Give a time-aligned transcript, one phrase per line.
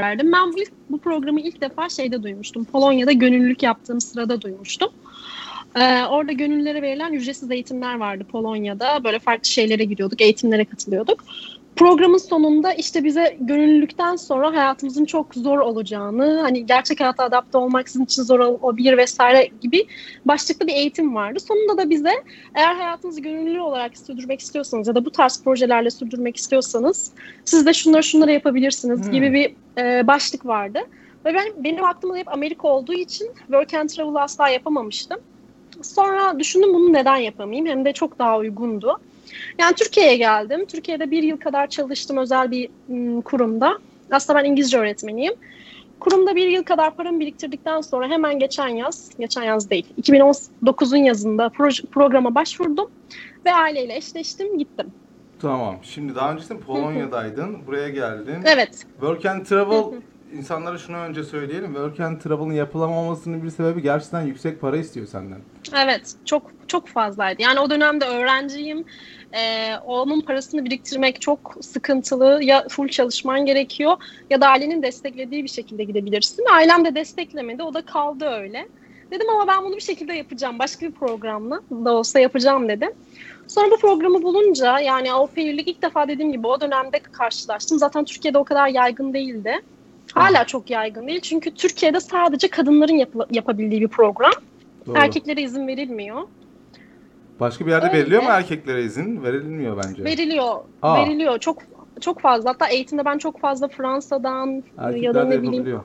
[0.00, 0.32] verdim.
[0.32, 2.64] Ben ilk, bu programı ilk defa şeyde duymuştum.
[2.64, 4.88] Polonya'da gönüllülük yaptığım sırada duymuştum.
[5.76, 9.04] Ee, orada gönüllülere verilen ücretsiz eğitimler vardı Polonya'da.
[9.04, 11.24] Böyle farklı şeylere gidiyorduk, eğitimlere katılıyorduk.
[11.78, 17.88] Programın sonunda işte bize gönüllülükten sonra hayatımızın çok zor olacağını, hani gerçek hayata adapte olmak
[17.88, 19.86] sizin için zor olabilir vesaire gibi
[20.24, 21.40] başlıklı bir eğitim vardı.
[21.40, 22.12] Sonunda da bize
[22.54, 27.12] eğer hayatınızı gönüllü olarak sürdürmek istiyorsanız ya da bu tarz projelerle sürdürmek istiyorsanız
[27.44, 29.12] siz de şunları şunları yapabilirsiniz hmm.
[29.12, 30.78] gibi bir e, başlık vardı.
[31.24, 35.18] Ve ben benim aklımda hep Amerika olduğu için work and travel asla yapamamıştım.
[35.82, 39.00] Sonra düşündüm bunu neden yapamayayım hem de çok daha uygundu.
[39.58, 40.66] Yani Türkiye'ye geldim.
[40.66, 43.78] Türkiye'de bir yıl kadar çalıştım özel bir m, kurumda.
[44.10, 45.34] Aslında ben İngilizce öğretmeniyim.
[46.00, 51.48] Kurumda bir yıl kadar paramı biriktirdikten sonra hemen geçen yaz, geçen yaz değil, 2019'un yazında
[51.48, 52.90] proje, programa başvurdum
[53.44, 54.86] ve aileyle eşleştim, gittim.
[55.42, 55.76] Tamam.
[55.82, 58.36] Şimdi daha öncesinde Polonya'daydın, buraya geldin.
[58.44, 58.86] Evet.
[59.00, 59.84] Work and Travel
[60.32, 61.74] insanlara şunu önce söyleyelim.
[61.74, 65.38] Work and Travel'ın yapılamamasının bir sebebi gerçekten yüksek para istiyor senden.
[65.76, 66.14] Evet.
[66.24, 67.42] Çok çok fazlaydı.
[67.42, 68.84] Yani o dönemde öğrenciyim.
[69.32, 72.40] Ee, onun parasını biriktirmek çok sıkıntılı.
[72.42, 73.96] Ya full çalışman gerekiyor
[74.30, 76.44] ya da ailenin desteklediği bir şekilde gidebilirsin.
[76.52, 77.62] Ailem de desteklemedi.
[77.62, 78.68] O da kaldı öyle.
[79.10, 80.58] Dedim ama ben bunu bir şekilde yapacağım.
[80.58, 82.90] Başka bir programla da olsa yapacağım dedim.
[83.46, 87.78] Sonra bu programı bulunca yani au pair'lik ilk defa dediğim gibi o dönemde karşılaştım.
[87.78, 89.62] Zaten Türkiye'de o kadar yaygın değildi.
[90.14, 91.20] Hala çok yaygın değil.
[91.20, 94.32] Çünkü Türkiye'de sadece kadınların yap- yapabildiği bir program.
[94.86, 94.98] Doğru.
[94.98, 96.22] Erkeklere izin verilmiyor.
[97.40, 97.98] Başka bir yerde Öyle.
[97.98, 99.22] veriliyor mu erkeklere izin?
[99.22, 100.04] Verilmiyor bence.
[100.04, 100.54] Veriliyor.
[100.82, 101.02] Aa.
[101.02, 101.38] Veriliyor.
[101.38, 101.62] Çok
[102.00, 102.50] çok fazla.
[102.50, 105.80] Hatta eğitimde ben çok fazla Fransa'dan Erkekler ya da ne bileyim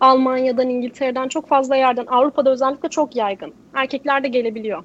[0.00, 3.54] Almanya'dan, İngiltere'den çok fazla yerden, Avrupa'da özellikle çok yaygın.
[3.74, 4.84] Erkekler de gelebiliyor.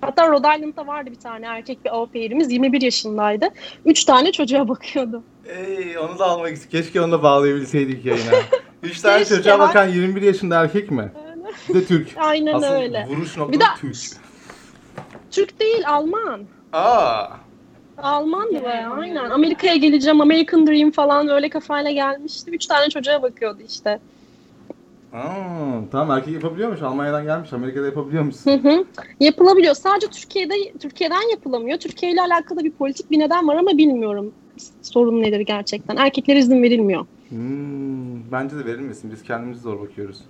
[0.00, 2.52] Hatta Rhode Island'da vardı bir tane erkek bir au pair'imiz.
[2.52, 3.48] 21 yaşındaydı.
[3.84, 5.22] 3 tane çocuğa bakıyordu.
[5.46, 6.70] Ey onu da almak istedim.
[6.70, 8.30] Keşke onu da bağlayabilseydik yayına.
[8.82, 11.12] 3 tane çocuğa bakan 21 yaşında erkek mi?
[11.68, 12.08] Bir de Türk.
[12.16, 13.06] Aynen Asıl öyle.
[13.08, 13.96] vuruş noktası bir de, Türk.
[15.30, 16.40] Türk değil, Alman.
[16.72, 17.26] Aa.
[17.98, 18.64] Almandı yani.
[18.64, 19.30] be aynen.
[19.30, 22.50] Amerika'ya geleceğim, American Dream falan öyle kafayla gelmişti.
[22.50, 23.98] Üç tane çocuğa bakıyordu işte.
[25.12, 26.82] Aa, tamam erkek yapabiliyormuş.
[26.82, 27.52] Almanya'dan gelmiş.
[27.52, 28.34] Amerika'da yapabiliyormuş.
[28.44, 28.84] Hı hı.
[29.20, 29.74] Yapılabiliyor.
[29.74, 31.78] Sadece Türkiye'de Türkiye'den yapılamıyor.
[31.78, 34.32] Türkiye ile alakalı bir politik bir neden var ama bilmiyorum
[34.82, 35.96] sorun nedir gerçekten.
[35.96, 37.06] Erkeklere izin verilmiyor.
[37.28, 39.10] Hmm, bence de verilmesin.
[39.12, 40.20] Biz kendimiz zor bakıyoruz.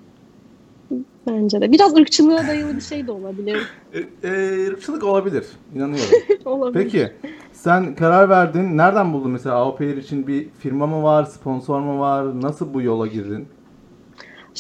[1.26, 1.72] Bence de.
[1.72, 3.58] Biraz ırkçılığa dayalı bir şey de olabilir.
[3.92, 5.46] e, e, ırkçılık olabilir.
[5.74, 6.18] İnanıyorum.
[6.44, 6.84] olabilir.
[6.84, 7.12] Peki
[7.52, 8.76] sen karar verdin.
[8.76, 12.42] Nereden buldun mesela AOPR için bir firma mı var, sponsor mu var?
[12.42, 13.48] Nasıl bu yola girdin?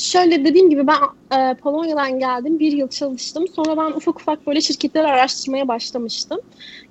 [0.00, 0.98] Şöyle dediğim gibi ben
[1.38, 2.58] e, Polonya'dan geldim.
[2.58, 3.44] Bir yıl çalıştım.
[3.48, 6.38] Sonra ben ufak ufak böyle şirketleri araştırmaya başlamıştım.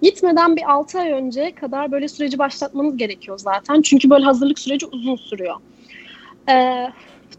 [0.01, 3.81] Gitmeden bir 6 ay önce kadar böyle süreci başlatmanız gerekiyor zaten.
[3.81, 5.55] Çünkü böyle hazırlık süreci uzun sürüyor.
[6.49, 6.87] E,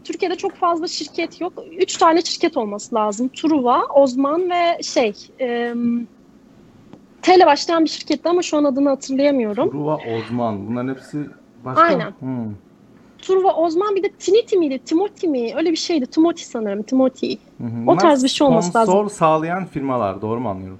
[0.03, 1.53] Türkiye'de çok fazla şirket yok.
[1.79, 3.29] Üç tane şirket olması lazım.
[3.29, 5.13] Truva, Ozman ve şey...
[5.41, 5.73] E,
[7.21, 9.71] T ile başlayan bir şirketti ama şu an adını hatırlayamıyorum.
[9.71, 10.67] Truva, Ozman.
[10.67, 11.17] Bunların hepsi
[11.65, 11.81] başka.
[11.81, 12.11] Aynen.
[12.19, 12.55] Hmm.
[13.21, 14.79] Turva Ozman bir de Tiniti miydi?
[14.85, 15.53] Timothy mi?
[15.55, 16.05] Öyle bir şeydi.
[16.05, 16.83] Timothy sanırım.
[16.83, 17.37] Timothy.
[17.57, 17.91] Hı hı.
[17.91, 18.93] O tarz bir şey olması lazım.
[18.93, 20.21] Sponsor sağlayan firmalar.
[20.21, 20.79] Doğru mu anlıyorum?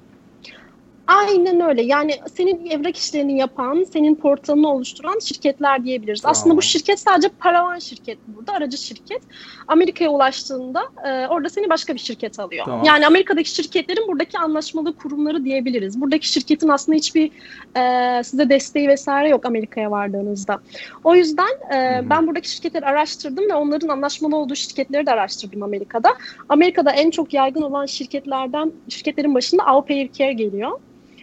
[1.11, 1.81] Aynen öyle.
[1.81, 6.21] Yani senin evrak işlerini yapan, senin portalını oluşturan şirketler diyebiliriz.
[6.21, 6.31] Tamam.
[6.31, 9.21] Aslında bu şirket sadece paravan şirket burada, aracı şirket.
[9.67, 12.65] Amerika'ya ulaştığında e, orada seni başka bir şirket alıyor.
[12.65, 12.83] Tamam.
[12.85, 16.01] Yani Amerika'daki şirketlerin buradaki anlaşmalı kurumları diyebiliriz.
[16.01, 17.31] Buradaki şirketin aslında hiçbir
[17.77, 20.59] e, size desteği vesaire yok Amerika'ya vardığınızda.
[21.03, 22.09] O yüzden e, hmm.
[22.09, 26.13] ben buradaki şirketleri araştırdım ve onların anlaşmalı olduğu şirketleri de araştırdım Amerika'da.
[26.49, 30.79] Amerika'da en çok yaygın olan şirketlerden, şirketlerin başında Au Pair Care geliyor.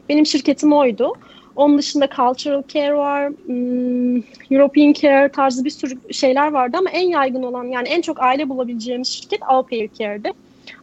[0.09, 1.13] Benim şirketim oydu.
[1.57, 4.17] Onun dışında Cultural Care var, hmm,
[4.51, 8.49] European Care tarzı bir sürü şeyler vardı ama en yaygın olan yani en çok aile
[8.49, 10.33] bulabileceğimiz şirket Au Pair Care'di.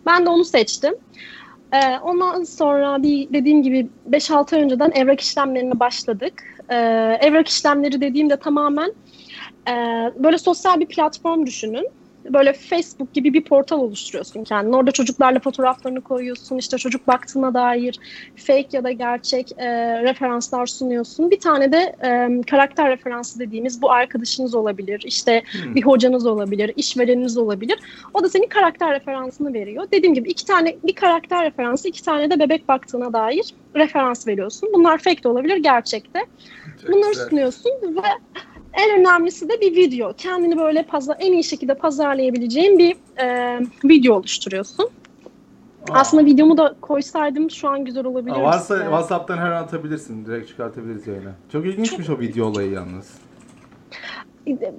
[0.06, 0.94] Ben de onu seçtim.
[1.74, 6.34] Ee, ondan sonra bir dediğim gibi 5-6 ay önceden evrak işlemlerine başladık.
[6.70, 6.76] Ee,
[7.22, 8.94] evrak işlemleri dediğimde tamamen
[9.68, 9.74] e,
[10.24, 11.88] böyle sosyal bir platform düşünün
[12.34, 14.76] böyle Facebook gibi bir portal oluşturuyorsun kendine.
[14.76, 16.58] Orada çocuklarla fotoğraflarını koyuyorsun.
[16.58, 18.00] İşte çocuk baktığına dair
[18.36, 19.68] fake ya da gerçek e,
[20.04, 21.32] referanslar sunuyorsun.
[21.32, 25.04] Bir tane de e, karakter referansı dediğimiz bu arkadaşınız olabilir.
[25.06, 25.76] İşte hmm.
[25.76, 27.80] bir hocanız olabilir, işvereniniz olabilir.
[28.14, 29.88] O da senin karakter referansını veriyor.
[29.92, 34.70] Dediğim gibi iki tane bir karakter referansı, iki tane de bebek baktığına dair referans veriyorsun.
[34.74, 36.26] Bunlar fake de olabilir, gerçekte.
[36.88, 38.10] Bunları sunuyorsun ve
[38.76, 40.14] en önemlisi de bir video.
[40.14, 44.90] Kendini böyle pazar, en iyi şekilde pazarlayabileceğin bir e, video oluşturuyorsun.
[45.90, 45.94] Aa.
[45.94, 48.36] Aslında videomu da koysaydım şu an güzel olabilir.
[48.36, 48.84] Varsa size.
[48.84, 50.26] WhatsApp'tan her an atabilirsin.
[50.26, 51.36] Direkt çıkartabiliriz yayına.
[51.52, 52.18] Çok ilginçmiş Çok...
[52.18, 53.14] o video olayı yalnız.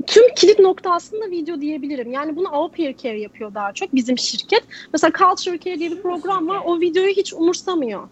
[0.07, 2.13] tüm kilit nokta aslında video diyebilirim.
[2.13, 2.71] Yani bunu Au
[3.03, 4.63] Care yapıyor daha çok bizim şirket.
[4.93, 6.61] Mesela Culture Care diye bir program var.
[6.65, 8.09] O videoyu hiç umursamıyor.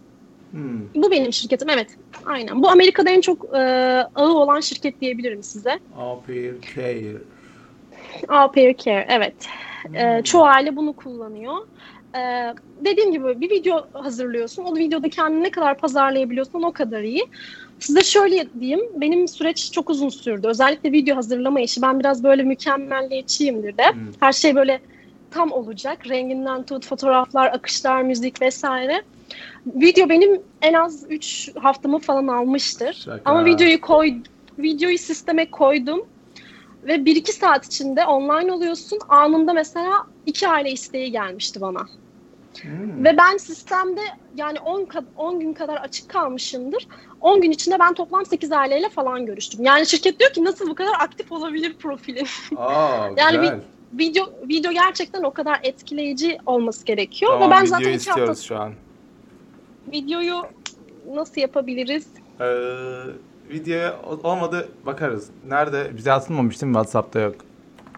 [0.54, 1.02] Hmm.
[1.02, 1.88] Bu benim şirketim evet.
[2.26, 2.62] Aynen.
[2.62, 3.58] Bu Amerika'da en çok e,
[4.14, 5.78] ağı olan şirket diyebilirim size.
[5.98, 7.16] Au Pair Care.
[8.28, 9.34] Au Pair Care evet.
[9.84, 9.96] E, hmm.
[9.96, 11.56] E, çoğu aile bunu kullanıyor.
[12.16, 12.54] Ee,
[12.84, 14.64] dediğim gibi bir video hazırlıyorsun.
[14.64, 17.26] O videoda kendini ne kadar pazarlayabiliyorsan o kadar iyi.
[17.78, 20.46] Size şöyle diyeyim, benim süreç çok uzun sürdü.
[20.46, 21.82] Özellikle video hazırlama işi.
[21.82, 23.92] Ben biraz böyle mükemmelliyetçiyimdir de.
[23.92, 24.00] Hmm.
[24.20, 24.80] Her şey böyle
[25.30, 26.08] tam olacak.
[26.08, 29.02] Renginden tut, fotoğraflar, akışlar, müzik vesaire.
[29.66, 32.92] Video benim en az 3 haftamı falan almıştır.
[32.92, 33.30] Şaka.
[33.30, 34.14] Ama videoyu koy,
[34.58, 36.06] videoyu sisteme koydum
[36.84, 38.98] ve 1-2 saat içinde online oluyorsun.
[39.08, 41.86] Anında mesela iki aile isteği gelmişti bana.
[42.62, 43.04] Hmm.
[43.04, 44.00] Ve ben sistemde
[44.36, 46.88] yani 10 10 gün kadar açık kalmışımdır.
[47.20, 49.64] 10 gün içinde ben toplam 8 aileyle falan görüştüm.
[49.64, 52.26] Yani şirket diyor ki nasıl bu kadar aktif olabilir profilin?
[52.56, 53.60] Aa, yani güzel.
[53.92, 58.58] video video gerçekten o kadar etkileyici olması gerekiyor tamam, ve ben zaten iki hafta şu
[58.58, 58.72] an.
[59.94, 60.42] Videoyu
[61.14, 62.06] nasıl yapabiliriz?
[62.40, 62.44] Ee,
[63.50, 65.30] videoya olmadı bakarız.
[65.48, 65.96] Nerede?
[65.96, 67.34] Bize atılmamıştı mı WhatsApp'ta yok.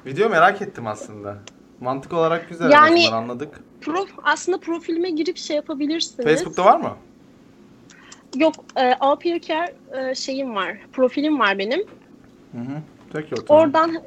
[0.06, 1.38] Video merak ettim aslında.
[1.81, 3.60] Mantık olarak güzel yani, anladık.
[3.81, 6.25] Prof, aslında profilime girip şey yapabilirsiniz.
[6.25, 6.96] Facebook'ta var mı?
[8.37, 11.81] Yok, e, Peer Care e, şeyim var, profilim var benim.
[12.52, 12.82] Hı hı.
[13.12, 14.02] Peki Oradan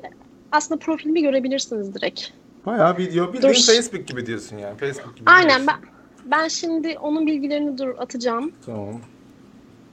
[0.52, 2.28] aslında profilimi görebilirsiniz direkt.
[2.66, 3.74] Bayağı video, bildiğin dur.
[3.74, 4.78] Facebook gibi diyorsun yani.
[4.78, 5.76] Facebook gibi Aynen ben,
[6.26, 8.52] ben şimdi onun bilgilerini dur atacağım.
[8.66, 9.02] Tamam.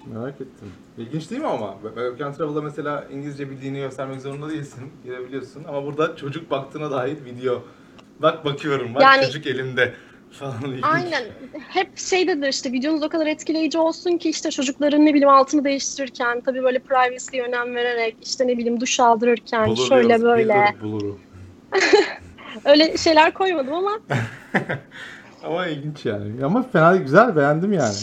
[0.06, 0.72] Merak ettim.
[0.98, 1.76] İlginç değil mi ama?
[2.24, 4.82] And Travel'da mesela İngilizce bildiğini göstermek zorunda değilsin.
[5.04, 5.64] Girebiliyorsun.
[5.64, 7.62] Ama burada çocuk baktığına dair video.
[8.18, 8.94] Bak bakıyorum.
[8.94, 9.94] Bak yani, çocuk elimde.
[10.30, 11.24] Falan Aynen.
[11.68, 16.40] Hep şeydedir işte videonuz o kadar etkileyici olsun ki işte çocukların ne bileyim altını değiştirirken
[16.40, 20.74] tabii böyle privacy'ye önem vererek işte ne bileyim duş aldırırken Bulur şöyle böyle.
[20.82, 21.20] Bulurum.
[22.64, 23.98] Öyle şeyler koymadım ama.
[25.46, 26.44] Ama ilginç yani.
[26.44, 27.94] Ama fena güzel beğendim yani.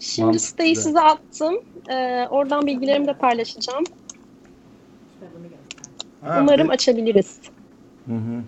[0.00, 0.46] Şimdi Mantıklı.
[0.46, 1.54] siteyi size attım.
[1.90, 3.84] Ee, oradan bilgilerimi de paylaşacağım.
[6.22, 6.72] Ha, Umarım bir...
[6.72, 7.38] açabiliriz.
[8.06, 8.42] Hı hı.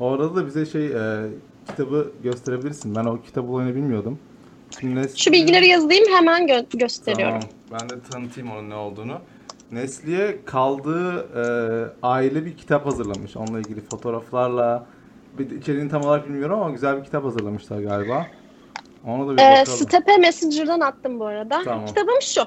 [0.00, 1.26] Orada da bize şey e,
[1.68, 2.94] kitabı gösterebilirsin.
[2.94, 4.18] Ben o kitap olayını bilmiyordum.
[4.82, 5.18] Nesli...
[5.18, 7.40] Şu bilgileri yazayım hemen gö- gösteriyorum.
[7.40, 7.80] Tamam.
[7.80, 9.18] Ben de tanıtayım onun ne olduğunu.
[9.72, 11.44] Nesli'ye kaldığı e,
[12.02, 13.36] aile bir kitap hazırlamış.
[13.36, 14.86] Onunla ilgili fotoğraflarla.
[15.38, 18.26] İçeriğini tam olarak bilmiyorum ama güzel bir kitap hazırlamışlar galiba.
[19.06, 19.78] Onu da bir ee, bakalım.
[19.78, 21.62] Stepe Messenger'dan attım bu arada.
[21.64, 21.86] Tamam.
[21.86, 22.42] Kitabım şu.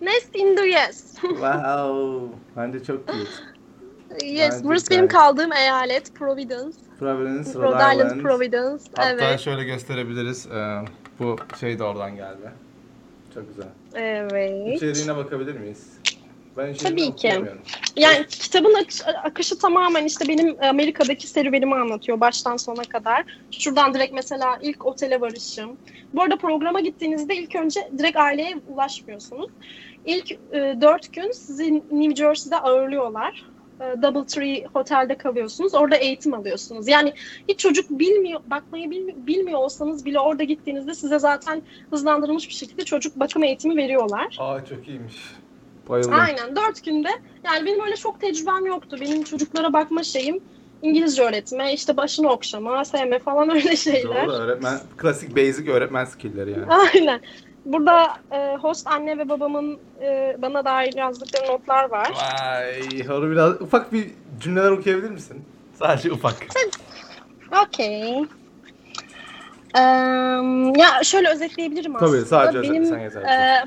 [0.00, 1.14] Nest in the Yes.
[1.20, 2.36] wow.
[2.56, 3.18] Bence çok cute.
[4.26, 6.78] Yes, Bence burası benim kaldığım eyalet Providence.
[6.98, 8.20] Providence, Rhode, Rhode Island.
[8.20, 8.84] Providence.
[8.96, 9.40] Hatta evet.
[9.40, 10.46] şöyle gösterebiliriz.
[10.46, 10.78] Ee,
[11.18, 12.50] bu şey de oradan geldi.
[13.34, 13.68] Çok güzel.
[13.94, 14.76] Evet.
[14.76, 15.92] İçeriğine bakabilir miyiz?
[16.56, 17.42] Ben Tabii ki.
[17.96, 18.76] Yani kitabın
[19.24, 23.24] akışı tamamen işte benim Amerika'daki serüvenimi anlatıyor baştan sona kadar.
[23.50, 25.78] Şuradan direkt mesela ilk otele varışım.
[26.14, 29.50] Bu arada programa gittiğinizde ilk önce direkt aileye ulaşmıyorsunuz.
[30.04, 33.44] İlk e, dört gün sizi New Jersey'de ağırlıyorlar.
[33.80, 35.74] E, Doubletree Hotel'de kalıyorsunuz.
[35.74, 36.88] Orada eğitim alıyorsunuz.
[36.88, 37.12] Yani
[37.48, 42.84] hiç çocuk bilmiyor, bakmayı bilmiyor, bilmiyor olsanız bile orada gittiğinizde size zaten hızlandırılmış bir şekilde
[42.84, 44.36] çocuk bakım eğitimi veriyorlar.
[44.38, 45.16] Aa çok iyiymiş.
[45.92, 46.14] Bayıldım.
[46.14, 47.08] Aynen dört günde.
[47.44, 48.96] Yani benim öyle çok tecrübem yoktu.
[49.00, 50.40] Benim çocuklara bakma şeyim
[50.82, 54.26] İngilizce öğretme, işte başını okşama, sevme falan öyle şeyler.
[54.26, 56.64] Doğru öğretmen, klasik basic öğretmen skillleri yani.
[56.68, 57.20] Aynen.
[57.64, 62.10] Burada e, host anne ve babamın e, bana dair yazdıkları notlar var.
[62.14, 64.06] Vay, onu biraz ufak bir
[64.40, 65.44] cümleler okuyabilir misin?
[65.74, 66.36] Sadece ufak.
[67.64, 68.18] Okey.
[69.78, 72.10] Um, ya şöyle özetleyebilirim aslında.
[72.10, 73.22] Tabii sadece Benim, sen yeter.
[73.22, 73.64] E,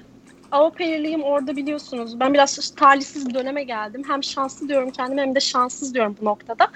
[0.52, 2.20] au pair'liyim orada biliyorsunuz.
[2.20, 4.04] Ben biraz talihsiz bir döneme geldim.
[4.08, 6.68] Hem şanslı diyorum kendime hem de şanssız diyorum bu noktada.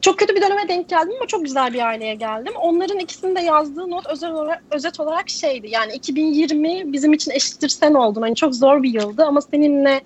[0.00, 2.52] Çok kötü bir döneme denk geldim ama çok güzel bir aileye geldim.
[2.60, 5.68] Onların ikisinin de yazdığı not özel olarak, özet olarak şeydi.
[5.70, 8.22] Yani 2020 bizim için eşittir sen oldun.
[8.22, 10.00] Hani çok zor bir yıldı ama seninle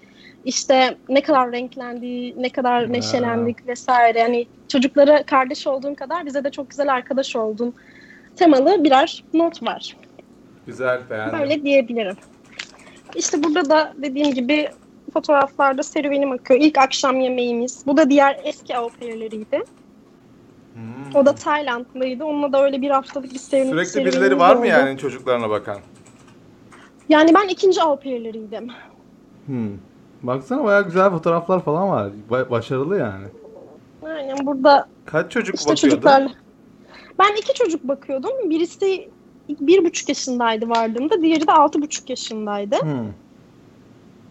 [0.45, 4.19] işte ne kadar renklendiği, ne kadar neşelendik vesaire.
[4.19, 7.75] Yani çocuklara kardeş olduğun kadar bize de çok güzel arkadaş oldun
[8.37, 9.97] temalı birer not var.
[10.67, 11.39] Güzel beğendim.
[11.39, 12.17] Böyle diyebilirim.
[13.14, 14.69] İşte burada da dediğim gibi
[15.12, 16.61] fotoğraflarda serüvenim akıyor.
[16.61, 17.87] İlk akşam yemeğimiz.
[17.87, 19.62] Bu da diğer eski au pair'leriydi.
[20.75, 21.14] Hmm.
[21.14, 22.25] O da Taylandlıydı.
[22.25, 25.78] Onunla da öyle bir haftalık bir serüven Sürekli birileri var mı yani çocuklarına bakan?
[27.09, 28.69] Yani ben ikinci au pair'leriydim.
[29.47, 29.78] Hmm.
[30.23, 32.11] Baksana bayağı güzel fotoğraflar falan var.
[32.31, 33.26] Ba- başarılı yani.
[34.07, 35.90] Aynen burada Kaç çocuk işte bakıyordun?
[35.90, 36.31] Çocuklarla...
[37.19, 38.50] Ben iki çocuk bakıyordum.
[38.50, 39.09] Birisi
[39.61, 41.23] bir buçuk yaşındaydı vardığımda.
[41.23, 42.76] Diğeri de altı buçuk yaşındaydı.
[42.82, 43.09] Hmm.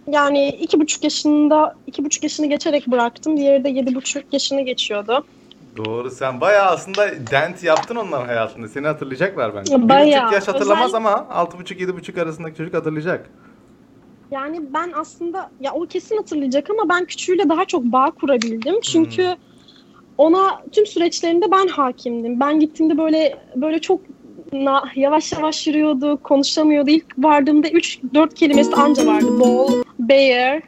[0.08, 3.38] Yani iki buçuk yaşında, iki buçuk yaşını geçerek bıraktım.
[3.38, 5.26] Diğeri de yedi buçuk yaşını geçiyordu.
[5.78, 8.68] Doğru sen bayağı aslında dent yaptın onların hayatında.
[8.68, 9.90] Seni hatırlayacaklar bence.
[9.90, 10.08] Bayağı.
[10.08, 13.30] Bir buçuk yaş hatırlamaz Özel- ama altı buçuk yedi buçuk arasındaki çocuk hatırlayacak.
[14.32, 18.82] Yani ben aslında ya o kesin hatırlayacak ama ben küçüğüyle daha çok bağ kurabildim.
[18.82, 19.36] Çünkü
[20.18, 22.40] ona tüm süreçlerinde ben hakimdim.
[22.40, 24.02] Ben gittiğimde böyle böyle çok
[24.54, 26.90] na- yavaş yavaş yürüyordu, konuşamıyordu.
[26.90, 29.40] İlk vardığımda 3-4 kelimesi anca vardı.
[29.40, 30.62] Ball, bear.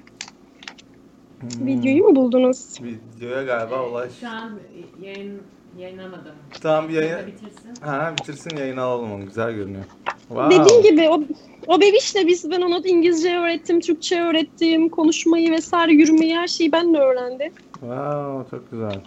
[1.40, 1.68] Hmm.
[1.68, 2.66] Videoyu mu buldunuz?
[2.82, 4.12] Videoya galiba ulaş.
[4.20, 4.60] Şu an
[5.02, 5.42] yayın
[5.80, 6.32] yayınlamadım.
[6.62, 7.12] Tamam bir Yayın...
[7.12, 7.28] yayın.
[7.28, 7.82] bitirsin.
[7.82, 9.26] Ha bitirsin yayını alalım onu.
[9.26, 9.84] Güzel görünüyor.
[10.28, 10.60] Wow.
[10.60, 11.24] Dediğim gibi o,
[11.68, 16.94] o bebişle biz ben ona İngilizce öğrettim, Türkçe öğrettim, konuşmayı vesaire, yürümeyi her şeyi ben
[16.94, 17.54] de öğrendim.
[17.74, 19.02] Wow çok güzel.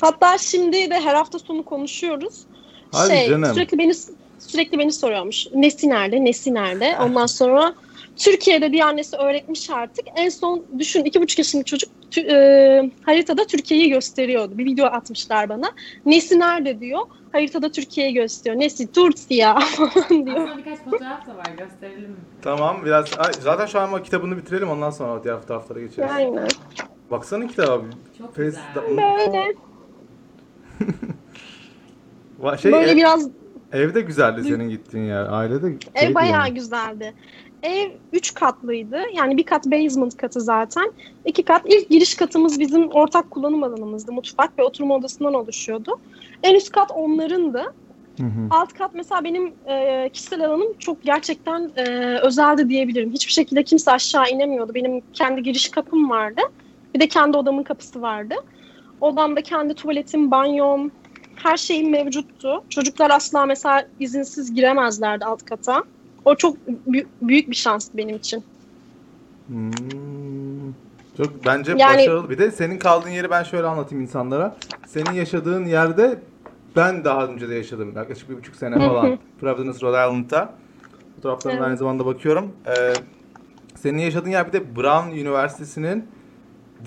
[0.00, 2.46] Hatta şimdi de her hafta sonu konuşuyoruz.
[2.94, 3.54] Hadi şey, canım.
[3.54, 3.92] sürekli beni
[4.38, 5.46] sürekli beni soruyormuş.
[5.54, 6.24] Nesi nerede?
[6.24, 6.96] Nesi nerede?
[7.00, 7.74] Ondan sonra
[8.16, 10.04] Türkiye'de bir annesi öğretmiş artık.
[10.16, 14.58] En son düşün iki buçuk yaşındaki çocuk tü- e, haritada Türkiye'yi gösteriyordu.
[14.58, 15.70] Bir video atmışlar bana.
[16.06, 17.00] Nesi nerede diyor.
[17.32, 18.60] Haritada Türkiye'yi gösteriyor.
[18.60, 20.36] Nesi Tursiya falan diyor.
[20.40, 22.16] Aslında birkaç fotoğraf da var gösterelim mi?
[22.42, 26.10] Tamam biraz Ay, zaten şu an kitabını bitirelim ondan sonra diğer fotoğraflara geçeriz.
[26.14, 26.48] Aynen.
[27.10, 27.82] Baksana kitaba.
[28.18, 28.62] Çok Face- güzel.
[28.76, 29.54] Böyle.
[32.62, 33.28] Şey, böyle ev- biraz
[33.72, 35.26] evde güzeldi senin gittiğin yer.
[35.32, 36.54] Ailede Ev bayağı yani.
[36.54, 37.14] güzeldi.
[37.62, 38.98] Ev 3 katlıydı.
[39.14, 40.92] Yani bir kat basement katı zaten.
[41.24, 41.62] İki kat.
[41.66, 44.12] İlk giriş katımız bizim ortak kullanım alanımızdı.
[44.12, 45.96] Mutfak ve oturma odasından oluşuyordu.
[46.42, 47.74] En üst kat onlarındı.
[48.20, 48.46] Hı hı.
[48.50, 51.84] Alt kat mesela benim e, kişisel alanım çok gerçekten e,
[52.22, 53.12] özeldi diyebilirim.
[53.12, 54.74] Hiçbir şekilde kimse aşağı inemiyordu.
[54.74, 56.40] Benim kendi giriş kapım vardı.
[56.94, 58.34] Bir de kendi odamın kapısı vardı.
[59.00, 60.90] Odamda kendi tuvaletim, banyom,
[61.36, 62.64] her şeyim mevcuttu.
[62.70, 65.82] Çocuklar asla mesela izinsiz giremezlerdi alt kata.
[66.24, 66.56] O çok
[66.88, 68.44] bü- büyük bir şanstı benim için.
[69.46, 69.70] Hmm.
[71.16, 72.30] Çok bence Yani- başarılı.
[72.30, 74.56] Bir de senin kaldığın yeri ben şöyle anlatayım insanlara.
[74.86, 76.18] Senin yaşadığın yerde
[76.76, 77.92] ben daha önce de yaşadım.
[77.96, 79.18] Yaklaşık bir buçuk sene falan.
[79.40, 80.52] Providence, Rhode Island'da.
[81.16, 81.66] Fotoğraflarına Evet.
[81.68, 82.52] aynı zamanda bakıyorum.
[82.66, 82.92] Ee,
[83.76, 86.04] senin yaşadığın yer bir de Brown Üniversitesi'nin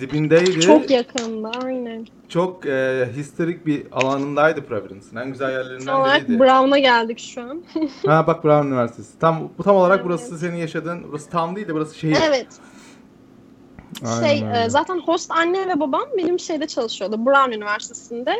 [0.00, 0.60] dibindeydi.
[0.60, 2.06] Çok yakında aynen.
[2.28, 5.16] Çok e, historik bir alanındaydı Providence'ın.
[5.16, 6.40] En güzel yerlerinden Tam olarak biriydi.
[6.40, 7.62] Brown'a geldik şu an.
[8.06, 9.18] ha bak Brown Üniversitesi.
[9.18, 10.06] Tam bu tam olarak Evet.
[10.06, 11.02] burası senin yaşadığın.
[11.08, 12.16] Burası tam değil de burası şehir.
[12.28, 12.46] evet.
[14.06, 14.64] Aynen Şey öyle.
[14.64, 17.26] e, zaten host anne ve babam benim şeyde çalışıyordu.
[17.26, 18.34] Brown Üniversitesi'nde.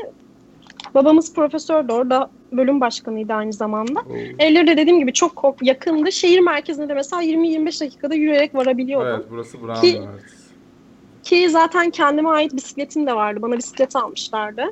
[0.95, 4.01] Babamız profesördü orada bölüm başkanıydı aynı zamanda.
[4.01, 4.15] Oo.
[4.39, 6.13] Evleri de dediğim gibi çok yakındı.
[6.13, 9.09] Şehir merkezine de mesela 20-25 dakikada yürüyerek varabiliyordum.
[9.17, 10.48] Evet burası Brown Ki- Üniversitesi.
[11.29, 13.43] Ki zaten kendime ait bisikletim de vardı.
[13.43, 14.63] Bana bisiklet almışlardı.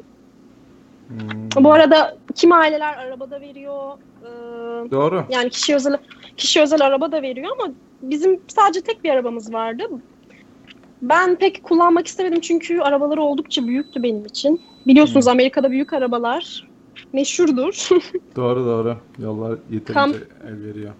[1.09, 1.65] Hmm.
[1.65, 3.93] Bu arada kim aileler arabada veriyor.
[4.23, 4.27] e,
[4.91, 5.25] Doğru.
[5.31, 5.97] yani kişi özel
[6.37, 9.83] kişi özel araba da veriyor ama bizim sadece tek bir arabamız vardı.
[11.03, 14.61] Ben pek kullanmak istemedim çünkü arabaları oldukça büyüktü benim için.
[14.87, 16.71] Biliyorsunuz Amerika'da büyük arabalar
[17.13, 17.89] meşhurdur.
[18.37, 18.97] Doğru doğru.
[19.19, 20.93] Yollar yeterince Kam- el veriyor.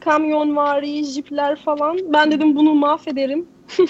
[0.00, 1.98] Kamyonvari, jipler falan.
[2.12, 3.46] Ben dedim bunu mahvederim.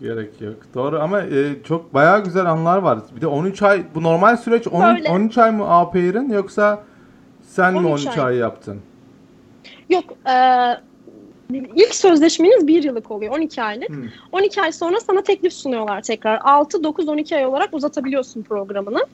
[0.00, 0.56] Gerek yok.
[0.74, 2.98] Doğru ama e, çok bayağı güzel anlar var.
[3.16, 5.10] Bir de 13 ay bu normal süreç 10, Öyle.
[5.10, 6.82] 13 ay mı au pair'in yoksa
[7.42, 8.24] sen mi 13 13 ay.
[8.24, 8.80] ay yaptın?
[9.88, 10.34] Yok, e,
[11.52, 13.88] ilk sözleşmeniz bir yıllık oluyor, 12 aylık.
[13.88, 14.08] Hmm.
[14.32, 16.40] 12 ay sonra sana teklif sunuyorlar tekrar.
[16.44, 19.06] 6, 9, 12 ay olarak uzatabiliyorsun programını.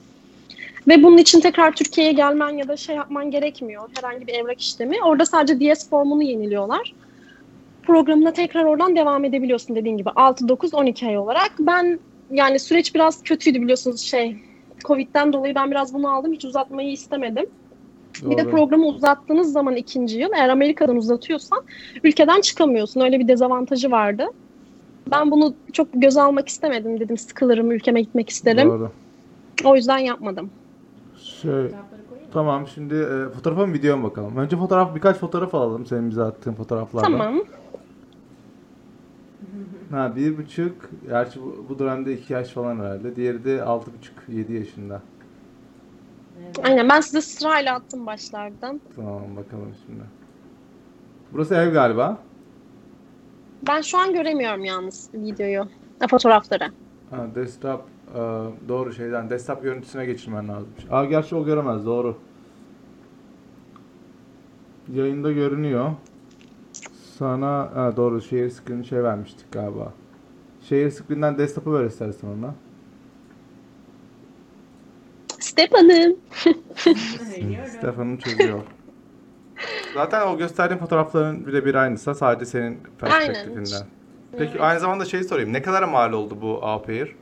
[0.87, 3.89] Ve bunun için tekrar Türkiye'ye gelmen ya da şey yapman gerekmiyor.
[3.95, 5.03] Herhangi bir evrak işlemi.
[5.03, 6.93] Orada sadece DS formunu yeniliyorlar.
[7.87, 10.09] Programına tekrar oradan devam edebiliyorsun dediğin gibi.
[10.15, 11.51] 6, 9, 12 ay olarak.
[11.59, 11.99] Ben
[12.31, 14.37] yani süreç biraz kötüydü biliyorsunuz şey.
[14.85, 16.33] Covid'den dolayı ben biraz bunu aldım.
[16.33, 17.45] Hiç uzatmayı istemedim.
[18.21, 18.51] Bir de Doğru.
[18.51, 21.63] programı uzattığınız zaman ikinci yıl eğer Amerika'dan uzatıyorsan
[22.03, 23.01] ülkeden çıkamıyorsun.
[23.01, 24.25] Öyle bir dezavantajı vardı.
[25.11, 27.17] Ben bunu çok göze almak istemedim dedim.
[27.17, 28.69] Sıkılırım, ülkeme gitmek isterim.
[28.69, 28.91] Doğru.
[29.65, 30.49] O yüzden yapmadım.
[31.17, 31.51] Şey,
[32.33, 34.37] tamam şimdi e, fotoğrafa mı videoya mı bakalım?
[34.37, 37.11] Önce fotoğraf birkaç fotoğraf alalım senin bize attığın fotoğraflardan.
[37.11, 37.43] Tamam.
[39.93, 40.89] Ha bir buçuk.
[41.07, 43.15] Gerçi bu, bu dönemde iki yaş falan herhalde.
[43.15, 45.01] Diğeri de altı buçuk, yedi yaşında.
[46.43, 46.59] Evet.
[46.63, 48.81] Aynen ben size sırayla attım başlardan.
[48.95, 50.03] Tamam bakalım şimdi.
[51.33, 52.17] Burası ev galiba.
[53.67, 55.67] Ben şu an göremiyorum yalnız videoyu.
[55.99, 56.71] Ha, fotoğrafları.
[57.09, 57.81] Ha, desktop
[58.15, 58.19] e,
[58.67, 60.69] doğru şeyden desktop görüntüsüne geçirmen lazım.
[60.91, 62.17] Aa gerçi o göremez doğru.
[64.93, 65.91] Yayında görünüyor.
[67.23, 69.93] Sana ha, doğru share screen şey vermiştik galiba.
[70.61, 72.53] Share screen'den desktop'u ver istersen ona.
[75.57, 76.17] Veriyorum.
[77.67, 78.61] Stefan'ın çözüyor.
[79.93, 82.15] Zaten o gösterdiğin fotoğrafların birebir aynısı.
[82.15, 83.87] Sadece senin perspektifinden.
[84.31, 84.61] Peki Evet.
[84.61, 85.53] aynı zamanda şey sorayım.
[85.53, 87.15] Ne kadara mal oldu bu A-Pair?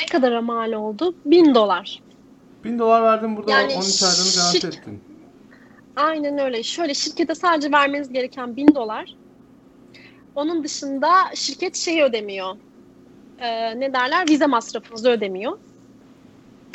[0.00, 1.14] Ne kadara mal oldu?
[1.24, 2.02] 1000 dolar.
[2.64, 5.00] 1000 dolar verdin burada Yani 13 aylığını garanti ettin.
[5.96, 6.62] Aynen öyle.
[6.62, 9.16] Şöyle şirkete sadece vermeniz gereken 1000 dolar.
[10.34, 12.56] Onun dışında şirket şey ödemiyor.
[13.38, 14.28] Ee, ne derler?
[14.28, 15.58] Vize masrafınızı ödemiyor.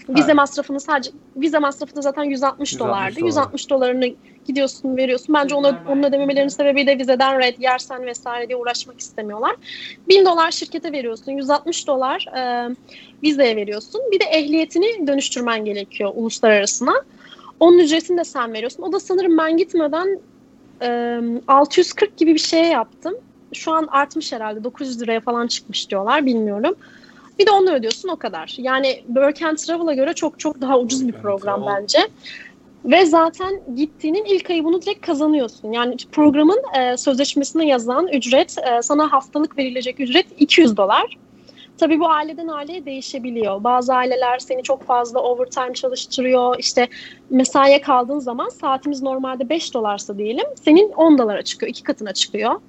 [0.10, 0.34] Vize Ha.
[0.36, 3.16] masrafını sadece vize masrafı da zaten 160, 160 dolardı.
[3.20, 3.28] dolar.
[3.28, 5.36] 160 dolarını gidiyorsun veriyorsun.
[5.36, 9.56] Bence Vizeden onun ödememelerinin sebebi de vizeden red yersen vesaire diye uğraşmak istemiyorlar.
[10.08, 11.32] 1000 dolar şirkete veriyorsun.
[11.32, 12.70] 160 dolar e,
[13.24, 14.02] vizeye veriyorsun.
[14.12, 16.94] Bir de ehliyetini dönüştürmen gerekiyor uluslararasına.
[17.62, 18.84] Onun ücretini de sen veriyorsun.
[18.84, 20.20] O da sanırım ben gitmeden
[20.82, 23.14] e, 640 gibi bir şeye yaptım.
[23.54, 24.64] Şu an artmış herhalde.
[24.64, 26.26] 900 liraya falan çıkmış diyorlar.
[26.26, 26.76] Bilmiyorum.
[27.40, 28.56] Bir de onu ödüyorsun o kadar.
[28.58, 32.00] Yani Work and Travel'a göre çok çok daha ucuz bir program bence.
[32.86, 35.72] Ve zaten gittiğinin ilk ayı bunu direkt kazanıyorsun.
[35.72, 41.18] Yani programın e, sözleşmesine yazan ücret, e, sana haftalık verilecek ücret 200 dolar.
[41.82, 43.64] Tabii bu aileden aileye değişebiliyor.
[43.64, 46.56] Bazı aileler seni çok fazla overtime çalıştırıyor.
[46.60, 46.88] İşte
[47.30, 52.52] mesaiye kaldığın zaman saatimiz normalde 5 dolarsa diyelim senin 10 dolara çıkıyor, iki katına çıkıyor.
[52.52, 52.60] O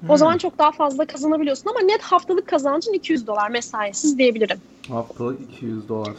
[0.00, 0.18] Hmm.
[0.18, 4.58] zaman çok daha fazla kazanabiliyorsun ama net haftalık kazancın 200 dolar mesaisiz diyebilirim.
[4.88, 6.16] Haftalık 200 dolar.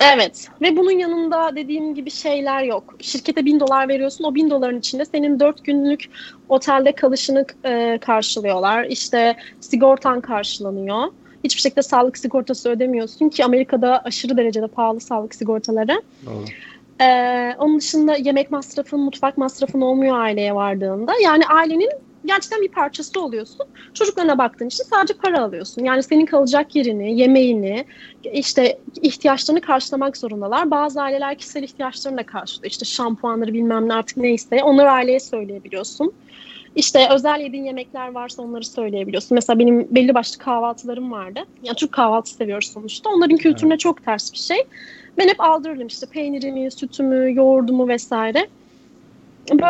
[0.00, 2.94] Evet ve bunun yanında dediğim gibi şeyler yok.
[3.00, 6.04] Şirkete 1000 dolar veriyorsun o 1000 doların içinde senin 4 günlük
[6.48, 8.84] otelde kalışını e, karşılıyorlar.
[8.84, 11.08] İşte sigortan karşılanıyor.
[11.44, 16.02] Hiçbir şekilde sağlık sigortası ödemiyorsun ki Amerika'da aşırı derecede pahalı sağlık sigortaları.
[16.26, 16.44] Doğru.
[17.00, 21.12] Ee, onun dışında yemek masrafın, mutfak masrafın olmuyor aileye vardığında.
[21.22, 21.90] Yani ailenin
[22.24, 23.66] gerçekten bir parçası oluyorsun.
[23.94, 25.84] Çocuklarına baktığın için sadece para alıyorsun.
[25.84, 27.84] Yani senin kalacak yerini, yemeğini,
[28.32, 30.70] işte ihtiyaçlarını karşılamak zorundalar.
[30.70, 32.70] Bazı aileler kişisel ihtiyaçlarını da karşılıyor.
[32.70, 36.12] İşte şampuanları bilmem ne artık neyse onları aileye söyleyebiliyorsun.
[36.78, 39.34] İşte özel yediğin yemekler varsa onları söyleyebiliyorsun.
[39.34, 41.40] Mesela benim belli başlı kahvaltılarım vardı.
[41.62, 43.10] Yani Türk kahvaltı seviyoruz sonuçta.
[43.10, 44.56] Onların kültürüne çok ters bir şey.
[45.18, 48.48] Ben hep aldırırım işte peynirimi, sütümü, yoğurdumu vesaire.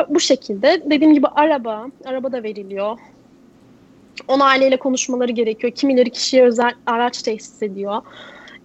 [0.08, 0.82] Bu, şekilde.
[0.84, 2.98] Dediğim gibi araba, araba da veriliyor.
[4.28, 5.72] On aileyle konuşmaları gerekiyor.
[5.72, 8.02] Kimileri kişiye özel araç tesis ediyor.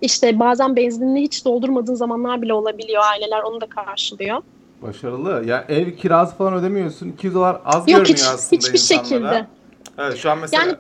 [0.02, 3.04] İşte bazen benzinini hiç doldurmadığın zamanlar bile olabiliyor.
[3.12, 4.42] Aileler onu da karşılıyor.
[4.84, 5.44] Başarılı.
[5.46, 7.10] Ya ev kirası falan ödemiyorsun.
[7.10, 9.04] 200 dolar az Yok görünüyor hiç, aslında hiçbir insanlara.
[9.34, 9.48] şekilde.
[9.98, 10.76] Evet şu an mesela Yani-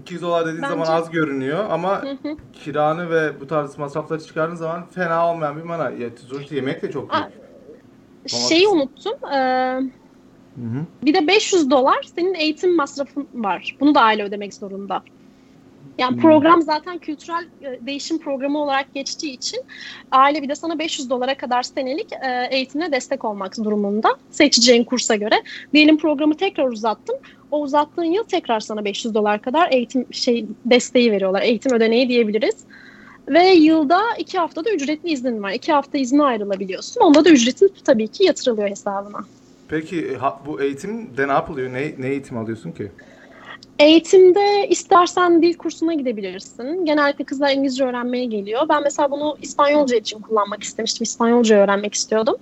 [0.00, 2.36] 200 dolar dediğin Bence- zaman az görünüyor ama Hı hı.
[2.52, 5.90] kiranı ve bu tarz masrafları çıkardığın zaman fena olmayan bir mana.
[5.90, 7.24] Ya, sonuçta yemek de çok büyük.
[7.24, 7.30] Aa,
[8.48, 9.12] Şeyi unuttum.
[9.34, 9.80] Ee.
[11.02, 13.76] Bir de 500 dolar senin eğitim masrafın var.
[13.80, 15.02] Bunu da aile ödemek zorunda.
[15.98, 16.22] Yani Hmm.
[16.22, 19.60] program zaten kültürel e, değişim programı olarak geçtiği için
[20.10, 24.08] aile bir de sana 500 dolara kadar senelik e, eğitimine destek olmak durumunda.
[24.30, 25.34] Seçeceğin kursa göre.
[25.72, 27.16] Diyelim programı tekrar uzattım.
[27.50, 31.42] O uzattığın yıl tekrar sana 500 dolar kadar eğitim şey desteği veriyorlar.
[31.42, 32.64] Eğitim ödeneği diyebiliriz.
[33.28, 35.50] Ve yılda iki haftada ücretli iznin var.
[35.52, 37.00] İki hafta izne ayrılabiliyorsun.
[37.00, 39.18] Onda da ücretin tabii ki yatırılıyor hesabına.
[39.68, 41.72] Peki bu eğitimde ne yapılıyor?
[41.72, 42.92] Ne, ne eğitim alıyorsun ki?
[43.78, 46.84] Eğitimde istersen dil kursuna gidebilirsin.
[46.84, 48.68] Genellikle kızlar İngilizce öğrenmeye geliyor.
[48.68, 51.04] Ben mesela bunu İspanyolca için kullanmak istemiştim.
[51.04, 52.36] İspanyolca öğrenmek istiyordum.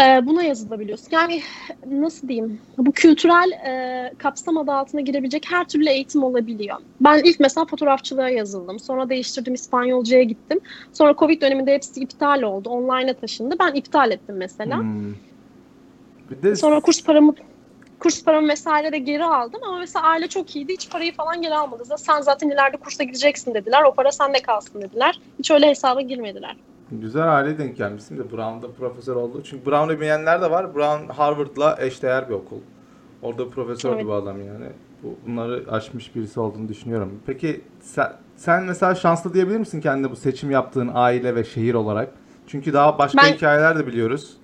[0.00, 1.08] Ee, buna yazılabiliyorsun.
[1.10, 1.42] Yani
[1.90, 2.60] nasıl diyeyim?
[2.78, 6.76] Bu kültürel e, kapsam adı altına girebilecek her türlü eğitim olabiliyor.
[7.00, 8.78] Ben ilk mesela fotoğrafçılığa yazıldım.
[8.78, 10.60] Sonra değiştirdim İspanyolcaya gittim.
[10.92, 12.70] Sonra Covid döneminde hepsi iptal oldu.
[12.70, 13.54] Online'a taşındı.
[13.60, 14.78] Ben iptal ettim mesela.
[14.78, 15.14] Hmm.
[16.30, 17.34] Bir de Sonra kurs paramı
[18.02, 20.72] kurs paramı vesaire de geri aldım ama mesela aile çok iyiydi.
[20.72, 21.84] Hiç parayı falan geri almadı.
[21.98, 23.82] Sen zaten ileride kursa gideceksin dediler.
[23.82, 25.20] O para sende kalsın dediler.
[25.38, 26.56] Hiç öyle hesaba girmediler.
[26.90, 29.42] Güzel aileye denk gelmişsin de Brown'da profesör oldu.
[29.44, 30.74] Çünkü Brown'u bilmeyenler de var.
[30.74, 32.58] Brown Harvard'la eşdeğer bir okul.
[33.22, 34.04] Orada profesör Evet.
[34.04, 34.66] bir adam yani.
[35.02, 37.20] Bu, bunları aşmış birisi olduğunu düşünüyorum.
[37.26, 42.08] Peki sen, sen mesela şanslı diyebilir misin kendine bu seçim yaptığın aile ve şehir olarak?
[42.46, 44.36] Çünkü daha başka Ben- hikayeler de biliyoruz.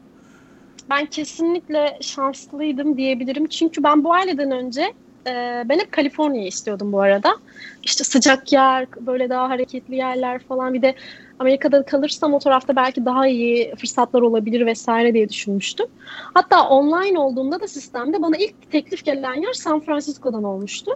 [0.91, 3.47] Ben kesinlikle şanslıydım diyebilirim.
[3.49, 4.83] Çünkü ben bu aileden önce
[5.27, 7.37] e, ben hep Kaliforniya'yı istiyordum bu arada.
[7.83, 10.75] İşte sıcak yer, böyle daha hareketli yerler falan.
[10.75, 10.95] Bir de
[11.39, 15.87] Amerika'da kalırsam o tarafta belki daha iyi fırsatlar olabilir vesaire diye düşünmüştüm.
[16.35, 20.93] Hatta online olduğunda da sistemde bana ilk teklif gelen yer San Francisco'dan olmuştu.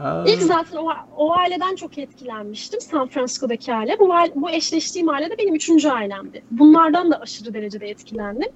[0.00, 2.80] Aa, İlk zaten o, o aileden çok etkilenmiştim.
[2.80, 3.98] San Francisco'daki aile.
[3.98, 6.42] Bu, bu eşleştiğim aile de benim üçüncü ailemdi.
[6.50, 8.48] Bunlardan da aşırı derecede etkilendim.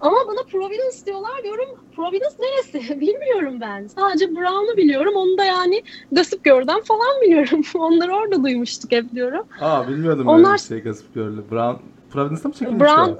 [0.00, 1.66] Ama bana Providence diyorlar diyorum.
[1.96, 3.00] Providence neresi?
[3.00, 3.86] Bilmiyorum ben.
[3.86, 5.16] Sadece Brown'u biliyorum.
[5.16, 5.82] Onu da yani
[6.12, 7.62] Gossip Girl'den falan biliyorum.
[7.78, 9.46] Onları orada duymuştuk hep diyorum.
[9.60, 11.50] Aa bilmiyordum Onlar- böyle bir şey Gossip Girl'ü.
[11.50, 13.18] Brown, Providence'da mı çekilmiş Brown- o?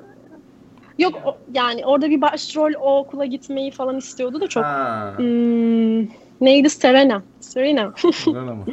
[0.98, 4.64] Yok o- yani orada bir başrol o okula gitmeyi falan istiyordu da çok.
[4.64, 5.14] Ha.
[5.16, 6.00] Hmm,
[6.40, 7.22] neydi Serena?
[7.40, 7.92] Serena.
[8.26, 8.64] Öyle mi?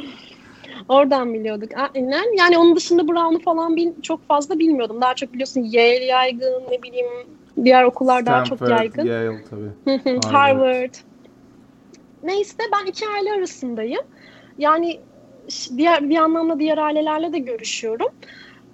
[0.88, 1.70] Oradan biliyorduk.
[1.94, 2.36] Aynen.
[2.38, 5.00] Yani onun dışında Brown'u falan bil, çok fazla bilmiyordum.
[5.00, 7.06] Daha çok biliyorsun Yale yaygın, ne bileyim
[7.64, 9.04] diğer okullar daha çok Stanford, yaygın.
[9.04, 9.70] Yale tabii.
[10.06, 10.32] Harvard.
[10.32, 10.94] Harvard.
[12.22, 14.02] Neyse ben iki aile arasındayım.
[14.58, 15.00] Yani
[15.76, 18.08] diğer bir anlamda diğer ailelerle de görüşüyorum.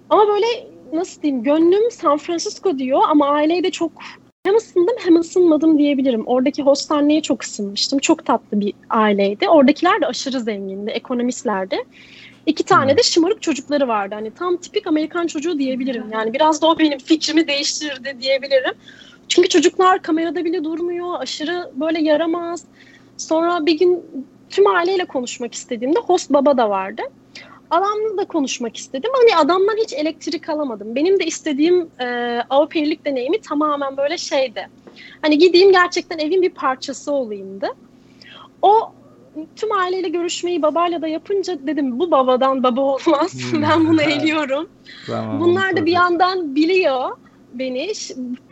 [0.08, 0.46] Ama böyle
[0.92, 3.92] nasıl diyeyim gönlüm San Francisco diyor ama aileyi de çok
[4.44, 6.26] hem ısındım hem ısınmadım diyebilirim.
[6.26, 7.98] Oradaki hostaneye çok ısınmıştım.
[7.98, 9.48] Çok tatlı bir aileydi.
[9.48, 11.76] Oradakiler de aşırı zengindi, ekonomistlerdi.
[12.46, 12.98] İki tane Hmm.
[12.98, 14.14] de şımarık çocukları vardı.
[14.14, 16.04] Hani tam tipik Amerikan çocuğu diyebilirim.
[16.12, 18.74] Yani biraz da o benim fikrimi değiştirdi diyebilirim.
[19.28, 21.20] Çünkü çocuklar kamerada bile durmuyor.
[21.20, 22.64] Aşırı böyle yaramaz.
[23.16, 24.04] Sonra bir gün
[24.50, 27.02] tüm aileyle konuşmak istediğimde host baba da vardı.
[27.70, 29.10] Adamla da konuşmak istedim.
[29.16, 30.94] Hani adamdan hiç elektrik alamadım.
[30.94, 32.06] Benim de istediğim e,
[32.50, 34.68] Avrupa'yılık deneyimi tamamen böyle şeydi.
[35.22, 37.66] Hani gideyim gerçekten evin bir parçası olayımdı.
[38.62, 38.94] O
[39.56, 43.52] tüm aileyle görüşmeyi babayla da yapınca dedim bu babadan baba olmaz.
[43.52, 43.62] Hmm.
[43.62, 44.68] ben bunu eliyorum.
[45.06, 45.86] Tamam, Bunlar da tabii.
[45.86, 47.10] bir yandan biliyor
[47.52, 47.92] beni.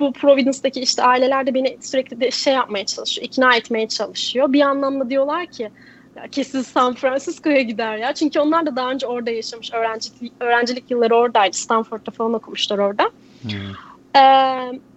[0.00, 4.52] Bu Providence'daki işte aileler de beni sürekli de şey yapmaya çalışıyor, ikna etmeye çalışıyor.
[4.52, 5.70] Bir anlamda diyorlar ki
[6.16, 8.14] ya kesin San Francisco'ya gider ya.
[8.14, 9.72] Çünkü onlar da daha önce orada yaşamış.
[9.72, 11.56] Öğrencilik, öğrencilik yılları oradaydı.
[11.56, 13.10] Stanford'da falan okumuşlar orada.
[13.42, 13.50] Hmm.
[14.16, 14.20] Ee,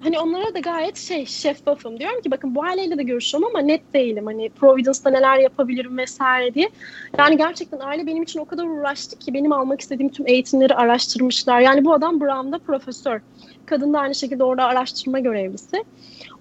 [0.03, 1.99] hani onlara da gayet şey şeffafım.
[1.99, 4.25] Diyorum ki bakın bu aileyle de görüşüyorum ama net değilim.
[4.25, 6.69] Hani Providence'da neler yapabilirim vesaire diye.
[7.17, 11.59] Yani gerçekten aile benim için o kadar uğraştı ki benim almak istediğim tüm eğitimleri araştırmışlar.
[11.59, 13.21] Yani bu adam Brown'da profesör.
[13.65, 15.83] Kadın da aynı şekilde orada araştırma görevlisi.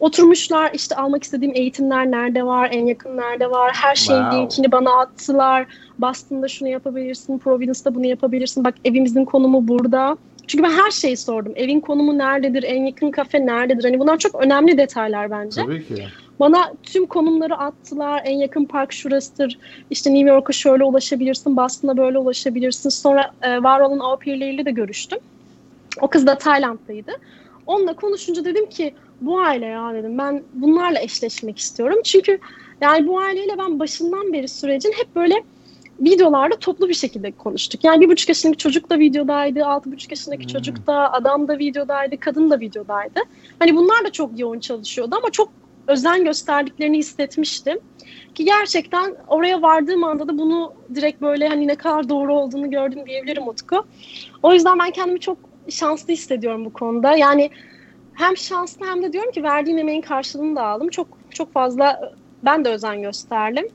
[0.00, 3.72] Oturmuşlar işte almak istediğim eğitimler nerede var, en yakın nerede var.
[3.74, 4.38] Her şeyin Wow.
[4.40, 5.66] linkini bana attılar.
[5.98, 8.64] Boston'da şunu yapabilirsin, Providence'da bunu yapabilirsin.
[8.64, 10.16] Bak evimizin konumu burada.
[10.46, 11.52] Çünkü ben her şeyi sordum.
[11.57, 13.85] Evin konumu nerededir, en yakın kafe nerededir?
[13.85, 15.61] Hani bunlar çok önemli detaylar bence.
[15.61, 16.05] Tabii ki.
[16.40, 18.22] Bana tüm konumları attılar.
[18.24, 19.59] En yakın park şurasıdır.
[19.90, 21.57] İşte New York'a şöyle ulaşabilirsin.
[21.57, 22.88] Boston'a böyle ulaşabilirsin.
[22.88, 25.18] Sonra e, var olan au pair'leriyle de görüştüm.
[26.00, 27.12] O kız da Tayland'daydı.
[27.66, 30.18] Onunla konuşunca dedim ki bu aile ya dedim.
[30.18, 31.98] Ben bunlarla eşleşmek istiyorum.
[32.05, 32.38] Çünkü
[32.81, 35.42] yani bu aileyle ben başından beri sürecin hep böyle
[36.00, 37.85] videolarda toplu bir şekilde konuştuk.
[37.85, 40.48] Yani bir buçuk yaşındaki çocuk da videodaydı, altı buçuk yaşındaki Hmm.
[40.48, 43.20] çocuk da, adam da videodaydı, kadın da videodaydı.
[43.59, 45.48] Hani bunlar da çok yoğun çalışıyordu ama çok
[45.88, 47.78] özen gösterdiklerini hissetmiştim.
[48.35, 53.07] Ki gerçekten oraya vardığım anda da bunu direkt böyle hani ne kadar doğru olduğunu gördüm
[53.07, 53.85] diyebilirim Utku.
[54.42, 57.16] O yüzden ben kendimi çok şanslı hissediyorum bu konuda.
[57.16, 57.50] Yani
[58.14, 60.88] hem şanslı hem de diyorum ki verdiğim emeğin karşılığını da aldım.
[60.88, 63.68] Çok çok fazla ben de özen gösterdim.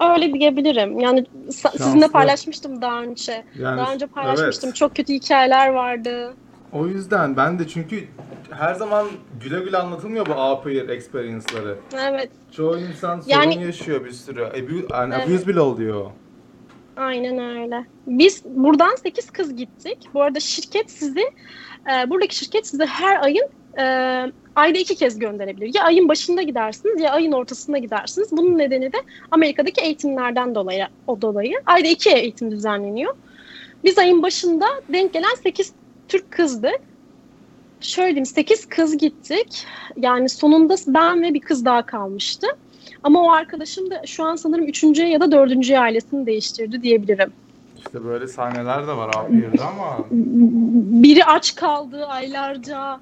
[0.00, 1.00] Öyle diyebilirim.
[1.00, 2.12] Yani sa- sizinle Şanslı.
[2.12, 3.44] paylaşmıştım daha önce.
[3.58, 4.68] Yani Daha önce paylaşmıştım.
[4.68, 4.76] evet.
[4.76, 6.34] Çok kötü hikayeler vardı.
[6.72, 8.04] O yüzden ben de çünkü
[8.50, 9.06] her zaman
[9.44, 11.76] güle güle anlatılmıyor bu A-Pair experience'ları.
[12.08, 12.30] Evet.
[12.52, 14.44] Çoğu insan sorun Yani- yaşıyor bir sürü.
[14.44, 15.28] Abu- yani Evet.
[15.28, 16.10] abuse bile oluyor.
[16.96, 17.84] Aynen öyle.
[18.06, 19.98] Biz buradan 8 kız gittik.
[20.14, 21.20] Bu arada şirket sizi,
[21.92, 23.82] e, buradaki şirket size her ayın e,
[24.56, 25.74] ayda iki kez gönderebilir.
[25.74, 28.28] Ya ayın başında gidersiniz ya ayın ortasında gidersiniz.
[28.32, 28.96] Bunun nedeni de
[29.30, 31.54] Amerika'daki eğitimlerden dolayı o dolayı.
[31.66, 33.14] Ayda iki eğitim düzenleniyor.
[33.84, 35.72] Biz ayın başında denk gelen 8
[36.08, 36.70] Türk kızdı.
[37.80, 39.66] Şöyle diyeyim 8 kız gittik.
[39.96, 42.46] Yani sonunda ben ve bir kız daha kalmıştı.
[43.02, 47.32] Ama o arkadaşım da şu an sanırım üçüncüye ya da dördüncüye ailesini değiştirdi diyebilirim.
[47.78, 50.06] İşte böyle sahneler de var A-Pair'de ama
[51.02, 53.00] Biri aç kaldı aylarca.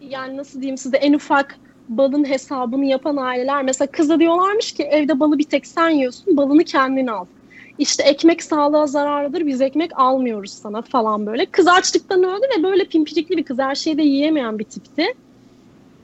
[0.00, 1.56] Yani nasıl diyeyim size en ufak
[1.88, 3.62] balın hesabını yapan aileler.
[3.62, 7.26] Mesela kıza diyorlarmış ki evde balı bir tek sen yiyorsun balını kendin al.
[7.78, 11.46] İşte ekmek sağlığa zararlıdır biz ekmek almıyoruz sana falan böyle.
[11.46, 15.06] Kız açlıktan öldü ve böyle pimpirikli bir kız her şeyi de yiyemeyen bir tipti.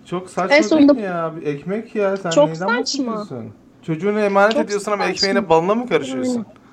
[0.04, 1.34] çok saçma En sonunda- değil mi ya?
[1.44, 2.80] Ekmek ya sen Çok neyden saçma.
[2.80, 3.54] bahsediyorsun?
[3.82, 5.12] Çocuğunu emanet Çok ediyorsun ama saçma.
[5.28, 6.32] ekmeğine balına mı karışıyorsun?
[6.32, 6.65] Aynen.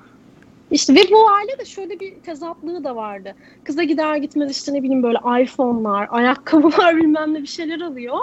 [0.74, 3.34] İşte ve bu ailede şöyle bir tezatlığı da vardı.
[3.64, 8.18] Kıza gider gitmez işte ne bileyim böyle iPhone'lar, ayakkabılar bilmem ne bir şeyler alıyor.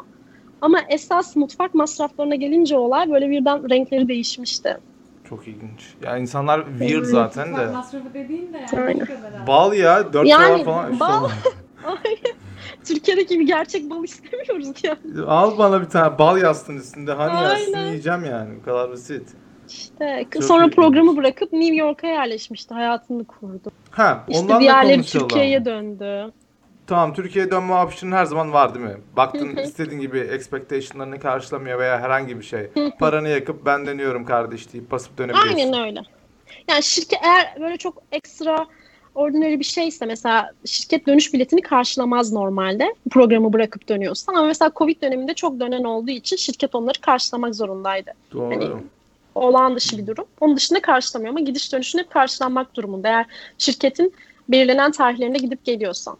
[0.61, 4.77] Ama esas mutfak masraflarına gelince olay böyle birden renkleri değişmişti.
[5.29, 5.95] Çok ilginç.
[6.03, 7.07] Ya insanlar weird Evet.
[7.07, 7.51] zaten de.
[7.51, 9.07] Mutfak masrafı dediğin de yani Aynen.
[9.47, 10.99] Bal ya 4 Yani dolar falan.
[10.99, 11.29] bal-.
[12.85, 14.97] Türkiye'deki gibi gerçek bal istemiyoruz ya.
[15.27, 17.11] Al bana bir tane bal yastın üstünde.
[17.13, 18.59] Hani yastın yiyeceğim yani.
[18.59, 19.29] Bu kadar basit.
[19.71, 20.75] İşte Çok sonra ilginç.
[20.75, 22.73] programı bırakıp New York'a yerleşmişti.
[22.73, 23.71] Hayatını kurdu.
[23.91, 25.03] Ha, İşte ondan da diğerleri.
[25.03, 26.31] Türkiye'ye döndü.
[26.87, 28.97] Tamam Türkiye'ye dönme option her zaman var değil mi?
[29.17, 32.69] Baktın istediğin gibi expectation'larını karşılamıyor veya herhangi bir şey.
[32.99, 35.55] Paranı yakıp ben dönüyorum kardeş deyip basıp dönebiliyorsun.
[35.57, 36.01] Aynen öyle.
[36.69, 38.65] Yani şirket eğer böyle çok ekstra
[39.15, 45.01] ordinary bir şeyse mesela şirket dönüş biletini karşılamaz normalde programı bırakıp dönüyorsan ama mesela Covid
[45.01, 48.11] döneminde çok dönen olduğu için şirket onları karşılamak zorundaydı.
[48.33, 48.53] Doğru.
[48.53, 48.69] Hani
[49.35, 50.25] olağan dışı bir durum.
[50.39, 53.07] Onun dışında karşılamıyor ama gidiş dönüşün hep karşılanmak durumunda.
[53.07, 53.25] Eğer
[53.57, 54.13] şirketin
[54.49, 56.17] belirlenen tarihlerinde gidip geliyorsan.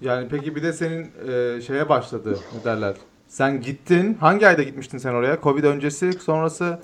[0.00, 2.94] Yani peki bir de senin e, şeye başladı ne derler.
[3.28, 4.14] Sen gittin.
[4.14, 5.38] Hangi ayda gitmiştin sen oraya?
[5.42, 6.78] Covid öncesi, sonrası?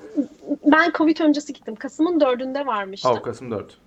[0.64, 1.74] Ben Covid öncesi gittim.
[1.74, 3.14] Kasım'ın dördünde varmıştım.
[3.14, 3.78] Ha, Kasım 4.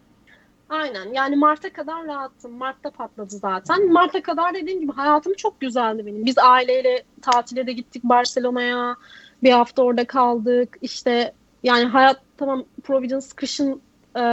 [0.70, 1.14] Aynen.
[1.14, 2.52] Yani Mart'a kadar rahattım.
[2.52, 3.92] Mart'ta patladı zaten.
[3.92, 6.26] Mart'a kadar dediğim gibi hayatım çok güzeldi benim.
[6.26, 8.96] Biz aileyle tatile de gittik Barcelona'ya.
[9.44, 10.78] Bir hafta orada kaldık.
[10.82, 13.82] İşte yani hayat tamam Providence kışın
[14.16, 14.24] e,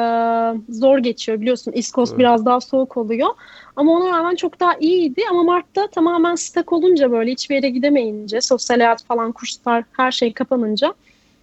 [0.69, 1.73] zor geçiyor biliyorsun.
[1.75, 2.19] East Coast Evet.
[2.19, 3.29] biraz daha soğuk oluyor.
[3.77, 5.23] Ama ona rağmen çok daha iyiydi.
[5.31, 10.33] Ama Mart'ta tamamen stak olunca böyle hiçbir yere gidemeyince, sosyal hayat falan, kurslar her şey
[10.33, 10.95] kapanınca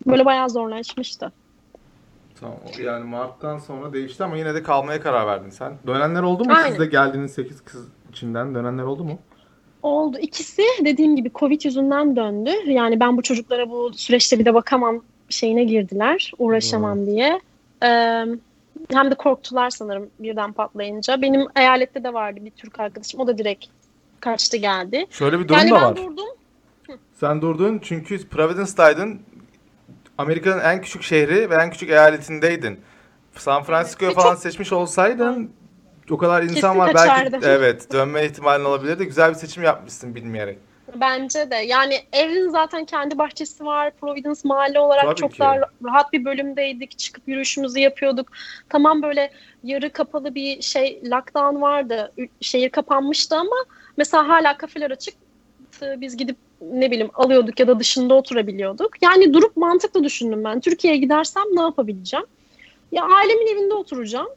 [0.08, 1.32] böyle bayağı zorlaşmıştı.
[2.40, 2.58] Tamam.
[2.84, 5.74] Yani Mart'tan sonra değişti ama yine de kalmaya karar verdin sen.
[5.88, 6.52] Dönenler oldu mu?
[6.56, 6.70] Aynen.
[6.70, 9.20] Siz de geldiğiniz 8 kız içinden dönenler oldu mu?
[9.84, 10.18] Oldu.
[10.22, 12.52] İkisi dediğim gibi Covid yüzünden döndü.
[12.66, 16.32] Yani ben bu çocuklara bu süreçte bir de bakamam şeyine girdiler.
[16.38, 17.42] Uğraşamam diye.
[17.84, 18.26] Ee,
[18.92, 21.22] hem de korktular sanırım birden patlayınca.
[21.22, 23.20] Benim eyalette de vardı bir Türk arkadaşım.
[23.20, 23.66] O da direkt
[24.20, 25.06] kaçtı geldi.
[25.10, 25.96] Şöyle bir durum yani da var.
[25.96, 26.26] durdum.
[27.20, 29.22] Sen durdun çünkü Providence'daydın.
[30.18, 32.80] Amerika'nın en küçük şehri ve en küçük eyaletindeydin.
[33.36, 35.52] San Francisco'yu ve falan çok- seçmiş olsaydın
[36.12, 37.40] o kadar insan Kesin var belki kaçardım.
[37.44, 39.06] evet dönme ihtimalin olabilirdi.
[39.06, 40.58] Güzel bir seçim yapmışsın bilmeyerek.
[41.02, 41.56] Bence de.
[41.56, 43.92] Yani evin zaten kendi bahçesi var.
[43.92, 45.40] Providence mahalle olarak Tabii çok ki.
[45.40, 46.98] daha rahat bir bölümdeydik.
[46.98, 48.32] Çıkıp yürüyüşümüzü yapıyorduk.
[48.70, 49.32] Tamam böyle
[49.64, 52.14] yarı kapalı bir şey lockdown vardı.
[52.42, 53.56] Şehir kapanmıştı ama
[53.98, 55.16] mesela hala kafeler açık.
[55.82, 58.92] Biz gidip ne bileyim alıyorduk ya da dışında oturabiliyorduk.
[59.02, 60.60] Yani durup mantıklı düşündüm ben.
[60.60, 62.26] Türkiye'ye gidersem ne yapabileceğim?
[62.92, 64.30] Ya ailemin evinde oturacağım.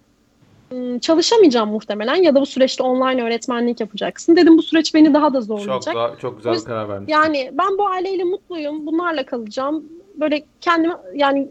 [0.70, 4.36] Hmm, Çalışamayacağım muhtemelen ya da bu süreçte online öğretmenlik yapacaksın.
[4.36, 5.94] Dedim bu süreç beni daha da Çok zorlayacak.
[5.94, 7.12] daha, çok güzel bir karar vermişsin.
[7.12, 8.86] Yani ben bu aileyle mutluyum.
[8.86, 9.84] Bunlarla kalacağım.
[10.14, 11.48] Böyle kendime yani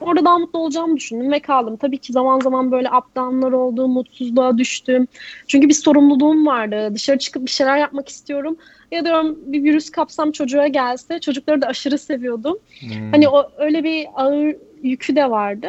[0.00, 1.76] orada daha mutlu olacağımı düşündüm ve kaldım.
[1.76, 5.06] Tabii ki zaman zaman böyle up down'lar oldu, mutsuzluğa düştüm.
[5.46, 6.90] Çünkü bir sorumluluğum vardı.
[6.94, 8.56] Dışarı çıkıp bir şeyler yapmak istiyorum.
[8.90, 11.20] Ya diyorum bir virüs kapsam çocuğa gelse.
[11.20, 12.58] Çocukları da aşırı seviyordum.
[12.80, 13.10] Hmm.
[13.12, 15.68] Hani o öyle bir ağır yükü de vardı.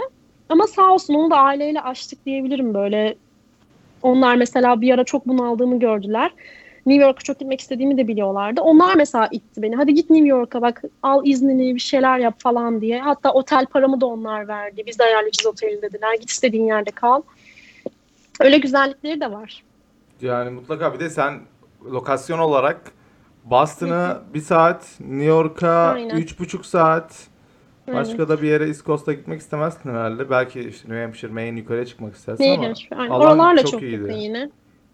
[0.49, 3.15] Ama sağ olsun onu da aileyle açtık diyebilirim böyle.
[4.01, 6.31] Onlar mesela bir ara çok bunaldığımı gördüler.
[6.85, 8.61] New York'a çok gitmek istediğimi de biliyorlardı.
[8.61, 9.75] Onlar mesela itti beni.
[9.75, 12.99] Hadi git New York'a bak al iznini bir şeyler yap falan diye.
[13.01, 14.83] Hatta otel paramı da onlar verdi.
[14.87, 16.13] Biz de ayarlayacağız oteli dediler.
[16.13, 17.21] Git istediğin yerde kal.
[18.39, 19.63] Öyle güzellikleri de var.
[20.21, 21.39] Yani mutlaka bir de sen
[21.85, 22.91] lokasyon olarak
[23.43, 27.27] Boston'a bir saat, New York'a üç buçuk saat.
[27.93, 30.29] Başka da bir yere East Coast'a gitmek istemezsin herhalde.
[30.29, 32.73] Belki işte New Hampshire, Maine yukarıya çıkmak istersin Neye ama?
[32.91, 33.09] Aynen.
[33.11, 34.01] alan Oralarla çok çok, iyiydi.
[34.01, 34.49] yakın yine.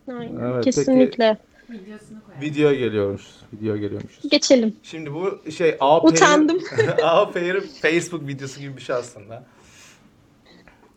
[0.07, 0.39] Aynen.
[0.53, 1.37] Evet, Kesinlikle.
[1.69, 2.41] Videosunu koyalım.
[2.41, 3.23] video geliyormuş.
[3.53, 4.29] Video geliyormuşuz.
[4.29, 4.75] Geçelim.
[4.83, 6.59] Şimdi bu şey Pair- Utandım.
[7.33, 9.43] Pair'in Facebook videosu gibi bir şey aslında.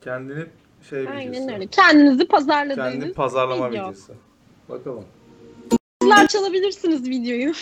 [0.05, 0.45] Kendini
[0.91, 1.17] şey videosu.
[1.19, 1.67] Aynen öyle.
[1.67, 3.83] Kendinizi pazarladığınız Kendi pazarlama video.
[3.85, 4.13] videosu.
[4.69, 5.05] Bakalım.
[6.09, 7.53] Sizler çalabilirsiniz videoyu.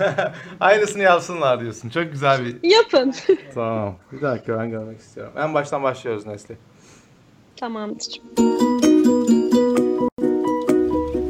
[0.60, 1.88] Aynısını yapsınlar diyorsun.
[1.88, 2.70] Çok güzel bir...
[2.70, 3.14] Yapın.
[3.54, 3.96] Tamam.
[4.12, 5.32] Bir dakika ben görmek istiyorum.
[5.36, 6.56] En baştan başlıyoruz Nesli.
[7.56, 8.20] Tamamdır.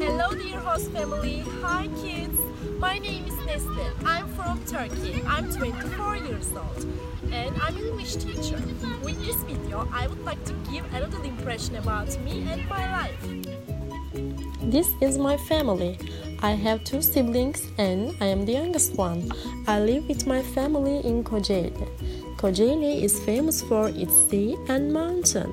[0.01, 1.41] Hello, dear host family.
[1.63, 2.41] Hi, kids.
[2.81, 3.87] My name is Nesli.
[4.05, 5.15] I'm from Turkey.
[5.39, 6.85] I'm 24 years old,
[7.33, 8.59] and I'm an English teacher.
[9.05, 13.03] With this video, I would like to give a little impression about me and my
[13.03, 13.80] life.
[14.13, 15.99] This is my family.
[16.41, 19.31] I have two siblings and I am the youngest one.
[19.67, 21.89] I live with my family in Kocaeli.
[22.37, 25.53] Kocaeli is famous for its sea and mountain.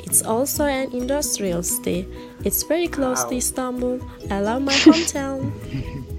[0.00, 2.06] It's also an industrial city.
[2.44, 4.00] It's very close to Istanbul.
[4.30, 5.52] I love my hometown.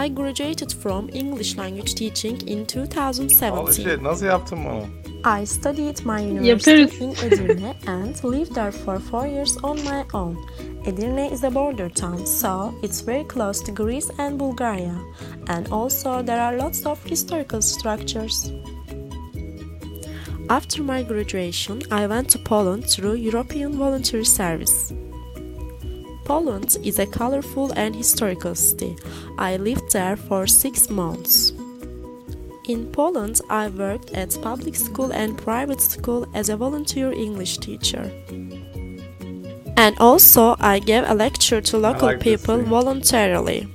[0.00, 3.72] I graduated from English language teaching in 2017.
[3.72, 4.86] şey nasıl yaptın bunu?
[5.42, 10.36] I studied my university in Edirne and lived there for four years on my own.
[10.86, 14.94] Edirne is a border town, so it's very close to Greece and Bulgaria.
[15.48, 18.52] And also, there are lots of historical structures.
[20.48, 24.94] After my graduation, I went to Poland through European Voluntary Service.
[26.30, 28.94] Poland is a colorful and historical city.
[29.36, 31.52] I lived there for six months.
[32.68, 38.12] In Poland, I worked at public school and private school as a volunteer English teacher.
[39.76, 43.66] And also, I gave a lecture to local like people voluntarily.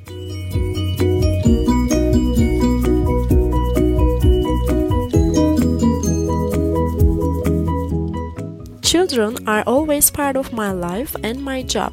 [8.82, 11.92] Children are always part of my life and my job.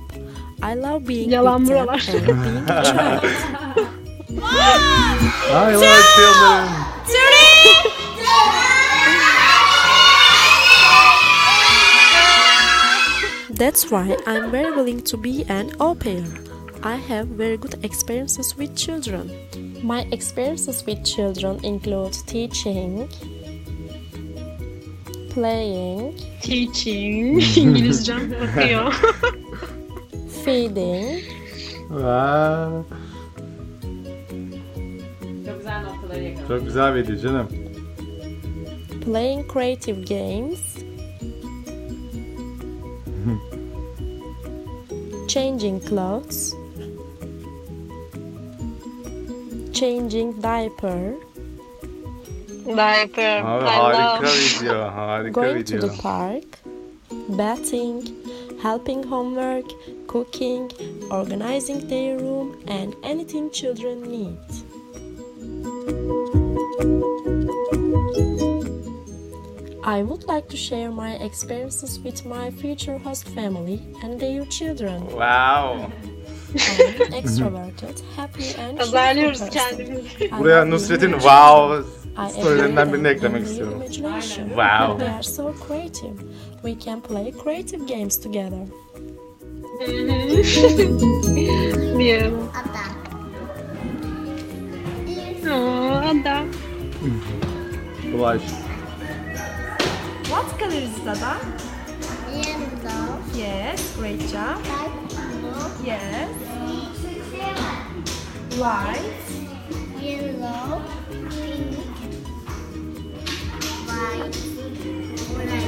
[0.63, 1.99] I love being Yalan buralar.
[1.99, 3.25] being a child.
[5.51, 6.93] I like children.
[13.51, 16.25] That's why I'm very willing to be an au pair.
[16.83, 19.31] I have very good experiences with children.
[19.83, 23.09] My experiences with children include teaching,
[25.31, 27.41] playing, Teaching.
[27.57, 28.95] İngilizcem bakıyor.
[30.45, 31.23] feeding,
[31.91, 32.83] Vay,
[35.47, 36.49] Çok güzel noktaları yakaladım.
[36.49, 37.49] Çok güzel video canım.
[39.05, 40.61] playing creative games,
[45.29, 46.55] changing clothes,
[49.73, 51.15] changing diaper,
[52.65, 53.43] Diaper.
[53.43, 54.61] Abi, I harika love.
[54.61, 55.89] video, harika going to video.
[55.89, 56.45] the park,
[57.29, 58.03] bathing,
[58.63, 59.65] helping homework,
[60.13, 60.71] cooking,
[61.11, 64.39] organizing their room, and anything children need.
[69.83, 75.07] I would like to share my experiences with my future host family and their children.
[75.17, 75.91] Wow.
[76.53, 79.51] I'm extroverted, happy and cheerful Pazarlıyoruz person.
[79.51, 80.31] kendimizi.
[80.31, 81.85] Buraya Nusret'in wow
[82.17, 83.83] I storylerinden birini eklemek istiyorum.
[84.57, 84.99] Wow.
[84.99, 86.17] They are so creative.
[86.65, 88.67] We can play creative games together.
[91.99, 92.35] Diyelim.
[95.51, 96.37] Aa, ada.
[97.03, 98.43] Oh, Ulaş.
[100.31, 101.35] What color is Dada?
[102.31, 104.59] Yellow, Yes, great job.
[104.71, 106.31] light blue, Yes.
[108.61, 109.21] White.
[110.03, 110.71] yellow,
[111.31, 111.77] pink,
[113.89, 114.37] white,
[115.37, 115.62] orange.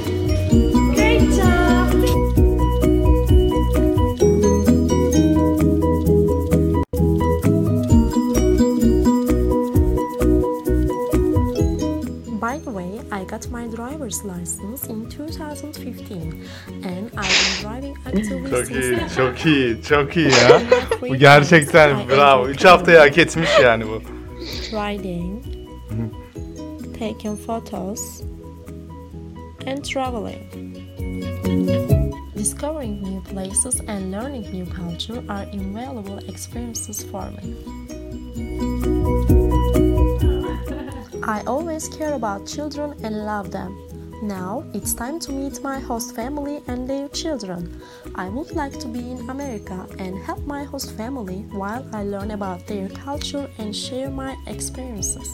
[13.35, 16.47] Got my driver's license in 2015
[16.83, 19.07] and I've been driving actively Çok since iyi, then.
[19.07, 20.61] çok iyi, çok iyi ya.
[21.01, 22.47] Bu gerçekten bravo.
[22.47, 24.01] 3 haftayı hak etmiş yani bu.
[24.71, 25.43] riding,
[26.99, 28.21] taking photos,
[29.67, 30.41] and traveling.
[32.37, 38.94] Discovering new places and learning new culture are invaluable experiences for me.
[41.27, 43.75] I always care about children and love them.
[44.21, 47.81] Now it's time to meet my host family and their children.
[48.13, 52.29] I would like to be in America and help my host family while I learn
[52.29, 55.27] about their culture and share my experiences.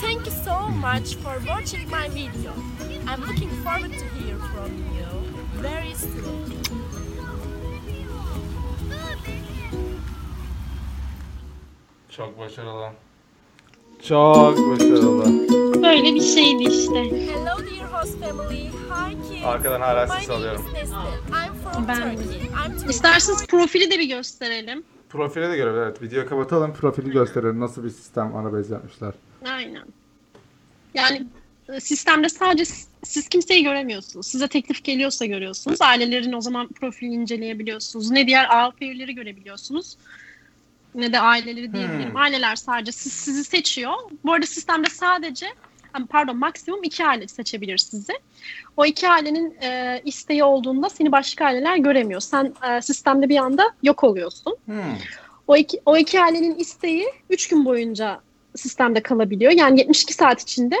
[0.00, 2.54] Thank you so much for watching my video.
[3.06, 5.08] I'm looking forward to hear from you
[5.60, 6.40] very soon.
[12.08, 12.92] Çok başarılı.
[14.08, 15.48] Çok başarılı.
[15.82, 17.04] Böyle bir şeydi işte.
[17.04, 18.64] Hello dear host family.
[18.66, 19.44] Hi kids.
[19.44, 20.64] Arkadan hala ses alıyorum.
[21.88, 22.40] Ben- Turkey.
[22.66, 24.84] I'm 20 İsterseniz profili de bir gösterelim.
[25.08, 26.02] Profile de göre evet.
[26.02, 26.72] Videoyu kapatalım.
[26.74, 27.60] Profili gösterelim.
[27.60, 29.14] Nasıl bir sistem anabase yapmışlar.
[29.52, 29.84] Aynen.
[30.94, 31.26] Yani
[31.68, 32.64] e, sistemde sadece
[33.04, 34.26] siz kimseyi göremiyorsunuz.
[34.26, 35.82] Size teklif geliyorsa görüyorsunuz.
[35.82, 38.10] Ailelerin o zaman profilini inceleyebiliyorsunuz.
[38.10, 39.96] Ne diğer ALP üyeleri görebiliyorsunuz.
[40.94, 42.10] Ne de aileleri diyebilirim.
[42.10, 42.16] Hmm.
[42.16, 43.92] Aileler sadece siz, sizi seçiyor.
[44.24, 45.46] Bu arada sistemde sadece
[45.94, 48.12] am- pardon maksimum iki aile seçebilir sizi.
[48.76, 52.20] O iki ailenin e, isteği olduğunda seni başka aileler göremiyor.
[52.20, 54.56] Sen e, sistemde bir anda yok oluyorsun.
[54.64, 54.82] Hmm.
[55.48, 58.20] O iki, o iki ailenin isteği 3 gün boyunca
[58.56, 59.52] sistemde kalabiliyor.
[59.52, 60.76] Yani 72 saat içinde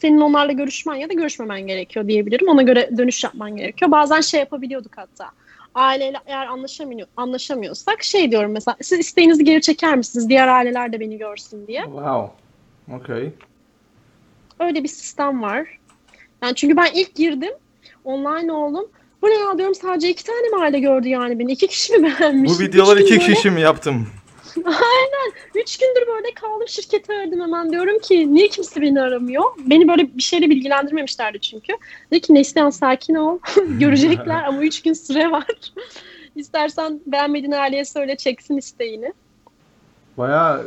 [0.00, 2.48] senin onlarla görüşmen ya da görüşmemen gerekiyor diyebilirim.
[2.48, 3.90] Ona göre dönüş yapman gerekiyor.
[3.90, 5.30] Bazen şey yapabiliyorduk hatta.
[5.74, 10.28] Aileyle eğer anlaşamıyor, anlaşamıyorsak şey diyorum mesela siz isteğinizi geri çeker misiniz?
[10.28, 11.82] Diğer aileler de beni görsün diye.
[11.82, 12.30] Wow.
[12.96, 13.30] Okay.
[14.60, 15.78] Öyle bir sistem var.
[16.42, 17.52] Yani çünkü ben ilk girdim
[18.04, 18.88] online oldum.
[19.22, 21.52] Bu ne ya diyorum sadece iki tane mi aile gördü yani beni?
[21.52, 22.52] İki kişi mi beğenmiş?
[22.52, 24.06] Bu gün iki kişi mi yaptım?
[24.56, 25.32] Aynen.
[25.54, 27.72] Üç gündür böyle kaldım şirketi aradım hemen.
[27.72, 29.44] Diyorum ki niye kimse beni aramıyor?
[29.58, 31.72] Beni böyle bir şeyle bilgilendirmemişlerdi çünkü.
[32.10, 33.38] Dedi ki Neslihan sakin ol.
[33.78, 35.46] Görecekler ama üç gün süre var.
[36.36, 39.12] İstersen beğenmediğin aileye söyle çeksin isteğini.
[40.18, 40.62] Baya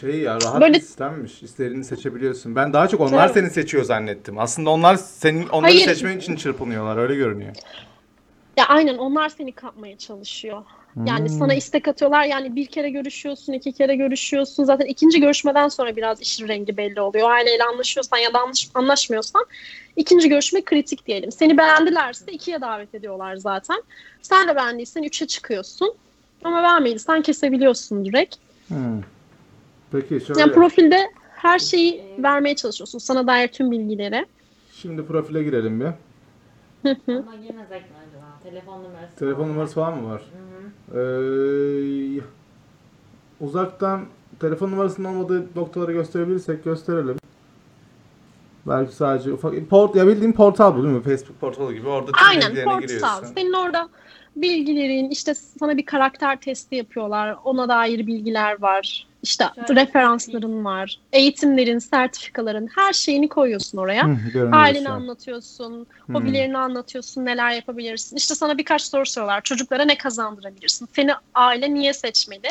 [0.00, 1.42] şey ya rahat Böyle- bir sistemmiş.
[1.42, 2.56] İstediğini seçebiliyorsun.
[2.56, 4.38] Ben daha çok onlar seni seçiyor zannettim.
[4.38, 5.84] Aslında onlar senin onları Hayır.
[5.84, 6.96] seçmen için çırpınıyorlar.
[6.96, 7.54] Öyle görünüyor.
[8.56, 10.62] Ya aynen onlar seni kapmaya çalışıyor.
[11.06, 11.28] Yani Hmm.
[11.38, 12.24] sana istek atıyorlar.
[12.24, 14.64] Yani bir kere görüşüyorsun, iki kere görüşüyorsun.
[14.64, 17.30] Zaten ikinci görüşmeden sonra biraz işin rengi belli oluyor.
[17.30, 19.46] Aileyle anlaşıyorsan ya da anlaş- anlaşmıyorsan
[19.96, 21.32] ikinci görüşme kritik diyelim.
[21.32, 23.82] Seni beğendilerse ikiye davet ediyorlar zaten.
[24.22, 25.94] Sen de beğendiysen üçe çıkıyorsun.
[26.44, 28.36] Ama beğenmediysen kesebiliyorsun direkt.
[28.68, 29.00] Hmm.
[29.92, 30.40] Peki şöyle.
[30.40, 32.98] Yani profilde her şeyi vermeye çalışıyorsun.
[32.98, 34.26] Sana dair tüm bilgileri.
[34.72, 35.86] Şimdi profile girelim bir.
[35.86, 37.54] Ama acaba?
[38.42, 39.16] Telefon numarası.
[39.16, 39.50] Telefon falan.
[39.52, 40.22] numarası falan mı var?
[40.32, 41.00] Hı hı.
[41.00, 42.20] Ee,
[43.40, 44.06] uzaktan
[44.40, 47.16] telefon numarasının olmadığı noktaları gösterebilirsek gösterelim.
[48.66, 51.02] Belki sadece ufak port ya bildiğin portal bu değil mi?
[51.02, 52.80] Facebook portalı gibi orada Aynen portal.
[52.80, 53.26] giriyorsun.
[53.34, 53.88] Senin orada
[54.36, 57.36] bilgilerin işte sana bir karakter testi yapıyorlar.
[57.44, 59.06] Ona dair bilgiler var.
[59.22, 61.00] İşte Şöyle referansların var.
[61.12, 64.04] Eğitimlerin, sertifikaların her şeyini koyuyorsun oraya.
[64.04, 64.16] Hı,
[64.90, 64.92] an.
[64.92, 66.14] anlatıyorsun, Hmm.
[66.14, 68.16] hobilerini anlatıyorsun, neler yapabilirsin.
[68.16, 69.40] İşte sana birkaç soru soruyorlar.
[69.40, 70.88] Çocuklara ne kazandırabilirsin?
[70.96, 72.48] Seni aile niye seçmeli?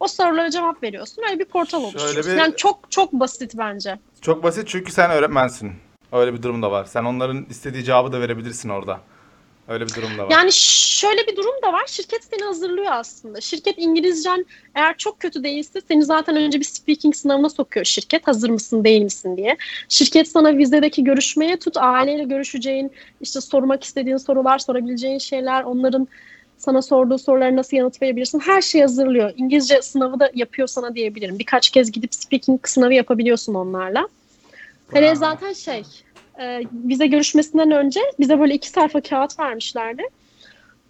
[0.00, 1.22] O sorulara cevap veriyorsun.
[1.28, 2.32] Öyle bir portal oluşturuyorsun.
[2.32, 3.98] bir- Yani çok çok basit bence.
[4.20, 5.72] Çok basit çünkü sen öğretmensin.
[6.12, 6.84] Öyle bir durum da var.
[6.84, 9.00] Sen onların istediği cevabı da verebilirsin orada.
[9.68, 10.30] Öyle bir durum da var.
[10.30, 11.86] Yani şöyle bir durum da var.
[11.86, 13.40] Şirket seni hazırlıyor aslında.
[13.40, 18.26] Şirket İngilizcen eğer çok kötü değilse seni zaten önce bir speaking sınavına sokuyor şirket.
[18.26, 19.56] Hazır mısın değil misin diye.
[19.88, 21.76] Şirket sana vizedeki görüşmeye tut.
[21.76, 26.08] Aileyle görüşeceğin, işte sormak istediğin sorular, sorabileceğin şeyler, onların
[26.58, 28.40] sana sorduğu sorulara nasıl yanıt verebilirsin.
[28.40, 29.32] Her şeyi hazırlıyor.
[29.36, 31.38] İngilizce sınavı da yapıyor sana diyebilirim.
[31.38, 34.08] Birkaç kez gidip speaking sınavı yapabiliyorsun onlarla.
[34.92, 35.82] Hele zaten şey,
[36.38, 40.02] e, vize görüşmesinden önce bize böyle iki sayfa kağıt vermişlerdi.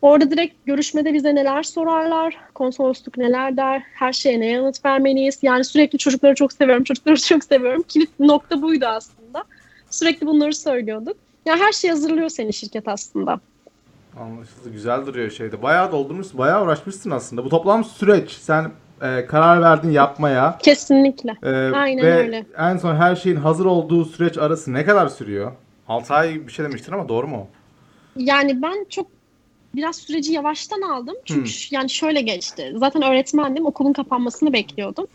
[0.03, 5.39] Orada direkt görüşmede bize neler sorarlar, konsolosluk neler der, her şeye ne yanıt vermeliyiz.
[5.43, 7.85] Yani sürekli çocukları çok seviyorum, çocukları çok seviyorum.
[7.89, 9.45] Kilit nokta buydu aslında.
[9.91, 11.17] Sürekli bunları söylüyorduk.
[11.47, 13.41] Yani her şey hazırlıyor seni şirket aslında.
[14.21, 14.73] Anlaşıldı.
[14.73, 15.63] Güzel duruyor şeyde.
[15.63, 16.39] Bayağı doldurmuşsun.
[16.39, 17.45] Bayağı uğraşmışsın aslında.
[17.45, 18.31] Bu toplam süreç.
[18.31, 18.71] Sen
[19.03, 20.59] e, karar verdin yapmaya.
[20.63, 21.37] Kesinlikle.
[21.43, 22.47] E, Aynen ve öyle.
[22.59, 25.53] en son her şeyin hazır olduğu süreç arası ne kadar sürüyor?
[25.89, 27.47] 6 ay bir şey demiştin ama doğru mu?
[28.17, 29.07] Yani ben çok
[29.75, 31.15] biraz süreci yavaştan aldım.
[31.25, 32.73] Çünkü ş- yani şöyle geçti.
[32.77, 33.67] Zaten öğretmendim.
[33.67, 35.07] Okulun kapanmasını bekliyordum.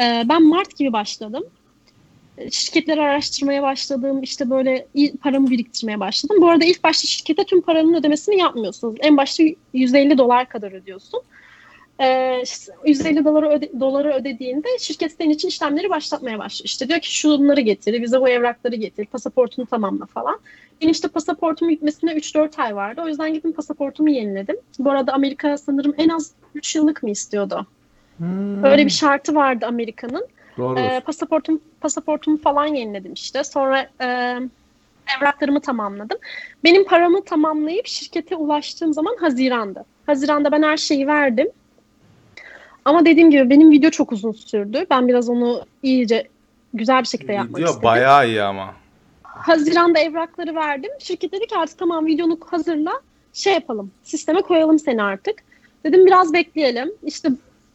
[0.00, 1.44] Ee, ben Mart gibi başladım.
[2.38, 4.22] Ee, Şirketleri araştırmaya başladım.
[4.22, 4.86] İşte böyle
[5.22, 6.36] paramı biriktirmeye başladım.
[6.40, 8.94] Bu arada ilk başta şirkete tüm paranın ödemesini yapmıyorsunuz.
[9.00, 11.20] En başta 150 dolar kadar ödüyorsun.
[12.42, 16.64] İşte 150 doları, öde, doları ödediğinde şirket senin için işlemleri başlatmaya başlıyor.
[16.64, 20.40] İşte diyor ki şunları getir, bize bu evrakları getir, pasaportunu tamamla falan.
[20.80, 23.00] Benim işte pasaportumun bitmesine 3-4 ay vardı.
[23.04, 24.56] O yüzden gittim pasaportumu yeniledim.
[24.78, 27.66] Bu arada Amerika sanırım en az 3 yıllık mı istiyordu?
[28.64, 30.26] Öyle bir şartı vardı Amerika'nın.
[30.58, 30.78] Doğru.
[30.78, 33.44] Ee, pasaportum pasaportumu falan yeniledim işte.
[33.44, 34.38] Sonra e,
[35.18, 36.18] evraklarımı tamamladım.
[36.64, 39.84] Benim paramı tamamlayıp şirkete ulaştığım zaman Haziran'dı.
[40.06, 41.48] Haziran'da ben her şeyi verdim.
[42.84, 44.86] Ama dediğim gibi benim video çok uzun sürdü.
[44.90, 46.28] Ben biraz onu iyice
[46.74, 47.84] güzel bir şekilde yapmak Video istedim.
[47.84, 48.74] bayağı iyi ama.
[49.22, 50.90] Haziran'da evrakları verdim.
[50.98, 52.92] Şirket dedi ki artık tamam videonu hazırla.
[53.32, 53.90] Şey yapalım.
[54.02, 55.34] Sisteme koyalım seni artık.
[55.84, 56.92] Dedim biraz bekleyelim.
[57.02, 57.28] İşte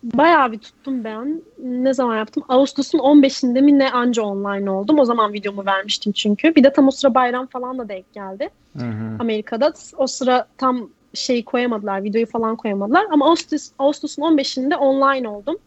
[0.04, 1.42] bayağı bir tuttum ben.
[1.64, 2.44] Ne zaman yaptım?
[2.50, 5.00] Ağustos'un 15'inde mi ne anca online oldum.
[5.00, 6.56] O zaman videomu vermiştim çünkü.
[6.56, 8.50] Bir de tam o sıra bayram falan da denk geldi.
[8.78, 9.18] Hı hı.
[9.20, 9.74] Amerika'da.
[9.98, 12.04] O sıra tam şeyi koyamadılar.
[12.04, 13.06] Videoyu falan koyamadılar.
[13.12, 15.58] Ama Ağustos, Ağustos'un 15'inde online oldum.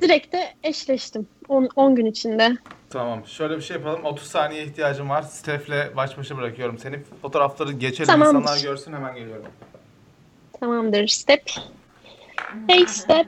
[0.00, 1.26] Direkt de eşleştim.
[1.48, 2.56] 10, 10 gün içinde.
[2.90, 3.26] Tamam.
[3.26, 4.04] Şöyle bir şey yapalım.
[4.04, 5.22] 30 saniye ihtiyacım var.
[5.22, 6.98] Steph'le baş başa bırakıyorum seni.
[7.22, 8.06] Fotoğrafları geçelim.
[8.06, 8.40] Tamamdır.
[8.40, 9.46] İnsanlar görsün hemen geliyorum.
[10.60, 11.06] Tamamdır.
[11.08, 11.50] Step.
[12.68, 13.26] Hey Step.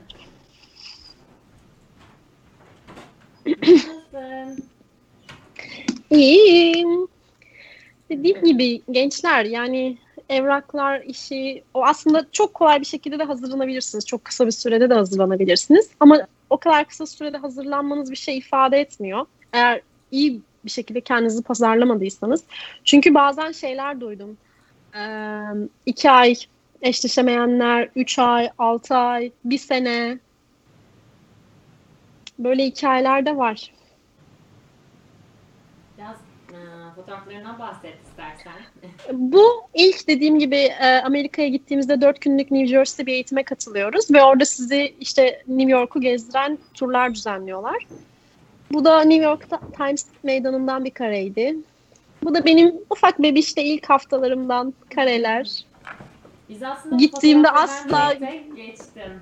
[6.10, 7.08] İyiyim.
[8.10, 9.98] Dediğim gibi gençler yani
[10.28, 14.06] evraklar işi o aslında çok kolay bir şekilde de hazırlanabilirsiniz.
[14.06, 15.90] Çok kısa bir sürede de hazırlanabilirsiniz.
[16.00, 19.26] Ama o kadar kısa sürede hazırlanmanız bir şey ifade etmiyor.
[19.52, 22.44] Eğer iyi bir şekilde kendinizi pazarlamadıysanız.
[22.84, 24.36] Çünkü bazen şeyler duydum.
[24.96, 25.40] Ee,
[25.86, 26.34] iki ay
[26.82, 30.18] eşleşemeyenler, üç ay, altı ay, bir sene.
[32.38, 33.72] Böyle hikayeler de var.
[35.98, 36.16] Biraz
[36.52, 36.58] e,
[36.96, 38.62] fotoğraflarından bahset istersen.
[39.12, 44.22] Bu ilk dediğim gibi e, Amerika'ya gittiğimizde 4 günlük New Jersey'de bir eğitime katılıyoruz ve
[44.22, 47.86] orada sizi işte New York'u gezdiren turlar düzenliyorlar.
[48.72, 51.56] Bu da New York Times meydanından bir kareydi.
[52.24, 55.64] Bu da benim ufak bebişte ilk haftalarımdan kareler.
[56.48, 58.12] Biz aslında Gittiğimde asla-
[58.56, 59.20] geçtim.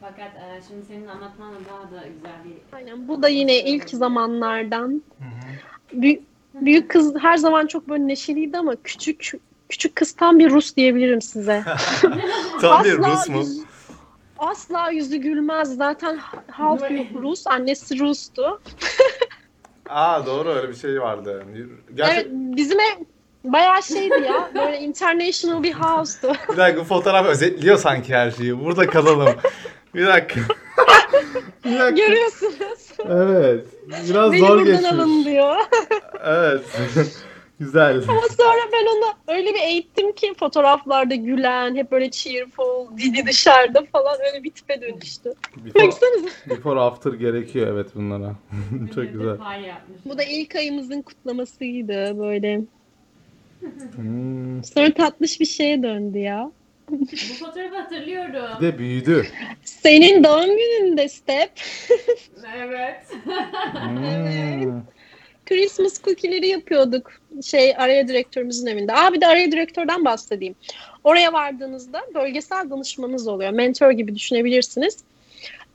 [0.00, 2.76] Fakat e, şimdi senin anlatmanla daha da güzel bir...
[2.76, 5.02] Aynen, bu da yine ilk zamanlardan.
[5.92, 6.22] Büyük,
[6.54, 9.32] büyük kız her zaman çok böyle neşeliydi ama küçük
[9.68, 11.62] küçük kız tam bir Rus diyebilirim size.
[12.60, 13.38] Tam bir Rus mu?
[13.38, 13.60] yüz-
[14.38, 15.76] Asla yüzü gülmez.
[15.76, 16.18] Zaten
[16.90, 17.46] bir Rus.
[17.46, 18.60] Annesi Rus'tu.
[19.88, 21.44] Aa doğru öyle bir şey vardı.
[21.56, 22.94] Evet, Gerçi bizim ev
[23.44, 24.50] bayağı şeydi ya.
[24.54, 26.32] Böyle international bir house'tu.
[26.52, 28.64] bir dakika bu fotoğraf özetliyor sanki her şeyi.
[28.64, 29.34] Burada kalalım.
[29.94, 30.40] bir dakika.
[31.64, 32.06] bir dakika.
[32.06, 32.83] Görüyorsunuz.
[33.08, 33.64] Evet.
[34.10, 34.92] Biraz Beni zor buradan geçmiş.
[34.92, 35.56] alın diyor.
[36.24, 36.62] Evet.
[37.60, 38.04] Güzel.
[38.08, 43.84] Ama sonra ben onu öyle bir eğittim ki fotoğraflarda gülen, hep böyle cheerful, dili dışarıda
[43.92, 45.34] falan öyle bir tipe dönüştü.
[45.56, 46.28] Before, Baksanıza.
[46.50, 48.34] before after gerekiyor evet bunlara.
[48.94, 49.38] Çok güzel.
[50.04, 52.60] Bu da ilk ayımızın kutlamasıydı böyle.
[53.96, 54.64] Hmm.
[54.64, 56.50] Sonra tatlış bir şeye döndü ya.
[57.00, 58.60] Bu fotoğrafı hatırlıyorum.
[58.60, 59.26] Bir de büyüdü.
[59.64, 61.50] Senin doğum gününde Step.
[62.56, 63.06] Evet.
[63.72, 64.82] Hmm.
[65.46, 67.12] Christmas cookie'leri yapıyorduk.
[67.42, 68.92] Şey araya direktörümüzün evinde.
[68.92, 70.54] Aa bir de araya direktörden bahsedeyim.
[71.04, 73.50] Oraya vardığınızda bölgesel danışmanınız oluyor.
[73.50, 74.98] Mentor gibi düşünebilirsiniz.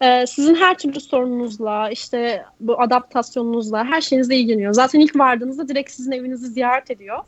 [0.02, 4.74] Ee, sizin her türlü sorununuzla, işte bu adaptasyonunuzla, her şeyinizle ilgileniyor.
[4.74, 7.20] Zaten ilk vardığınızda direkt sizin evinizi ziyaret ediyor.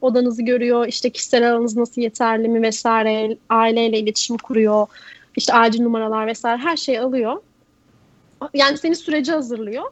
[0.00, 4.86] Odanızı görüyor, işte kişisel alanınız nasıl yeterli mi vesaire, aileyle iletişim kuruyor.
[5.36, 7.36] İşte acil numaralar vesaire her şeyi alıyor.
[8.54, 9.82] Yani seni sürece hazırlıyor.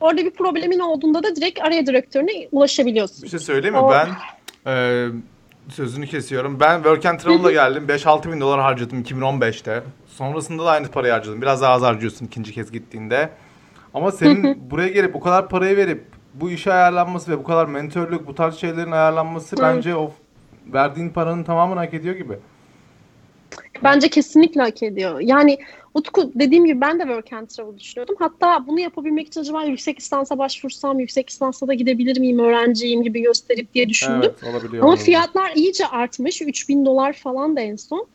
[0.00, 3.22] Orada bir problemin olduğunda da direkt araya direktörüne ulaşabiliyorsun.
[3.22, 3.80] Bir şey söyleyeyim mi?
[3.80, 4.08] O- Ben
[4.66, 5.06] e,
[5.68, 6.60] sözünü kesiyorum.
[6.60, 7.86] Ben Work and Travel'la geldim.
[7.88, 9.82] 5-6 bin dolar harcadım 2015'te.
[10.08, 11.42] Sonrasında da aynı parayı harcadım.
[11.42, 13.30] Biraz daha az harcıyorsun ikinci kez gittiğinde.
[13.94, 16.04] Ama senin buraya gelip o kadar parayı verip
[16.34, 20.12] bu işe ayarlanması ve bu kadar mentörlük, bu tarz şeylerin ayarlanması bence o
[20.66, 22.38] verdiğin paranın tamamını hak ediyor gibi.
[23.84, 25.20] Bence kesinlikle hak ediyor.
[25.20, 25.58] Yani
[25.94, 28.16] Utku dediğim gibi ben de work and travel düşünüyordum.
[28.18, 33.22] Hatta bunu yapabilmek için acaba yüksek lisansa başvursam, yüksek lisansa da gidebilir miyim, öğrenciyim gibi
[33.22, 34.20] gösterip diye düşündüm.
[34.24, 34.82] Evet olabiliyor.
[34.82, 35.04] Ama olabiliyor.
[35.04, 36.42] fiyatlar iyice artmış.
[36.42, 38.06] 3000 dolar falan da en son.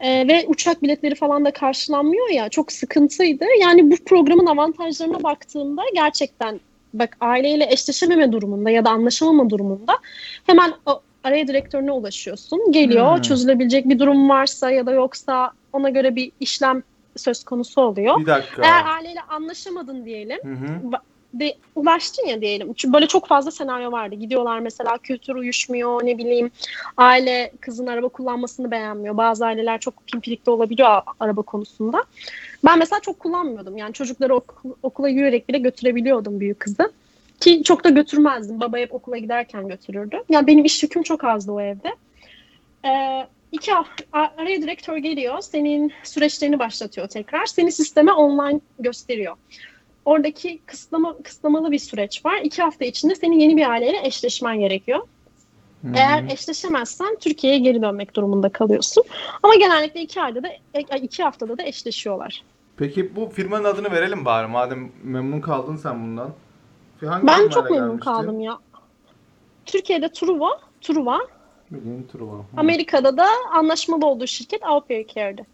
[0.00, 2.48] Ee, ve uçak biletleri falan da karşılanmıyor ya.
[2.48, 3.44] Çok sıkıntıydı.
[3.60, 6.60] Yani bu programın avantajlarına baktığımda gerçekten
[6.94, 9.98] bak aileyle eşleşememe durumunda ya da anlaşamama durumunda
[10.46, 12.72] hemen o araya direktörüne ulaşıyorsun.
[12.72, 13.22] Geliyor Hmm.
[13.22, 16.82] çözülebilecek bir durum varsa ya da yoksa ona göre bir işlem
[17.16, 18.20] söz konusu oluyor.
[18.20, 18.62] Bir dakika.
[18.62, 20.92] Eğer aileyle anlaşamadın diyelim Hı hı.
[21.34, 22.72] De ulaştın ya diyelim.
[22.74, 24.14] Çünkü böyle çok fazla senaryo vardı.
[24.14, 26.50] Gidiyorlar mesela kültür uyuşmuyor ne bileyim
[26.96, 29.16] aile kızın araba kullanmasını beğenmiyor.
[29.16, 32.04] Bazı aileler çok pimpirikli olabiliyor araba konusunda.
[32.64, 33.76] Ben mesela çok kullanmıyordum.
[33.76, 36.92] Yani çocukları ok- okula yürüyerek bile götürebiliyordum büyük kızı.
[37.40, 38.60] Ki çok da götürmezdim.
[38.60, 40.22] Baba hep okula giderken götürürdü.
[40.28, 41.94] Yani benim iş yüküm çok azdı o evde.
[42.84, 43.72] Ee, iki
[44.12, 45.40] araya direktör geliyor.
[45.40, 47.46] Senin süreçlerini başlatıyor tekrar.
[47.46, 49.36] Seni sisteme online gösteriyor.
[50.04, 52.40] Oradaki kısıtlama, kısıtlamalı bir süreç var.
[52.42, 55.00] İki hafta içinde senin yeni bir aileyle eşleşmen gerekiyor.
[55.82, 55.92] Hı.
[55.94, 59.04] Eğer eşleşemezsen Türkiye'ye geri dönmek durumunda kalıyorsun.
[59.42, 62.42] Ama genellikle iki ayda da e, iki haftada da eşleşiyorlar.
[62.76, 66.30] Peki bu firmanın adını verelim bari madem memnun kaldın sen bundan.
[67.04, 68.10] Hangi Ben çok memnun gelmiştin?
[68.10, 68.58] kaldım ya.
[69.66, 71.18] Türkiye'de Truva, Truva,
[71.70, 72.44] Bildiğin Truva.
[72.56, 75.46] Amerika'da da anlaşmalı olduğu şirket Au Pair Care'di.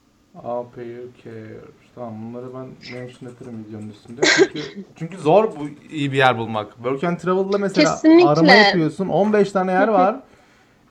[0.44, 1.60] A Payer Care.
[1.98, 4.20] Tamam bunları ben mention ederim videonun üstünde.
[4.36, 4.62] Çünkü,
[4.96, 6.72] çünkü zor bu iyi bir yer bulmak.
[6.74, 8.28] Work and Travel'da mesela Kesinlikle.
[8.28, 9.08] arama yapıyorsun.
[9.08, 10.16] 15 tane yer var.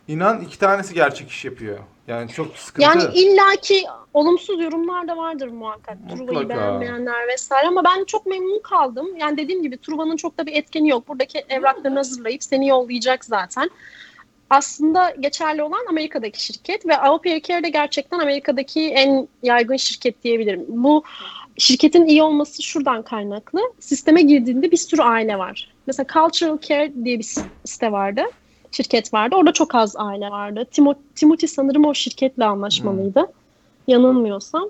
[0.07, 1.79] İnan iki tanesi gerçek iş yapıyor.
[2.07, 2.87] Yani çok sıkıntı.
[2.87, 3.83] Yani illaki
[4.13, 5.97] olumsuz yorumlar da vardır muhakkak.
[6.09, 9.07] Truva'yı beğenmeyenler vesaire ama ben çok memnun kaldım.
[9.17, 11.07] Yani dediğim gibi Truva'nın çok da bir etkeni yok.
[11.07, 13.69] Buradaki evraklarını hazırlayıp seni yollayacak zaten.
[14.49, 16.93] Aslında geçerli olan Amerika'daki şirket ve
[17.23, 20.65] Pair Care de gerçekten Amerika'daki en yaygın şirket diyebilirim.
[20.67, 21.03] Bu
[21.57, 23.59] şirketin iyi olması şuradan kaynaklı.
[23.79, 25.73] Sisteme girdiğinde bir sürü aile var.
[25.87, 27.35] Mesela Cultural Care diye bir
[27.65, 28.21] site vardı.
[28.71, 29.35] Şirket vardı.
[29.35, 30.67] Orada çok az aile vardı.
[30.71, 33.31] Timo, Timothy sanırım o şirketle anlaşmalıydı.
[33.87, 34.69] Yanılmıyorsam.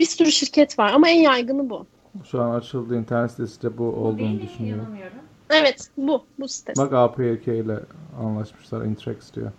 [0.00, 1.86] Bir sürü şirket var ama en yaygını bu.
[2.30, 4.86] Şu an açıldı internet sitesi de bu olduğunu düşünüyorum.
[5.50, 6.24] Evet bu.
[6.38, 6.72] Bu site.
[6.76, 7.78] Bak APK ile
[8.20, 9.52] anlaşmışlar Intrex diyor.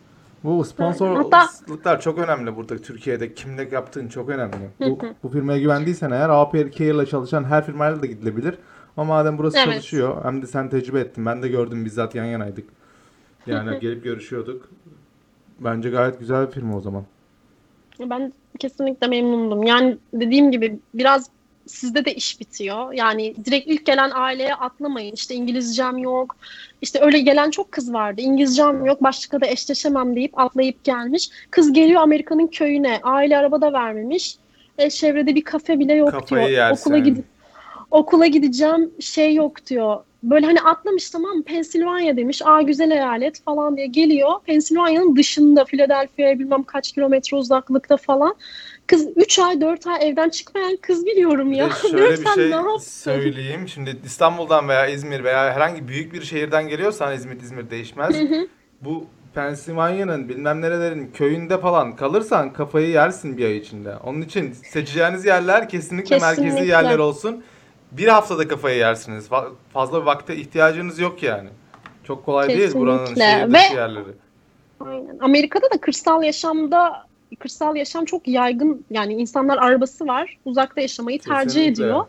[0.44, 3.34] Bu sponsorluklar çok önemli burada Türkiye'de.
[3.34, 4.70] Kimle yaptığın çok önemli.
[4.80, 8.58] Bu, bu firmaya güvendiysen eğer APK ile çalışan her firmayla da gidilebilir.
[8.98, 9.68] Ama madem burası Evet.
[9.68, 11.26] çalışıyor hem de sen tecrübe ettin.
[11.26, 12.70] Ben de gördüm bizzat yan yanaydık.
[13.48, 14.70] Yani gelip görüşüyorduk.
[15.60, 17.04] Bence gayet güzel bir firma o zaman.
[18.00, 19.64] Ben kesinlikle memnundum.
[19.64, 21.30] Yani dediğim gibi biraz
[21.68, 22.94] sizde de iş bitiyor.
[22.94, 25.14] Yani direkt ilk gelen aileye atlamayın.
[25.14, 26.36] İşte İngilizcem yok.
[26.82, 28.22] İşte öyle gelen çok kız vardı.
[28.22, 29.04] İngilizcem yok.
[29.04, 31.30] Başka da eşleşemem deyip atlayıp gelmiş.
[31.52, 33.00] Kız geliyor Amerika'nın köyüne.
[33.04, 34.36] Aile arabada vermemiş.
[34.78, 36.58] E, çevrede bir kafe bile yok Kafayı diyor.
[36.58, 36.82] yersin.
[36.90, 37.18] Okula gid
[37.92, 39.98] okula gideceğim şey yok diyor.
[40.24, 45.66] böyle hani atlamış tamam mı Pensilvanya demiş aa güzel eyalet falan diye geliyor Pensilvanya'nın dışında
[45.66, 48.36] Philadelphia'ya bilmem kaç kilometre uzaklıkta falan
[48.88, 51.70] kız 3 ay 4 ay evden çıkmayan kız biliyorum ya.
[51.70, 53.68] de şöyle bir şey söyleyeyim.
[53.68, 58.16] Şimdi İstanbul'dan veya İzmir veya herhangi büyük bir şehirden geliyorsan İzmir İzmir değişmez.
[58.82, 59.06] Bu
[59.36, 63.96] Pensilvanya'nın bilmem nerelerin köyünde falan kalırsan kafayı yersin bir ay içinde.
[64.04, 66.68] Onun için seçeceğiniz yerler kesinlikle, merkezi Kesinlikle.
[66.72, 67.44] yerler olsun.
[67.92, 69.28] Bir haftada kafayı yersiniz.
[69.28, 71.50] Fa- fazla bir vakte ihtiyacınız yok yani.
[72.04, 73.24] Çok kolay değil buranın Kesinlikle.
[73.32, 74.12] şehir dışı Ve- yerleri.
[74.80, 75.18] Aynen.
[75.22, 77.06] Amerika'da da kırsal yaşamda
[77.36, 78.86] kırsal yaşam çok yaygın.
[78.90, 80.38] Yani insanlar arabası var.
[80.46, 81.84] Uzakta yaşamayı tercih Kesinlikle.
[81.84, 82.06] ediyor.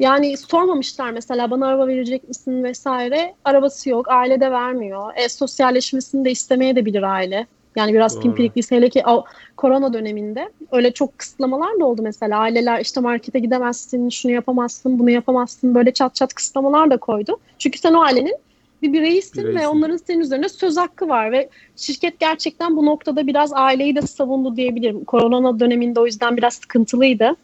[0.00, 3.34] Yani sormamışlar mesela bana araba verecek misin vesaire.
[3.44, 4.06] Arabası yok.
[4.08, 5.12] Aile de vermiyor.
[5.16, 7.46] E, sosyalleşmesini de istemeye de bilir aile.
[7.76, 8.22] Yani biraz Doğru.
[8.22, 9.24] pimpirikliyse hele ki o
[9.56, 12.38] korona döneminde öyle çok kısıtlamalar da oldu mesela.
[12.38, 15.74] Aileler işte markete gidemezsin, şunu yapamazsın, bunu yapamazsın.
[15.74, 17.38] Böyle çat çat kısıtlamalar da koydu.
[17.58, 18.36] Çünkü sen o ailenin
[18.82, 19.68] bir bireysin ve Bireysin.
[19.68, 24.56] onların senin üzerinde söz hakkı var ve şirket gerçekten bu noktada biraz aileyi de savundu
[24.56, 25.04] diyebilirim.
[25.04, 27.36] Korona döneminde o yüzden biraz sıkıntılıydı.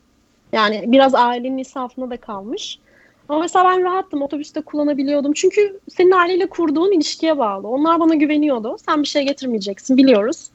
[0.52, 2.78] Yani biraz ailenin insafına da kalmış.
[3.28, 4.22] Ama mesela ben rahattım.
[4.22, 5.32] Otobüste kullanabiliyordum.
[5.32, 7.68] Çünkü senin aileyle kurduğun ilişkiye bağlı.
[7.68, 8.76] Onlar bana güveniyordu.
[8.86, 10.50] Sen bir şey getirmeyeceksin biliyoruz.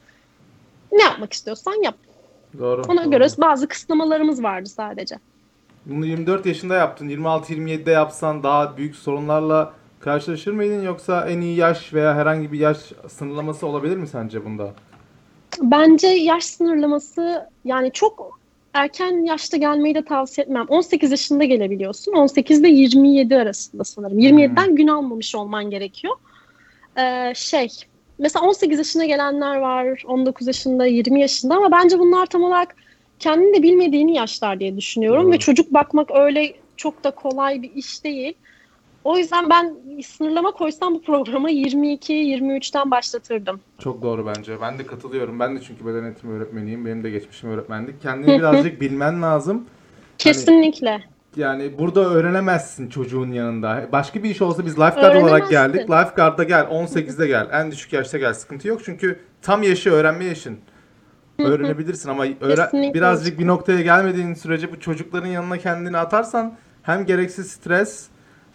[0.92, 1.94] Ne yapmak istiyorsan yap.
[2.58, 2.82] Doğru.
[2.88, 3.10] Ona doğru.
[3.10, 5.16] göre bazı kısıtlamalarımız vardı sadece.
[5.86, 7.08] Bunu 24 yaşında yaptın.
[7.08, 9.72] 26-27'de yapsan daha büyük sorunlarla
[10.04, 12.78] karşılaşır mıydın yoksa en iyi yaş veya herhangi bir yaş
[13.08, 14.72] sınırlaması olabilir mi sence bunda?
[15.60, 18.40] Bence yaş sınırlaması yani çok
[18.74, 20.66] erken yaşta gelmeyi de tavsiye etmem.
[20.68, 22.12] 18 yaşında gelebiliyorsun.
[22.12, 24.18] 18 ile 27 arasında sanırım.
[24.18, 26.14] 27'den gün almamış olman gerekiyor.
[26.98, 27.68] Ee, şey
[28.18, 30.02] mesela 18 yaşına gelenler var.
[30.06, 32.76] 19 yaşında, 20 yaşında ama bence bunlar tam olarak
[33.18, 35.24] kendini de bilmediğini yaşlar diye düşünüyorum.
[35.24, 35.32] Doğru.
[35.32, 38.34] Ve çocuk bakmak öyle çok da kolay bir iş değil.
[39.04, 39.76] O yüzden ben
[40.06, 43.60] sınırlama koysam bu programa 22-23'ten başlatırdım.
[43.78, 44.60] Çok doğru bence.
[44.60, 45.40] Ben de katılıyorum.
[45.40, 46.86] Ben de çünkü beden eğitimi öğretmeniyim.
[46.86, 48.02] Benim de geçmişim öğretmenlik.
[48.02, 49.64] Kendini birazcık bilmen lazım.
[50.18, 51.02] Kesinlikle.
[51.36, 53.88] Yani burada öğrenemezsin çocuğun yanında.
[53.92, 55.80] Başka bir iş olsa biz lifeguard olarak geldik.
[55.90, 57.48] Lifeguard'a gel, 18'de gel.
[57.52, 58.34] En düşük yaşta gel.
[58.34, 60.58] Sıkıntı yok çünkü tam yaşı öğrenme yaşın.
[61.38, 62.94] Öğrenebilirsin ama öğre- Kesinlikle.
[62.94, 68.06] birazcık bir noktaya gelmediğin sürece bu çocukların yanına kendini atarsan hem gereksiz stres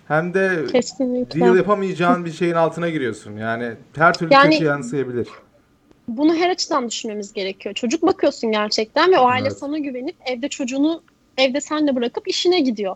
[0.08, 1.39] hem de Kesinlikle.
[1.41, 3.38] deal yapamayacağın bir şeyin altına giriyorsun.
[3.38, 5.28] Yani her türlü Yani- kötü yansıyabilir.
[6.08, 7.76] Bunu her açıdan düşünmemiz gerekiyor.
[7.76, 9.58] Çocuk bakıyorsun gerçekten ve o aile Evet.
[9.58, 11.01] sana güvenip evde çocuğunu
[11.38, 12.95] evde senle bırakıp işine gidiyor.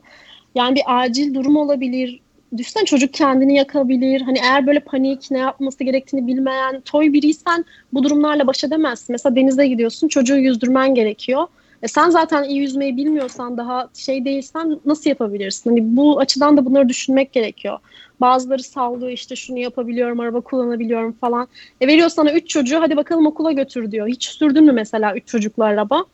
[0.55, 2.19] Yani bir acil durum olabilir.
[2.57, 4.21] Düşünsene çocuk kendini yakabilir.
[4.21, 9.07] Hani eğer böyle panik ne yapması gerektiğini bilmeyen toy biriysen bu durumlarla baş edemezsin.
[9.13, 11.47] Mesela denize gidiyorsun çocuğu yüzdürmen gerekiyor.
[11.83, 15.69] E sen zaten iyi yüzmeyi bilmiyorsan daha şey değilsen nasıl yapabilirsin?
[15.69, 17.79] Hani bu açıdan da bunları düşünmek gerekiyor.
[18.21, 21.47] Bazıları sallıyor işte şunu yapabiliyorum, araba kullanabiliyorum falan.
[21.81, 24.07] E veriyor sana 3 çocuğu hadi bakalım okula götür diyor.
[24.07, 26.05] Hiç sürdün mü mesela 3 çocuklu araba?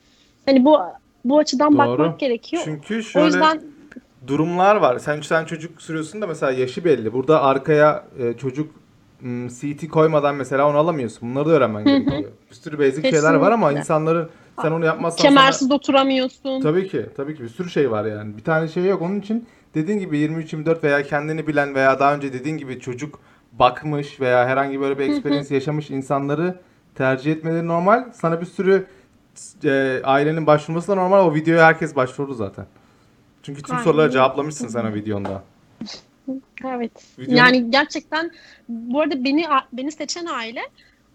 [0.46, 0.80] Hani bu
[1.26, 1.78] bu açıdan Doğru.
[1.78, 2.62] bakmak gerekiyor.
[2.66, 3.62] Çünkü o şöyle yüzden
[4.28, 5.00] durumlar var.
[5.00, 7.14] Sen üç tane çocuk sürüyorsun da mesela yaşı belli.
[7.14, 8.72] Burada arkaya e, çocuk
[9.50, 11.30] CT koymadan mesela onu alamıyorsun.
[11.30, 12.32] Bunları da öğrenmen gerekiyor.
[12.50, 13.80] Bir sürü basic şeyler var ama Kesinlikle.
[13.80, 14.30] insanların
[14.62, 16.62] sen onu yapmazsan sana- kemersiz oturamıyorsun.
[16.62, 17.06] Tabii ki.
[17.18, 18.38] Tabii ki bir sürü şey var yani.
[18.38, 19.02] Bir tane şey yok.
[19.02, 23.20] Onun için dediğin gibi 23-24 veya kendini bilen veya daha önce dediğin gibi çocuk
[23.52, 26.60] bakmış veya herhangi böyle bir experience yaşamış insanları
[26.96, 28.12] tercih etmeleri normal.
[28.14, 28.86] Sana bir sürü
[29.64, 31.26] e, ailenin başvurması da normal.
[31.28, 32.66] O videoya herkes başvurdu zaten.
[33.44, 33.84] Çünkü tüm Aynen.
[33.84, 35.44] soruları cevaplamışsın sen o videonda.
[36.66, 36.92] Evet.
[37.20, 38.32] Videonun- Yani gerçekten
[38.70, 40.62] bu arada beni beni seçen aile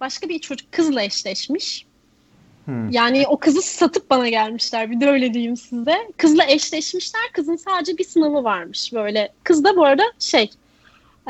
[0.01, 1.86] başka bir çocuk kızla eşleşmiş.
[2.65, 2.91] Hmm.
[2.91, 4.91] Yani o kızı satıp bana gelmişler.
[4.91, 5.95] Bir de öyle diyeyim size.
[6.17, 7.23] Kızla eşleşmişler.
[7.33, 9.33] Kızın sadece bir sınavı varmış böyle.
[9.45, 10.51] Kız da bu arada şey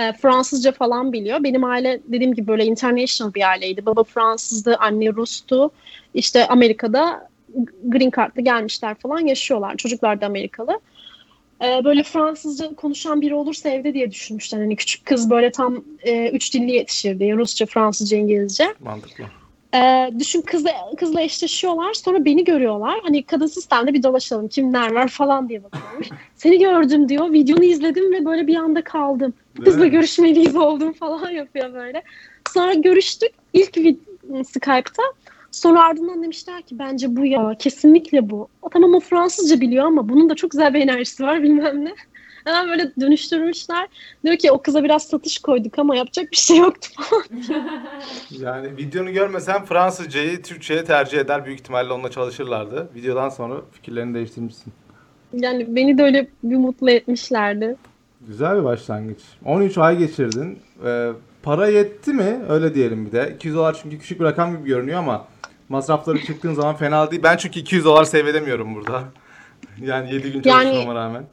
[0.00, 1.44] e, Fransızca falan biliyor.
[1.44, 3.86] Benim aile dediğim gibi böyle international bir aileydi.
[3.86, 5.70] Baba Fransızdı, anne Rus'tu.
[6.14, 7.28] İşte Amerika'da
[7.84, 9.76] green card'la gelmişler falan yaşıyorlar.
[9.76, 10.80] Çocuklar da Amerikalı.
[11.64, 14.58] E, böyle Fransızca konuşan biri olursa evde diye düşünmüşler.
[14.58, 17.32] Hani küçük kız böyle tam e, üç dilli yetişirdi.
[17.36, 18.74] Rusça, Fransızca, İngilizce.
[18.80, 19.24] Mantıklı.
[19.74, 23.00] Ee, düşün kızla, kızla eşleşiyorlar sonra beni görüyorlar.
[23.02, 26.08] Hani kadın sistemde bir dolaşalım kimler var falan diye bakıyormuş.
[26.34, 27.32] Seni gördüm diyor.
[27.32, 29.34] Videonu izledim ve böyle bir anda kaldım.
[29.64, 32.02] Kızla görüşmeliyiz oldum falan yapıyor böyle.
[32.54, 33.74] Sonra görüştük ilk
[34.46, 35.02] Skype'ta.
[35.50, 38.48] Sonra ardından demişler ki bence bu ya kesinlikle bu.
[38.62, 41.94] O tamam o Fransızca biliyor ama bunun da çok güzel bir enerjisi var bilmem ne.
[42.44, 43.88] Hemen böyle dönüştürmüşler.
[44.24, 47.22] Diyor ki o kıza biraz satış koyduk ama yapacak bir şey yoktu falan.
[48.30, 51.46] Yani videonu görmesen Fransızcayı Türkçe'ye tercih eder.
[51.46, 52.88] Büyük ihtimalle onunla çalışırlardı.
[52.94, 54.72] Videodan sonra fikirlerini değiştirmişsin.
[55.32, 57.76] Yani beni de öyle bir mutlu etmişlerdi.
[58.20, 59.18] Güzel bir başlangıç.
[59.44, 60.58] 13 ay geçirdin.
[60.84, 61.10] Ee,
[61.42, 62.40] para yetti mi?
[62.48, 63.32] Öyle diyelim bir de.
[63.36, 65.24] 200 dolar çünkü küçük bir rakam gibi görünüyor ama
[65.68, 67.22] masrafları çıktığın zaman fena değil.
[67.22, 69.02] Ben çünkü 200 dolar save edemiyorum burada.
[69.80, 71.24] Yani 7 gün Yani- çalışmama rağmen.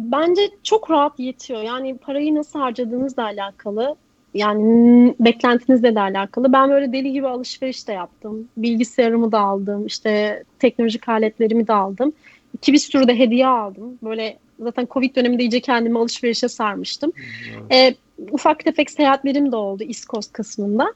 [0.00, 1.62] Bence çok rahat yetiyor.
[1.62, 3.96] Yani parayı nasıl harcadığınızla alakalı.
[4.34, 6.52] Yani beklentinizle de alakalı.
[6.52, 8.48] Ben böyle deli gibi alışveriş de yaptım.
[8.56, 9.86] Bilgisayarımı da aldım.
[9.86, 12.12] işte teknolojik aletlerimi de aldım.
[12.54, 13.98] İki bir sürü de hediye aldım.
[14.02, 17.12] Böyle zaten Covid döneminde iyice kendimi alışverişe sarmıştım.
[17.72, 17.94] Ee,
[18.30, 20.94] ufak tefek seyahatlerim de oldu East Coast kısmında.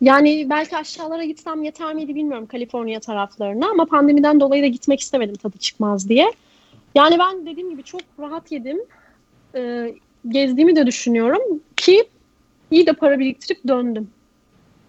[0.00, 5.34] Yani belki aşağılara gitsem yeter miydi bilmiyorum Kaliforniya taraflarına ama pandemiden dolayı da gitmek istemedim
[5.34, 6.32] tadı çıkmaz diye.
[6.94, 8.78] Yani ben dediğim gibi çok rahat yedim.
[9.54, 9.94] Ee,
[10.28, 11.42] gezdiğimi de düşünüyorum
[11.76, 12.04] ki
[12.70, 14.10] iyi de para biriktirip döndüm.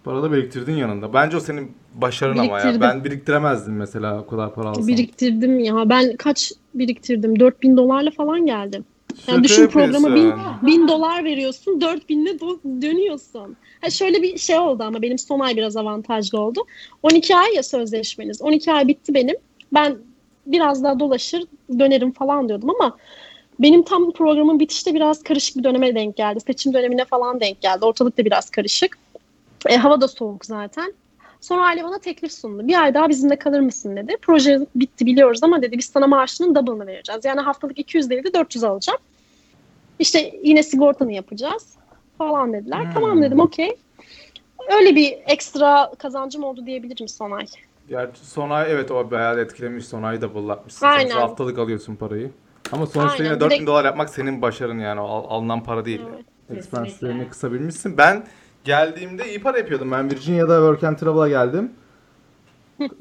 [0.03, 1.13] Para da biriktirdin yanında.
[1.13, 2.81] Bence o senin başarın ama ya.
[2.81, 4.87] Ben biriktiremezdim mesela o kadar para alsam.
[4.87, 5.89] Biriktirdim ya.
[5.89, 7.39] Ben kaç biriktirdim?
[7.39, 8.85] 4000 dolarla falan geldim.
[9.19, 10.55] Şaka Yani düşün programa bin, yapıyorsun.
[10.67, 13.57] bin dolar veriyorsun, 4000'le do- dönüyorsun.
[13.81, 16.59] Ha şöyle bir şey oldu ama benim son ay biraz avantajlı oldu.
[17.03, 18.41] 12 ay ya sözleşmeniz.
[18.41, 19.35] 12 ay bitti benim.
[19.73, 19.97] Ben
[20.45, 21.43] biraz daha dolaşır
[21.79, 22.97] dönerim falan diyordum ama
[23.59, 26.39] benim tam programın bitişte biraz karışık bir döneme denk geldi.
[26.39, 27.85] Seçim dönemine falan denk geldi.
[27.85, 28.97] Ortalık da biraz karışık.
[29.69, 30.93] E, hava da soğuk zaten.
[31.41, 32.67] Sonra aile bana teklif sundu.
[32.67, 34.17] Bir ay daha bizimle kalır mısın dedi.
[34.21, 37.25] Proje bitti biliyoruz ama dedi biz sana maaşının double'ını vereceğiz.
[37.25, 38.99] Yani haftalık 200 değil de 400 alacağım.
[39.99, 41.75] İşte yine sigortanı yapacağız
[42.17, 42.85] falan dediler.
[42.85, 42.93] Hmm.
[42.93, 43.75] Tamam dedim okey.
[44.77, 47.45] Öyle bir ekstra kazancım oldu diyebilirim son ay.
[47.91, 49.85] Gerçi son ay evet o bayağı etkilemiş.
[49.85, 50.85] Son ayı da bullatmışsın.
[50.85, 50.99] Aynen.
[50.99, 52.31] Sonuçta haftalık alıyorsun parayı.
[52.71, 54.99] Ama sonuçta Aynen, yine bir 4000 de- dolar yapmak senin başarın yani.
[55.01, 56.01] O al- alınan para değil.
[56.49, 56.57] Evet.
[56.57, 57.97] Expense'lerini kısabilmişsin.
[57.97, 58.27] Ben
[58.63, 59.91] geldiğimde iyi para yapıyordum.
[59.91, 61.71] Ben Virginia'da Work and Travel'a geldim.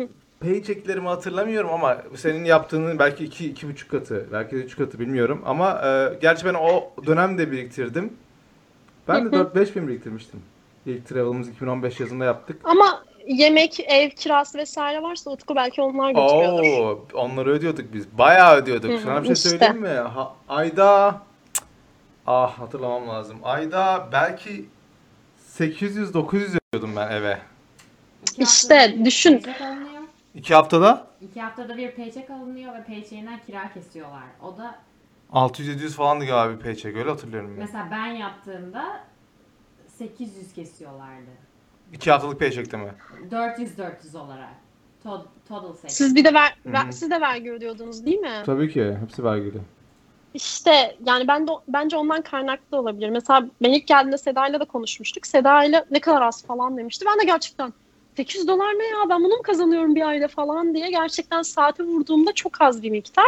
[0.41, 5.43] Paycheck'lerimi hatırlamıyorum ama senin yaptığının belki iki, iki buçuk katı, belki de üç katı bilmiyorum.
[5.47, 8.13] Ama e, gerçi ben o dönemde biriktirdim.
[9.09, 10.41] Ben de 4-5 bin biriktirmiştim.
[10.87, 12.61] İlk travel'ımız 2015 yazında yaptık.
[12.65, 16.65] Ama yemek, ev kirası vesaire varsa Utku belki onlar götürüyordur.
[16.65, 18.19] Oo, onları ödüyorduk biz.
[18.19, 18.91] Bayağı ödüyorduk.
[18.91, 19.49] Hı Sana bir şey işte.
[19.49, 19.89] söyleyeyim mi?
[19.89, 21.21] Ha, ayda
[22.27, 23.39] ah hatırlamam lazım.
[23.43, 24.69] Ayda belki
[25.59, 27.39] 800-900 ödüyordum ben eve.
[28.23, 29.43] İki İşte, düşün.
[30.35, 34.23] İki haftada İki haftada bir paycheck alınıyor ve paycheck'inden kira kesiyorlar.
[34.43, 34.79] O da
[35.33, 37.59] 600-700 falandı galiba bir paycheck öyle hatırlıyorum ben.
[37.59, 39.01] mesela ben yaptığımda
[39.89, 41.31] 800 kesiyorlardı.
[41.93, 42.95] İki haftalık paycheck'te mi?
[43.31, 44.49] 400-400 olarak.
[45.05, 45.91] To- total seç.
[45.91, 48.43] Siz bir de ver, ver- siz de vergi ödüyordunuz değil mi?
[48.47, 48.97] Tabii ki.
[49.01, 49.59] Hepsi vergili.
[50.35, 53.09] İşte yani ben de bence ondan kaynaklı da olabilir.
[53.11, 55.27] Mesela ben ilk geldiğimde Seda'yla da konuşmuştuk.
[55.27, 57.05] Seda'yla ne kadar az falan demişti.
[57.09, 57.73] Ben de gerçekten
[58.17, 62.33] 800 dolar ne ya ben bunu mu kazanıyorum bir ayda falan diye gerçekten saate vurduğumda
[62.33, 63.27] çok az bir miktar.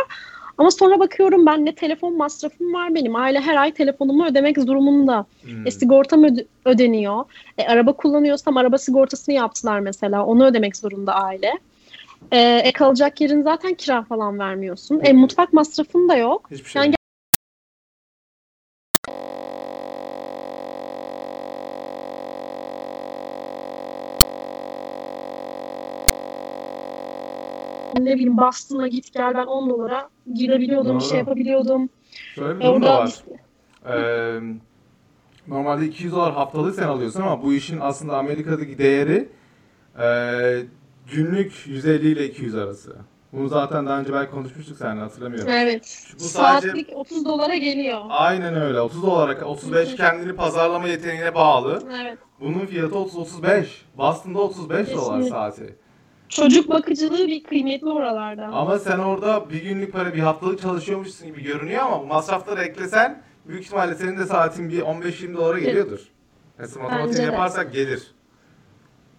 [0.58, 3.16] Ama sonra bakıyorum ben ne telefon masrafım var benim.
[3.16, 5.26] Aile her ay telefonumu ödemek durumunda.
[5.42, 5.66] Hmm.
[5.66, 7.24] E, sigortam öde- ödeniyor.
[7.58, 10.26] E, araba kullanıyorsam araba sigortasını yaptılar mesela.
[10.26, 11.52] Onu ödemek zorunda aile.
[12.32, 15.00] E, e, kalacak yerin zaten kira falan vermiyorsun.
[15.04, 16.48] E, mutfak masrafın da yok.
[16.50, 16.82] Hiçbir şey.
[16.82, 16.94] Yani
[28.04, 31.18] ne bileyim Boston'a git gel ben 10 dolara girebiliyordum, bir şey Doğru.
[31.18, 31.88] yapabiliyordum.
[32.34, 33.14] Şöyle bir durum da var.
[33.88, 34.40] Ee,
[35.48, 39.28] normalde 200 dolar haftalık sen alıyorsun ama bu işin aslında Amerika'daki değeri
[40.02, 40.06] e,
[41.12, 42.96] günlük 150 ile 200 arası.
[43.32, 45.52] Bunu zaten daha önce belki konuşmuştuk seninle hatırlamıyorum.
[45.52, 46.06] Evet.
[46.14, 48.00] Bu sadece- Saatlik 30 dolara geliyor.
[48.08, 48.80] Aynen öyle.
[48.80, 51.82] 30 dolara, 35 kendini pazarlama yeteneğine bağlı.
[52.02, 52.18] Evet.
[52.40, 53.64] Bunun fiyatı 30-35.
[53.98, 55.28] Boston'da 35 dolar Kesinlikle.
[55.30, 55.76] saati.
[56.32, 58.44] Çocuk bakıcılığı bir kıymetli oralarda.
[58.46, 63.64] Ama sen orada bir günlük para bir haftalık çalışıyormuşsun gibi görünüyor ama masrafları eklesen büyük
[63.64, 66.00] ihtimalle senin de saatin bir 15-20 dolara geliyordur.
[66.58, 68.14] Bence matematiğini yaparsak gelir.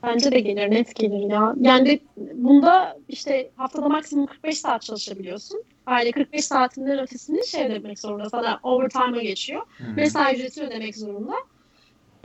[0.04, 1.56] Bence de gelir, net gelir ya.
[1.62, 5.64] Yani bunda işte haftada maksimum 45 saat çalışabiliyorsun.
[5.86, 8.30] Aile 45 saatinde ötesini şey ödemek zorunda.
[8.30, 9.62] Sana overtime'a geçiyor.
[9.96, 11.34] Mesai ücreti ödemek zorunda.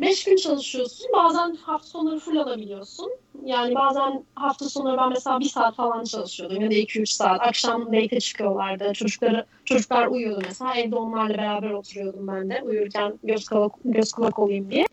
[0.00, 1.06] 5 gün çalışıyorsun.
[1.14, 3.12] Bazen hafta sonları full alabiliyorsun.
[3.44, 7.40] Yani bazen hafta sonları ben mesela 1 saat falan çalışıyordum ya da 2-3 saat.
[7.40, 8.92] Akşam date çıkıyorlardı.
[8.92, 10.74] Çocukları, çocuklar uyuyordu mesela.
[10.74, 12.62] Evde onlarla beraber oturuyordum ben de.
[12.62, 14.86] Uyurken göz kulak, göz kulak olayım diye.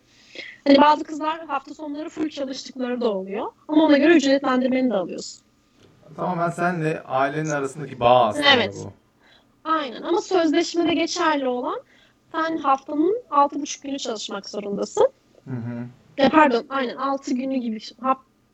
[0.68, 3.48] Hani bazı kızlar hafta sonları full çalıştıkları da oluyor.
[3.68, 5.42] Ama ona göre ücretlendirmeni de alıyorsun.
[6.16, 8.76] Tamamen senle ailenin arasındaki bağ aslında Evet.
[8.84, 8.92] bu.
[9.70, 11.80] Aynen ama sözleşmede geçerli olan
[12.36, 15.08] sen haftanın 6,5 günü çalışmak zorundasın.
[15.46, 15.88] Hı hı.
[16.18, 17.80] E, pardon aynen 6 günü gibi.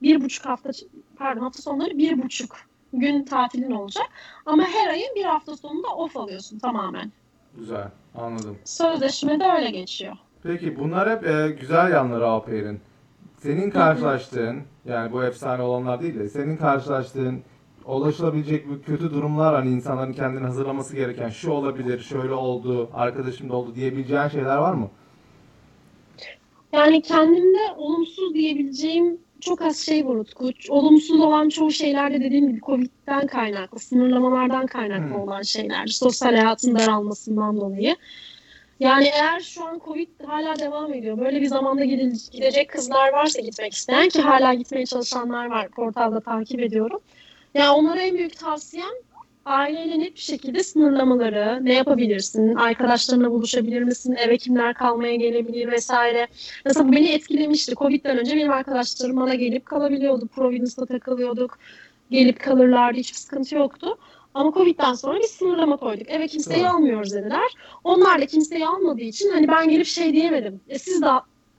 [0.02, 0.70] Bir buçuk hafta
[1.18, 2.56] pardon hafta sonları bir buçuk
[2.94, 4.06] gün tatilin olacak.
[4.46, 7.12] Ama her ayın bir hafta sonunda off alıyorsun tamamen.
[7.58, 7.88] Güzel.
[8.16, 8.58] Anladım.
[8.66, 10.18] Sözleşmede öyle geçiyor.
[10.44, 12.80] Peki bunlar hep e, güzel yanları au pair'in.
[13.38, 17.44] Senin karşılaştığın yani bu efsane olanlar değil de senin karşılaştığın
[17.86, 23.56] ulaşılabilecek bu kötü durumlar hani insanların kendini hazırlaması gereken şu olabilir, şöyle oldu, arkadaşım da
[23.56, 24.90] oldu diyebileceğin şeyler var mı?
[26.74, 30.50] Yani kendimde olumsuz diyebileceğim çok az şey var Utku.
[30.70, 35.22] Olumsuz olan çoğu şeyler de dediğim gibi Covid'den kaynaklı, sınırlamalardan kaynaklı Hmm.
[35.22, 35.88] olan şeyler.
[35.88, 37.96] Sosyal hayatın daralmasından dolayı.
[38.80, 43.74] Yani eğer şu an Covid hala devam ediyor, böyle bir zamanda gidecek kızlar varsa gitmek
[43.74, 47.00] isteyen ki hala gitmeye çalışanlar var, portalda takip ediyorum.
[47.54, 48.90] Ya onlara en büyük tavsiyem
[49.46, 56.28] aileyle net bir şekilde sınırlamaları, ne yapabilirsin, arkadaşlarına buluşabilir misin, eve kimler kalmaya gelebilir vesaire.
[56.66, 57.76] Mesela bu beni etkilemişti.
[57.76, 60.28] Covid'den önce benim arkadaşlarım bana gelip kalabiliyordu.
[60.28, 61.58] Providence'da takılıyorduk.
[62.12, 63.00] Gelip kalırlardı.
[63.00, 63.98] Hiçbir sıkıntı yoktu.
[64.34, 66.10] Ama Covid'den sonra biz sınırlama koyduk.
[66.10, 66.70] Eve kimseyi Doğru.
[66.70, 67.56] almıyoruz dediler.
[67.84, 70.62] Onlar da kimseyi almadığı için hani ben gelip şey diyemedim.
[70.70, 71.08] E siz de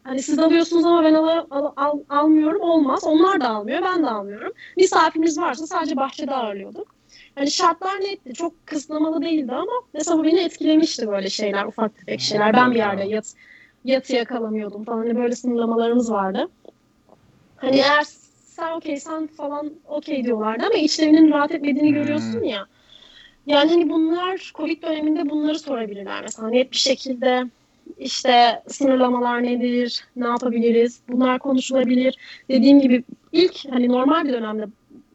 [0.04, 3.04] hani siz alıyorsunuz ama ben al, al- al- almıyorum olmaz.
[3.04, 4.52] Onlar da almıyor, ben de almıyorum.
[4.76, 6.94] Misafirimiz varsa sadece bahçede ağırlıyorduk.
[7.34, 8.34] Hani şartlar netti.
[8.34, 12.52] Çok kısıtlamalı değildi ama mesela bu beni etkilemişti böyle şeyler, ufak tefek şeyler.
[12.52, 13.34] Ben bir yerde yat,
[13.84, 14.98] yatıya kalamıyordum falan.
[14.98, 16.48] Hani böyle sınırlamalarımız vardı.
[17.56, 21.94] Hani eğer sen okeysen falan okey diyorlardı ama içlerinin rahat etmediğini Hmm.
[21.94, 22.66] görüyorsun ya.
[23.46, 27.44] Yani hani bunlar Covid döneminde bunları sorabilirler mesela net bir şekilde
[28.02, 32.18] işte sınırlamalar nedir, ne yapabiliriz, bunlar konuşulabilir.
[32.48, 34.66] Dediğim gibi ilk hani normal bir dönemde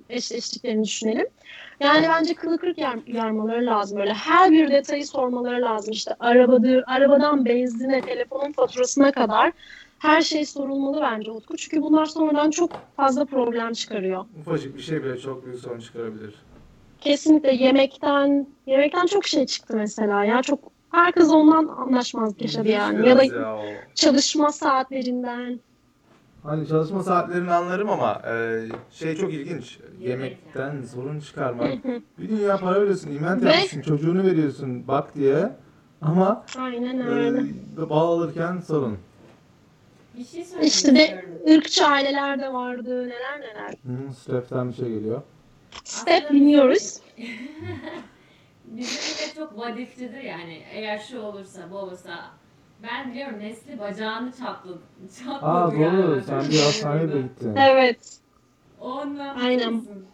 [0.09, 1.27] eşleştiklerini düşünelim.
[1.79, 4.13] Yani bence kılı kırk yar, yarmaları lazım böyle.
[4.13, 5.91] Her bir detayı sormaları lazım.
[5.91, 9.51] İşte arabadır, arabadan benzine, telefonun faturasına kadar
[9.99, 11.57] her şey sorulmalı bence Utku.
[11.57, 14.25] Çünkü bunlar sonradan çok fazla problem çıkarıyor.
[14.39, 16.35] Ufacık bir şey bile çok büyük sorun çıkarabilir.
[17.01, 20.41] Kesinlikle yemekten, yemekten çok şey çıktı mesela ya.
[20.41, 23.07] Çok herkes ondan anlaşmazlık yaşadı yani.
[23.07, 23.57] Ya da ya
[23.95, 25.59] çalışma saatlerinden.
[26.43, 29.79] Hani çalışma saatlerini anlarım ama e, şey çok ilginç.
[30.01, 31.73] Yemek Yemekten sorun çıkarmak.
[32.19, 35.49] bir dünya para veriyorsun, invent Ve- yapmışsın, çocuğunu veriyorsun bak diye.
[36.01, 37.43] Ama Aynen e, öyle.
[37.89, 38.97] bal alırken sorun.
[40.17, 41.25] Bir şey İşte de
[41.55, 43.07] ırkçı aileler de vardı.
[43.09, 43.69] Neler neler.
[43.85, 45.21] Hı, Step'ten bir şey geliyor.
[45.83, 46.99] Step bilmiyoruz.
[48.67, 50.63] Bizim millet çok vadiflidir yani.
[50.71, 52.31] Eğer şu olursa, bu olursa.
[52.83, 54.81] Ben biliyorum Nesli bacağını çatladı.
[55.23, 56.21] çatladı Aa doğru, galiba.
[56.21, 57.55] sen bir hastaneye de gittin.
[57.55, 58.19] Evet.
[58.81, 59.73] Ondan Aynen.
[59.73, 60.05] mısın?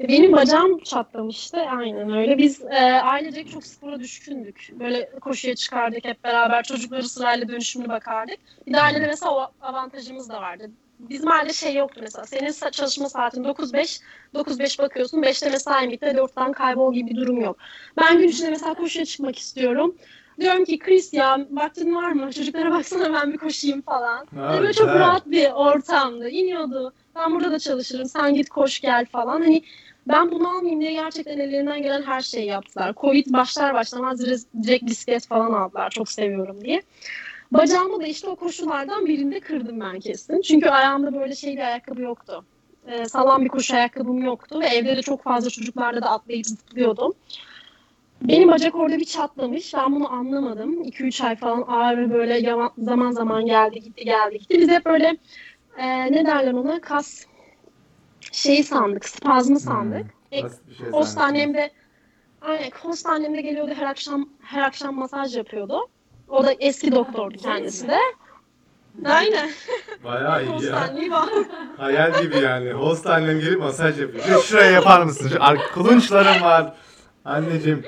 [0.00, 1.60] Benim bacağım çatlamıştı.
[1.60, 2.38] Aynen öyle.
[2.38, 4.70] Biz e, ailecek çok spora düşkündük.
[4.80, 6.62] Böyle koşuya çıkardık hep beraber.
[6.62, 8.38] Çocukları sırayla dönüşümlü bakardık.
[8.66, 10.70] Bir de ailede mesela o avantajımız da vardı.
[11.08, 12.26] Bizim ailede şey yoktu mesela.
[12.26, 14.00] Senin çalışma saatin 9-5.
[14.34, 15.22] 9-5 bakıyorsun.
[15.22, 16.06] 5'te mesain bitti.
[16.06, 17.56] 4'ten kaybol gibi bir durum yok.
[18.00, 19.96] Ben gün içinde mesela koşuya çıkmak istiyorum.
[20.40, 22.32] Diyorum ki Chris ya vaktin var mı?
[22.32, 24.26] Çocuklara baksana ben bir koşayım falan.
[24.34, 25.00] Hani böyle çok güzel.
[25.00, 26.28] rahat bir ortamdı.
[26.28, 26.92] İniyordu.
[27.16, 28.06] Ben burada da çalışırım.
[28.06, 29.40] Sen git koş gel falan.
[29.40, 29.62] Hani
[30.08, 32.94] ben bunu almayayım diye gerçekten ellerinden gelen her şeyi yaptılar.
[33.00, 35.90] Covid başlar başlamaz dire- direkt bisiklet falan aldılar.
[35.90, 36.82] Çok seviyorum diye.
[37.52, 40.40] Bacağımı da işte o koşulardan birinde kırdım ben kesin.
[40.40, 42.44] Çünkü ayağımda böyle şey bir ayakkabı yoktu.
[42.88, 47.12] Ee, sağlam bir koşu ayakkabım yoktu ve evde de çok fazla çocuklarla da atlayıp zıplıyordum.
[48.22, 49.74] Benim bacak orada bir çatlamış.
[49.74, 50.82] Ben bunu anlamadım.
[50.82, 54.58] 2-3 ay falan ağrı böyle zaman zaman geldi gitti geldi gitti.
[54.58, 55.16] Biz hep böyle
[55.78, 57.24] e, ne derler ona kas
[58.32, 60.06] şeyi sandık, spazmı sandık.
[60.32, 61.40] E, Basit bir şey Host zannettim.
[61.40, 61.70] annem de
[62.40, 65.88] aynen host annem de geliyordu her akşam her akşam masaj yapıyordu.
[66.32, 67.98] O da eski doktordu kendisi de.
[69.04, 69.50] Aynen.
[70.04, 70.76] Bayağı iyi ya.
[71.10, 71.28] var.
[71.76, 72.72] Hayal gibi yani.
[72.72, 74.24] Host annem gelip masaj yapıyor.
[74.28, 75.28] Bir şuraya yapar mısın?
[75.28, 76.72] Şu ar- kulunçlarım var.
[77.24, 77.84] Anneciğim.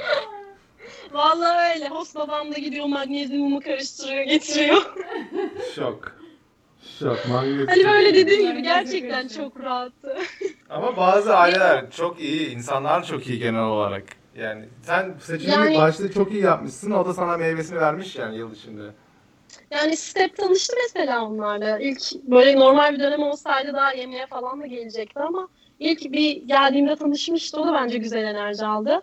[1.12, 1.88] Vallahi öyle.
[1.88, 4.82] Host babam da gidiyor magnezyumu karıştırıyor, getiriyor.
[5.74, 6.12] Şok.
[6.99, 7.28] Şok.
[7.28, 7.66] Magnezyum.
[7.66, 10.16] hani böyle dediğim gibi gerçekten çok rahattı.
[10.70, 14.05] Ama bazı aileler çok iyi, insanlar çok iyi genel olarak.
[14.37, 18.55] Yani sen seçimini Yani- başta çok iyi yapmışsın, o da sana meyvesini vermiş yani yıl
[18.55, 18.82] içinde.
[19.70, 21.78] Yani Step tanıştı mesela onlarla.
[21.78, 26.97] İlk böyle normal bir dönem olsaydı daha yemeğe falan da gelecekti ama ilk bir geldiğimde
[26.97, 27.61] tanışmıştı.
[27.61, 29.03] O da bence güzel enerji aldı.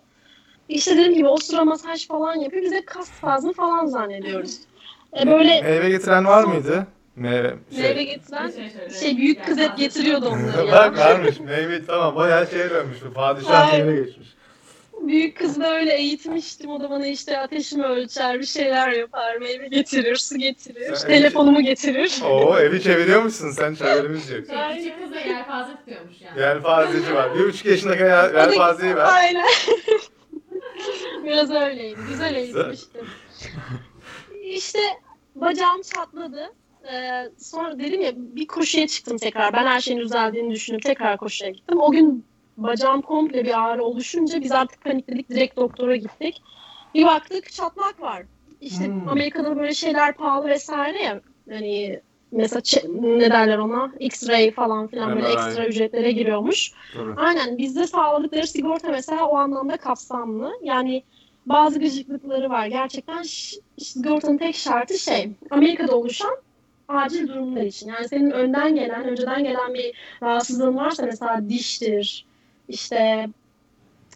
[0.69, 2.63] İşte dediğim gibi o sıra masaj falan yapıyor.
[2.63, 4.57] Biz de kas spazmı falan zannediyoruz.
[5.21, 6.87] E böyle Meyve getiren var mıydı?
[7.15, 7.83] Meyve, şey.
[7.83, 8.51] meyve getiren
[8.99, 10.71] şey büyük kız hep getiriyordu onları ya.
[10.71, 14.27] Bak varmış meyve tamam bayağı şeye dönmüş bu padişah yerine geçmiş.
[15.07, 16.69] Büyük kızı da öyle eğitmiştim.
[16.71, 21.61] O da bana işte ateşimi ölçer, bir şeyler yapar, meyve getirir, su getirir, Sen- telefonumu
[21.61, 22.19] getirir.
[22.23, 24.39] Oo evi çeviriyormuşsun sen çevremiz yok.
[24.39, 26.39] Küçük kız da yelpaze tutuyormuş yani.
[26.39, 27.35] Yelpazeci var.
[27.35, 29.05] Bir buçuk yaşındaki yel- yelpazeyi ver.
[29.13, 29.47] Aynen.
[31.23, 31.99] Biraz öyleydi.
[32.09, 33.01] Güzel eğitmiştim.
[34.43, 34.79] İşte
[35.35, 36.53] bacağım çatladı.
[36.93, 39.53] Ee, sonra dedim ya bir koşuya çıktım tekrar.
[39.53, 41.79] Ben her şeyin düzeldiğini düşünüp tekrar koşuya gittim.
[41.79, 42.25] O gün
[42.63, 45.29] bacağım komple bir ağrı oluşunca biz artık panikledik.
[45.29, 46.41] Direkt doktora gittik.
[46.93, 48.23] Bir baktık çatlak var.
[48.61, 49.09] İşte Hmm.
[49.09, 51.21] Amerika'da böyle şeyler pahalı vesaire ya.
[51.49, 52.01] Hani
[52.31, 52.61] mesela
[52.93, 53.91] ne derler ona?
[53.99, 56.71] X-ray falan filan böyle ekstra ücretlere giriyormuş.
[56.93, 57.13] Tabii.
[57.17, 60.51] Aynen bizde sağladıkları sigorta mesela o anlamda kapsamlı.
[60.63, 61.03] Yani
[61.45, 62.67] bazı gıcıklıkları var.
[62.67, 63.23] Gerçekten
[63.77, 66.37] sigortanın tek şartı şey Amerika'da oluşan
[66.87, 67.87] acil durumlar için.
[67.89, 72.27] Yani senin önden gelen, önceden gelen bir rahatsızlığın varsa mesela diştir,
[72.67, 73.29] işte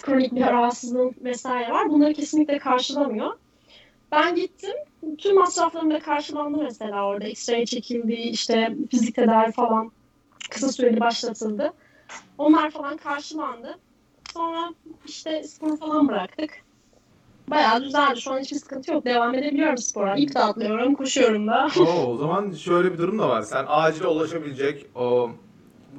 [0.02, 1.90] kronik bir rahatsızlığın vesaire var.
[1.90, 3.34] Bunları kesinlikle karşılamıyor.
[4.12, 4.76] Ben gittim.
[5.18, 7.28] Tüm masraflarım da karşılandı mesela orada.
[7.28, 9.92] X-ray çekildi, işte fizik tedavi falan
[10.50, 11.74] kısa süreli başlatıldı.
[12.38, 13.78] Onlar falan karşılandı.
[14.34, 14.74] Sonra
[15.06, 16.52] işte spor falan bıraktık.
[17.48, 18.22] Bayağı düzeldi.
[18.22, 19.06] Şu an hiçbir sıkıntı yok.
[19.06, 20.16] Devam edebiliyorum spora.
[20.16, 21.68] İp de atlıyorum, koşuyorum da.
[21.80, 23.42] Oo, o zaman şöyle bir durum da var.
[23.42, 25.32] Sen acile ulaşabilecek o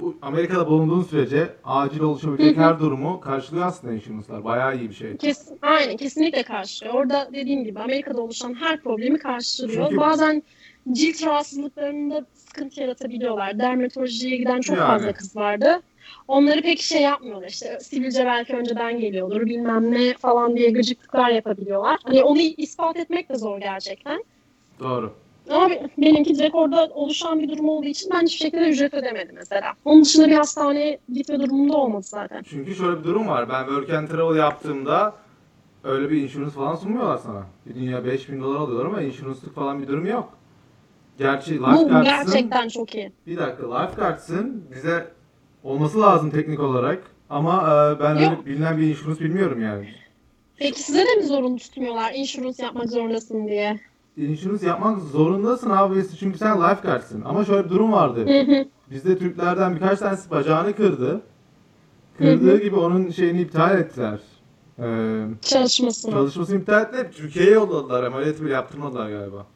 [0.01, 4.44] bu Amerika'da bulunduğun sürece acil ulaşabilecek her durumu karşılıyor aslında insurance'lar.
[4.44, 5.16] Bayağı iyi bir şey.
[5.16, 6.94] Kes, aynen kesinlikle karşılıyor.
[6.94, 9.84] Orada dediğim gibi Amerika'da oluşan her problemi karşılıyor.
[9.84, 10.42] Çünkü- Bazen
[10.92, 13.59] cilt rahatsızlıklarında sıkıntı yaratabiliyorlar.
[13.59, 14.86] Dermatolojiye giden çok Yani.
[14.86, 15.80] fazla kız vardı.
[16.28, 21.99] Onları pek şey yapmıyorlar işte sivilce belki önceden geliyordur bilmem ne falan diye gıcıklıklar yapabiliyorlar.
[22.05, 24.24] Hani onu ispat etmek de zor gerçekten.
[24.80, 25.12] Doğru.
[25.51, 29.74] Be- benimki direkt orada oluşan bir durum olduğu için ben hiçbir şekilde ücret ödemedim mesela.
[29.84, 32.42] Onun dışında bir hastaneye gitme durumunda olmadı zaten.
[32.42, 33.49] Çünkü şöyle bir durum var.
[33.49, 35.14] Ben work and travel yaptığımda
[35.84, 37.47] öyle bir insurance falan sunmuyorlar sana.
[37.66, 40.28] Bir dünya 5000 dolar alıyorlar ama insurance'lık falan bir durum yok.
[41.18, 43.12] Gerçi Bu lifeguards'ın gerçekten çok iyi.
[43.26, 45.09] bir dakika lifeguards'ın bize
[45.64, 48.47] olması lazım teknik olarak ama e, ben öyle Yok.
[48.47, 49.88] bilinen bir insurance bilmiyorum yani.
[50.57, 53.80] Peki size de mi zorunlu tutmuyorlar insurance yapmak zorundasın diye?
[54.17, 57.23] Insurance yapmak zorundasın abi çünkü sen lifeguards'ın.
[57.25, 58.27] Ama şöyle bir durum vardı.
[58.91, 61.21] Bizde Türklerden birkaç tanesi bacağını kırdı.
[62.19, 64.19] Kırdığı gibi onun şeyini iptal ettiler.
[64.79, 66.12] Ee, Çalışmasını.
[66.12, 67.12] çalışmasını iptal ettiler.
[67.12, 68.03] Türkiye'ye yolladılar.
[68.03, 69.47] Ameliyatı bile yaptırmadılar galiba.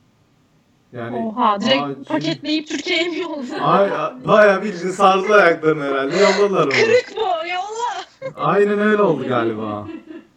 [0.92, 3.58] Yani Oha direkt acil- paketleyip Türkiye'ye mi yolladın?
[3.60, 3.90] Ay,
[4.26, 6.16] bayağı bildiğin sardı ayaklarını herhalde.
[6.16, 6.70] Yolladılar onu.
[6.70, 8.34] Kırık bu yolla.
[8.36, 9.88] Aynen öyle oldu galiba.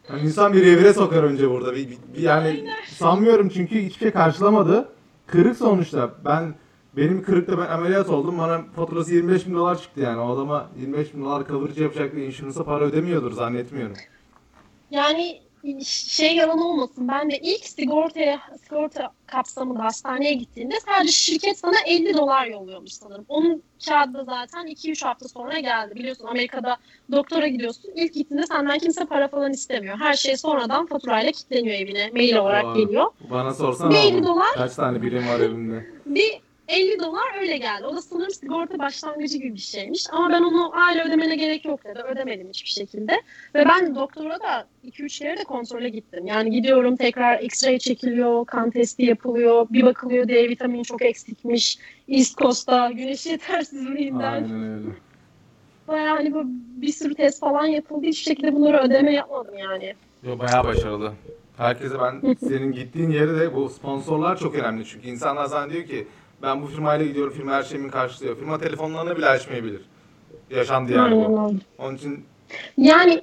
[0.09, 1.75] Yani insan bir revire sokar önce burada.
[1.75, 4.89] Bir, bir- yani sanmıyorum çünkü hiçbir şey karşılamadı.
[5.27, 6.11] Kırık sonuçta.
[6.25, 6.55] Ben
[6.97, 8.37] benim kırıkta ben ameliyat oldum.
[8.37, 10.19] Bana faturası 25 bin dolar çıktı yani.
[10.19, 13.95] O adama 25 bin dolar coverage yapacak bir insurance'a para ödemiyordur zannetmiyorum.
[14.91, 15.39] Yani
[15.85, 17.07] şey yalan olmasın.
[17.07, 23.25] Ben de ilk sigortaya sigorta kapsamında hastaneye gittiğimde sadece şirket sana 50 dolar yolluyormuş sanırım.
[23.27, 25.95] Onun kağıdı da zaten 2-3 hafta sonra geldi.
[25.95, 26.77] Biliyorsun Amerika'da
[27.11, 27.91] doktora gidiyorsun.
[27.95, 29.97] İlk gittiğinde senden kimse para falan istemiyor.
[29.99, 32.09] Her şey sonradan faturayla kilitleniyor evine.
[32.13, 33.05] Mail olarak Aa, geliyor.
[33.29, 34.47] Bana sorsana Bir 50 oğlum, dolar.
[34.55, 35.85] kaç tane birim var evimde.
[36.05, 36.31] Bir
[36.67, 37.85] 50 dolar öyle geldi.
[37.85, 40.05] O da sanırım sigorta başlangıcı gibi bir şeymiş.
[40.11, 41.99] Ama ben onu hala ödemene gerek yok dedi.
[41.99, 43.11] Ödemedim hiçbir şekilde.
[43.55, 46.27] Ve ben doktora da 2-3 kere de kontrole gittim.
[46.27, 49.67] Yani gidiyorum tekrar x-ray çekiliyor, kan testi yapılıyor.
[49.69, 51.77] Bir bakılıyor D vitamini çok eksikmiş.
[52.07, 54.33] East Coast'ta güneş yetersizliğinden.
[54.33, 54.89] Aynen öyle.
[55.87, 56.43] Bayağı hani bu
[56.81, 58.05] bir sürü test falan yapıldı.
[58.05, 59.93] Hiçbir şekilde bunları ödeme yapmadım yani.
[60.23, 61.13] Yo bayağı başarılı.
[61.57, 66.07] Herkese ben senin gittiğin yere de bu sponsorlar çok önemli çünkü insanlar zannediyor ki
[66.43, 68.37] ben bu firmayla gidiyorum firma her şeyimi karşılıyor.
[68.37, 69.81] Firma telefonlarını bile açmayabilir.
[70.49, 71.51] Yaşandı yani bu.
[71.77, 72.25] Onun için
[72.77, 73.21] Yani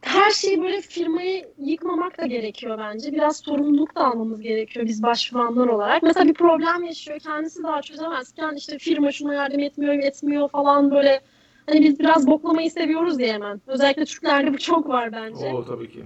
[0.00, 3.12] her şeyi böyle firmayı yıkmamak da gerekiyor bence.
[3.12, 6.02] Biraz sorumluluk da almamız gerekiyor biz başvuranlar olarak.
[6.02, 11.20] Mesela bir problem yaşıyor, kendisi daha çözemezken işte firma şuna yardım etmiyor, etmiyor falan böyle.
[11.66, 13.60] Hani biz biraz boklamayı seviyoruz diye hemen.
[13.66, 15.46] Özellikle Türklerde bu çok var bence.
[15.46, 16.04] o tabii ki.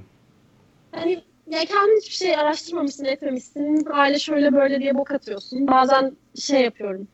[0.93, 3.87] Hani kendin hiçbir şey araştırmamışsın, etmemişsin.
[3.93, 5.67] Aile şöyle böyle diye bok atıyorsun.
[5.67, 7.09] Bazen şey yapıyorum.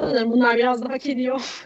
[0.00, 1.40] Sanırım bunlar biraz da hak ediyor.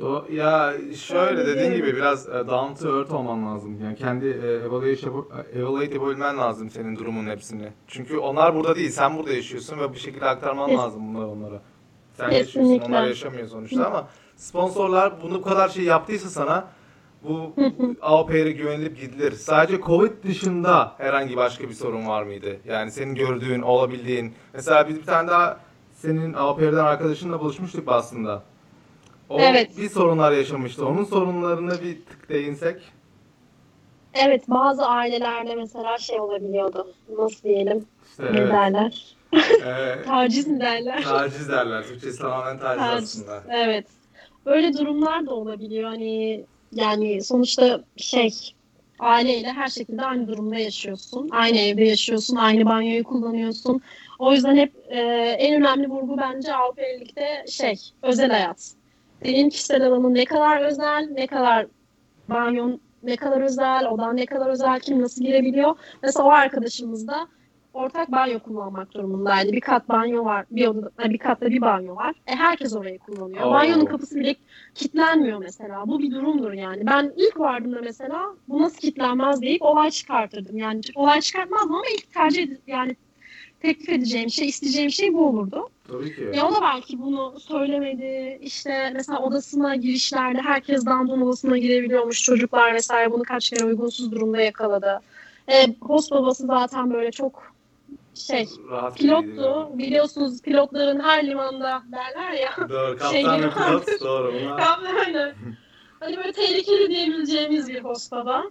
[0.00, 3.80] Do- ya şöyle Öyle dediğin gibi biraz e, down to earth olman lazım.
[3.84, 5.10] Yani kendi e, evaluate,
[5.54, 7.68] evaluate yapabilmen lazım senin durumun hepsini.
[7.86, 11.60] Çünkü onlar burada değil, sen burada yaşıyorsun ve bu şekilde aktarman Kes- lazım bunları onlara.
[12.16, 12.86] Sen yaşıyorsun, Kesinlikle.
[12.86, 16.68] onlar yaşamıyor sonuçta ama sponsorlar bunu bu kadar şey yaptıysa sana
[17.24, 17.52] bu
[18.02, 19.32] AOP'ye güvenilip gidilir.
[19.32, 22.56] Sadece Covid dışında herhangi başka bir sorun var mıydı?
[22.66, 24.32] Yani senin gördüğün, olabildiğin.
[24.54, 25.60] Mesela biz bir tane daha
[25.94, 28.42] senin AOP'den arkadaşınla buluşmuştuk aslında.
[29.28, 29.78] O Evet.
[29.78, 30.86] bir sorunlar yaşamıştı.
[30.86, 32.76] Onun sorunlarına bir tık değinsek.
[34.14, 36.86] Evet bazı ailelerde mesela şey olabiliyordu.
[37.18, 37.84] Nasıl diyelim?
[38.10, 38.52] İşte Ne evet.
[38.52, 39.16] derler?
[39.66, 41.02] Ee, Taciz mi derler?
[41.02, 41.82] taciz derler.
[41.84, 43.08] Türkçesi tamamen taciz Taciz.
[43.22, 43.42] aslında.
[43.56, 43.86] Evet.
[44.46, 45.88] Öyle durumlar da olabiliyor.
[45.90, 48.34] Hani yani sonuçta şey
[48.98, 51.28] aileyle her şekilde aynı durumda yaşıyorsun.
[51.32, 53.82] Aynı evde yaşıyorsun, aynı banyoyu kullanıyorsun.
[54.18, 55.00] O yüzden hep e,
[55.38, 56.82] en önemli vurgu bence Avrupa
[57.48, 58.72] şey, özel hayat.
[59.22, 61.66] Senin kişisel alanın ne kadar özel, ne kadar
[62.28, 65.76] banyon ne kadar özel, odan ne kadar özel, kim nasıl girebiliyor.
[66.02, 67.28] Mesela o arkadaşımız da
[67.78, 69.52] ortak banyo kullanmak durumundaydı.
[69.52, 72.14] Bir kat banyo var, bir odada, bir katta bir banyo var.
[72.26, 73.46] E herkes orayı kullanıyor.
[73.46, 73.50] Oo.
[73.50, 74.34] Banyonun kapısı bile
[74.74, 75.82] kilitlenmiyor mesela.
[75.86, 76.86] Bu bir durumdur yani.
[76.86, 80.58] Ben ilk vardığımda mesela bu nasıl kilitlenmez deyip olay çıkartırdım.
[80.58, 82.96] Yani olay çıkartmazdım ama ilk tercih ed- yani
[83.60, 85.68] teklif edeceğim şey, isteyeceğim şey bu olurdu.
[85.88, 86.30] Tabii ki.
[86.34, 88.38] Ya o da belki bunu söylemedi.
[88.42, 92.22] İşte mesela odasına girişlerde herkes dandon odasına girebiliyormuş.
[92.22, 95.00] Çocuklar vesaire bunu kaç kere uygunsuz durumda yakaladı.
[95.48, 97.57] E, host babası zaten böyle çok
[98.18, 99.68] şey Rahat pilottu.
[99.74, 102.68] Biliyorsunuz pilotların her limanda derler ya.
[102.68, 102.98] Doğru.
[103.12, 103.54] Şey Kaptan ve gibi.
[103.54, 104.00] pilot.
[104.00, 104.34] Doğru.
[104.34, 104.78] Bunlar...
[105.06, 105.34] Aynen.
[106.00, 108.44] Hani böyle tehlikeli diyebileceğimiz bir host baba.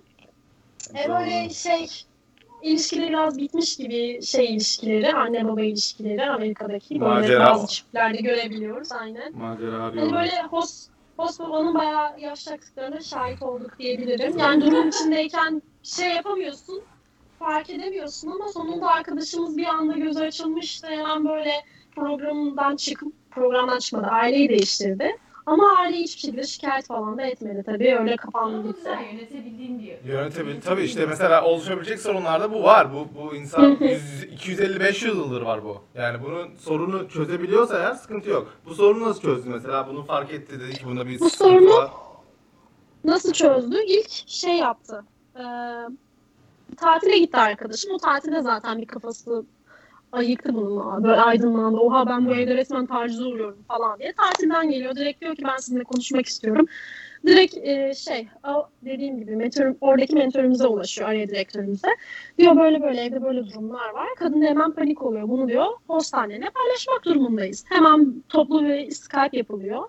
[1.06, 1.88] E böyle şey
[2.62, 9.38] ilişkileri biraz bitmiş gibi şey ilişkileri, anne baba ilişkileri Amerika'daki böyle bazı çiftlerde görebiliyoruz aynen.
[9.38, 10.12] Macera Hani arıyor.
[10.14, 14.38] böyle host, host babanın bayağı yaşlandıklarına şahit olduk diyebilirim.
[14.38, 16.82] Yani durum içindeyken şey yapamıyorsun,
[17.40, 20.88] fark edemiyorsun ama sonunda arkadaşımız bir anda gözü açılmıştı.
[20.88, 21.52] Hemen böyle
[21.96, 25.18] programdan çıkıp, programdan çıkmadı, aileyi değiştirdi.
[25.46, 27.96] Ama aile hiçbir şekilde şikayet falan da etmedi tabii.
[28.00, 28.76] Öyle kapandı gitti.
[28.78, 29.98] güzel yönetebildiğin diyor.
[30.08, 30.62] Yönetebilir.
[30.62, 32.94] Tabii işte mesela oluşabilecek sorunlarda bu var.
[32.94, 35.78] Bu bu insan 250-500 yıldır var bu.
[35.96, 38.54] Yani bunun sorunu çözebiliyorsa eğer sıkıntı yok.
[38.66, 39.88] Bu sorunu nasıl çözdü mesela?
[39.88, 41.92] Bunu fark etti dedi ki bunda bir Bu sorunu- var.
[43.04, 43.78] Nasıl çözdü?
[43.88, 45.04] İlk şey yaptı.
[45.36, 45.42] Ee,
[46.78, 47.92] tatile gitti arkadaşım.
[47.94, 49.46] O tatilde zaten bir kafası
[50.12, 51.04] ayıktı bununla.
[51.04, 51.78] Böyle aydınlandı.
[51.78, 54.14] Oha ben bu evde resmen tacize uğruyorum falan diye.
[54.14, 54.96] Tatilden geliyor.
[54.96, 56.66] Direkt diyor ki ben sizinle konuşmak istiyorum.
[57.26, 61.88] Direkt e, şey o dediğim gibi mentor, oradaki mentorumuza ulaşıyor araya direktörümüze.
[62.38, 64.08] Diyor böyle böyle evde böyle durumlar var.
[64.18, 65.30] Kadın da hemen panik oluyor.
[65.30, 67.66] Bunu diyor hostanene paylaşmak durumundayız.
[67.70, 69.84] Hemen toplu bir Skype yapılıyor.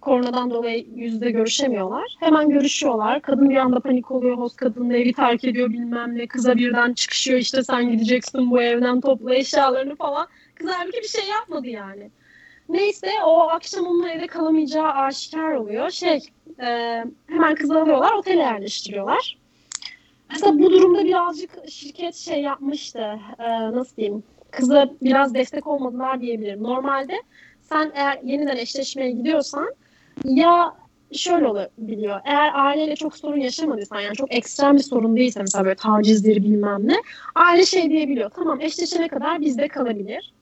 [0.00, 2.16] Koronadan dolayı yüzde görüşemiyorlar.
[2.20, 3.22] Hemen görüşüyorlar.
[3.22, 4.36] Kadın bir anda panik oluyor.
[4.38, 6.26] Host kadının evi terk ediyor bilmem ne.
[6.26, 10.26] Kıza birden çıkışıyor işte sen gideceksin bu evden topla eşyalarını falan.
[10.54, 12.10] Kız halbuki bir şey yapmadı yani.
[12.68, 15.90] Neyse o akşam onun evde kalamayacağı aşikar oluyor.
[15.90, 16.18] Şey
[16.62, 19.38] e, hemen kızı alıyorlar otele yerleştiriyorlar.
[20.30, 23.18] Mesela bu durumda birazcık şirket şey yapmıştı.
[23.38, 24.22] E, nasıl diyeyim?
[24.50, 26.62] Kıza biraz destek olmadılar diyebilirim.
[26.62, 27.22] Normalde
[27.60, 29.74] sen eğer yeniden eşleşmeye gidiyorsan
[30.24, 30.74] ya
[31.12, 32.20] şöyle olabiliyor.
[32.24, 36.88] Eğer aileyle çok sorun yaşamadıysan yani çok ekstrem bir sorun değilse mesela böyle tacizdir bilmem
[36.88, 36.96] ne.
[37.34, 38.30] Aile şey diyebiliyor.
[38.30, 40.32] Tamam eşleşene kadar bizde kalabilir.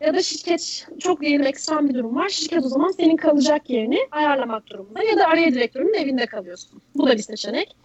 [0.00, 2.28] Ya da şirket çok diyelim ekstrem bir durum var.
[2.28, 5.02] Şirket o zaman senin kalacak yerini ayarlamak durumunda.
[5.02, 6.82] Ya da araya direktörün evinde kalıyorsun.
[6.96, 7.76] Bu da bir seçenek.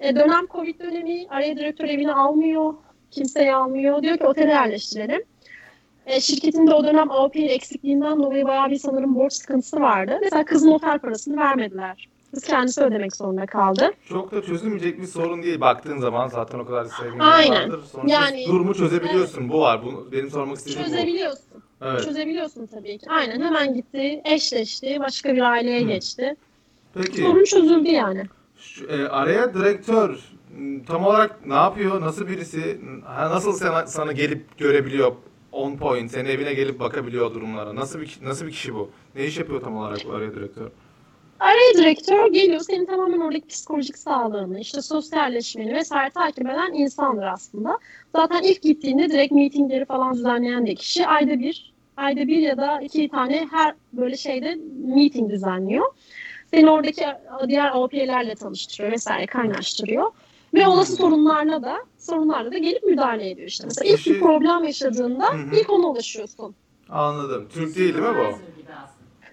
[0.00, 2.74] E, dönem Covid dönemi araya direktör evini almıyor.
[3.10, 4.02] Kimseyi almıyor.
[4.02, 5.22] Diyor ki otele yerleştirelim.
[6.06, 10.18] E, şirketin de o dönem AOP eksikliğinden dolayı bayağı bir sanırım borç sıkıntısı vardı.
[10.22, 12.08] Mesela kızın otel parasını vermediler.
[12.34, 13.90] Kız kendisi ödemek zorunda kaldı.
[14.08, 17.62] Çok da çözülmeyecek bir sorun değil baktığın zaman zaten o kadar sevgili Aynen.
[17.62, 17.84] vardır.
[17.92, 19.48] Sonuçta Yani- durumu çözebiliyorsun.
[19.48, 19.84] Bu var.
[19.84, 20.84] Bu, benim sormak istediğim bu.
[20.90, 21.62] Çözebiliyorsun.
[21.82, 22.04] Evet.
[22.04, 23.06] Çözebiliyorsun tabii ki.
[23.10, 25.86] Aynen hemen gitti, eşleşti, başka bir aileye Hı.
[25.88, 26.36] geçti.
[26.94, 28.22] Peki Sorun çözüldü yani.
[28.56, 30.18] şu, e, araya direktör
[30.58, 32.00] m, tam olarak ne yapıyor?
[32.00, 32.80] Nasıl birisi?
[33.04, 35.12] Ha, Nasıl sana, sana gelip görebiliyor?
[35.52, 37.74] On point, senin evine gelip bakabiliyor durumlara.
[37.74, 38.90] Nasıl bir nasıl bir kişi bu?
[39.14, 40.70] Ne iş yapıyor tam olarak bu araya direktör?
[41.40, 47.78] Araya direktör geliyor senin tamamen oradaki psikolojik sağlığını, işte sosyalleşmeni vesaire takip eden insandır aslında.
[48.16, 52.80] Zaten ilk gittiğinde direkt meetingleri falan düzenleyen de kişi ayda bir, ayda bir ya da
[52.80, 55.86] iki tane her böyle şeyde meeting düzenliyor.
[56.50, 57.04] Seni oradaki
[57.48, 60.10] diğer OP'lerle tanıştırıyor vesaire kaynaştırıyor.
[60.54, 63.64] Ve olası sorunlarla da sorunlarla da gelip müdahale ediyor işte.
[63.66, 65.56] Mesela ilk bir problem yaşadığında Hı hı.
[65.56, 66.54] ilk ona ulaşıyorsun.
[66.88, 67.48] Anladım.
[67.48, 68.20] Türk değil değil mi bu?
[68.20, 68.52] Aslında.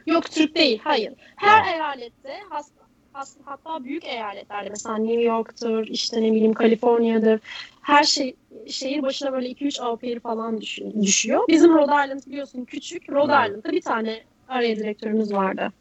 [0.06, 1.14] Yok Türk değil, hayır.
[1.36, 1.74] Her Tamam.
[1.74, 2.72] eyalette has,
[3.14, 7.40] has- hatta büyük eyaletlerde mesela New York'tur, işte ne bileyim Kaliforniya'dır.
[7.82, 8.36] Her şey
[8.68, 10.62] şehir başına böyle 2-3 AWP'li falan
[11.02, 11.48] düşüyor.
[11.48, 13.10] Bizim Rhode Island biliyorsun küçük.
[13.10, 13.46] Rhode Evet.
[13.50, 15.72] Island'da bir tane araya direktörümüz vardı.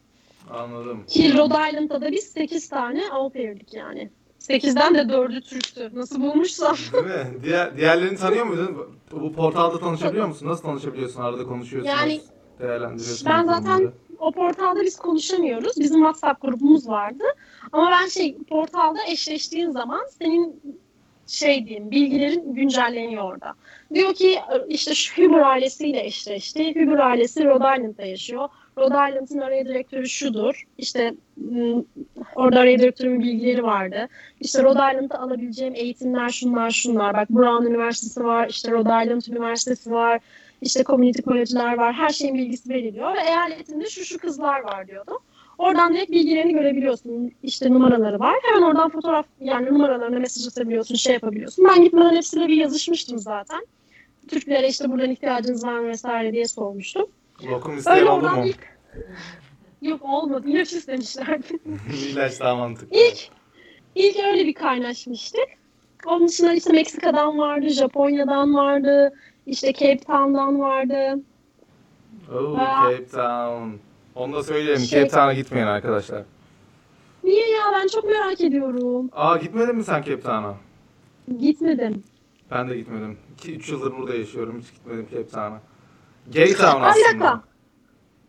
[0.50, 1.04] Anladım.
[1.06, 4.10] Ki Rhode Island'da da biz 8 tane AWP'ydik yani.
[4.40, 5.90] 8'den de 4'ü Türktü.
[5.94, 6.76] Nasıl bulmuşsam.
[6.92, 7.42] Değil mi?
[7.42, 8.76] Diğer, diğerlerini tanıyor muydun?
[9.12, 10.48] Bu bu portalda tanışabiliyor musun?
[10.48, 11.22] Nasıl tanışabiliyorsun?
[11.22, 11.98] Arada konuşuyorsunuz.
[12.00, 12.20] Yani
[12.60, 13.26] değerlendiriyorsunuz.
[13.26, 13.92] ben zaten durumları.
[14.18, 15.72] o portalda biz konuşamıyoruz.
[15.78, 17.24] Bizim WhatsApp grubumuz vardı.
[17.72, 20.60] Ama ben şey portalda eşleştiğin zaman senin
[21.26, 23.54] şey diyeyim bilgilerin güncelleniyor orada.
[23.94, 24.38] Diyor ki
[24.68, 26.74] işte şu Huber ailesiyle eşleşti.
[26.74, 28.48] Huber ailesi Rhode Island'da yaşıyor.
[28.78, 30.64] Rhode Island'ın araya direktörü şudur.
[30.78, 31.84] İşte m,
[32.36, 34.08] Orada araya direktörün bilgileri vardı.
[34.40, 37.14] İşte Rhode Island'da alabileceğim eğitimler şunlar şunlar.
[37.14, 40.20] Bak Brown Üniversitesi var, işte Rhode Island Üniversitesi var,
[40.62, 41.92] işte community college'ler var.
[41.92, 45.18] Her şeyin bilgisi veriliyor ve eyaletinde şu şu kızlar var diyordu.
[45.58, 47.32] Oradan direkt bilgilerini görebiliyorsun.
[47.42, 48.36] İşte numaraları var.
[48.42, 51.64] Hemen oradan fotoğraf yani numaralarına mesaj atabiliyorsun, şey yapabiliyorsun.
[51.64, 53.60] Ben gitmeden hepsiyle bir yazışmıştım zaten.
[54.28, 57.06] Türklere işte buradan ihtiyacınız var mı vesaire diye sormuştum.
[57.44, 58.46] Lokum isteyen Öyle oldu mu?
[58.46, 58.78] ilk...
[59.82, 60.48] Yok olmadı.
[60.48, 61.58] İlaç istemişlerdi.
[62.10, 62.96] İlaç daha mantıklı.
[62.98, 63.28] İlk,
[63.94, 65.48] ilk öyle bir kaynaşmıştık.
[66.06, 69.14] Onun dışında işte Meksika'dan vardı, Japonya'dan vardı,
[69.46, 71.20] işte Cape Town'dan vardı.
[72.34, 72.90] Oh, Aa.
[72.90, 73.70] Cape Town.
[74.14, 74.80] Onu da söyleyelim.
[74.80, 76.22] Şey- Cape Town'a gitmeyin arkadaşlar.
[77.24, 77.62] Niye ya?
[77.72, 79.10] Ben çok merak ediyorum.
[79.12, 80.54] Aa gitmedin mi sen Cape Town'a?
[81.38, 82.04] Gitmedim.
[82.50, 83.18] Ben de gitmedim.
[83.38, 84.60] 2-3 yıldır burada yaşıyorum.
[84.60, 85.60] Hiç gitmedim Cape Town'a.
[86.34, 87.24] Gay Town Aa, bir aslında.
[87.24, 87.42] dakika.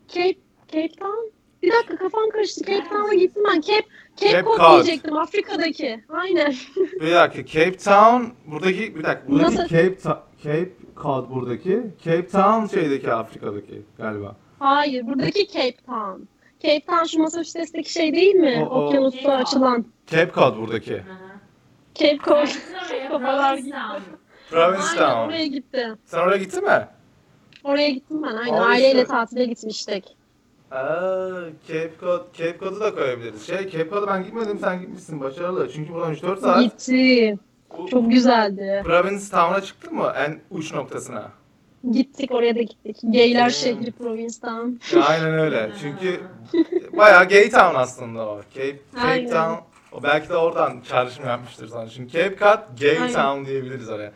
[0.07, 0.35] Cape,
[0.67, 1.31] Cape Town?
[1.63, 2.65] Bir dakika kafam karıştı.
[2.65, 3.61] Cape Town'a gittim ben.
[3.61, 3.81] Cape,
[4.17, 4.73] Cape, Cape Cod, Cod.
[4.73, 5.17] diyecektim.
[5.17, 6.03] Afrika'daki.
[6.09, 6.53] Aynen.
[7.01, 9.67] Bir dakika Cape Town buradaki bir dakika buradaki Nasıl?
[9.67, 10.69] Cape Ta- Cape
[11.03, 14.35] Cod buradaki Cape Town şeydeki Afrika'daki galiba.
[14.59, 15.07] Hayır.
[15.07, 16.21] Buradaki Cape Town.
[16.63, 18.67] Cape Town şu Massachusetts'teki şey değil mi?
[18.69, 19.41] O- o- Okyanusta Cape Cod.
[19.41, 19.85] açılan.
[20.07, 20.93] Cape Cod buradaki.
[20.93, 21.39] Hı hı.
[21.95, 22.47] Cape Cod.
[23.09, 23.75] Kafalar gitti.
[24.49, 25.27] Province Aynen Town.
[25.29, 25.87] oraya gitti.
[26.05, 26.87] Sen oraya gittin mi?
[27.63, 28.53] Oraya gittim ben aynen.
[28.53, 29.05] Aa, Aileyle işte.
[29.13, 30.03] tatile gitmiştik.
[30.71, 31.31] Aa,
[31.67, 33.47] Cape Cod, Cape Cod'u da koyabiliriz.
[33.47, 35.21] Şey, Cape Cod'a ben gitmedim, sen gitmişsin.
[35.21, 35.69] Başarılı.
[35.73, 36.61] Çünkü buradan 3-4 saat.
[36.63, 37.37] Gitti.
[37.77, 38.81] Bu- Çok güzeldi.
[38.85, 40.13] Province Town'a çıktın mı?
[40.17, 41.31] En uç noktasına.
[41.91, 42.97] Gittik oraya da gittik.
[43.03, 43.51] Gayler Hmm.
[43.51, 44.69] şehri Provincetown.
[45.07, 45.71] Aynen öyle.
[45.81, 46.21] Çünkü
[46.97, 48.41] bayağı gay town aslında o.
[48.55, 49.29] Cape, Cape Aynen.
[49.29, 49.63] Town.
[49.91, 51.89] O belki de oradan çağrışım yapmıştır sana.
[51.89, 53.13] Çünkü Cape Cod, gay Aynen.
[53.13, 54.11] town diyebiliriz oraya.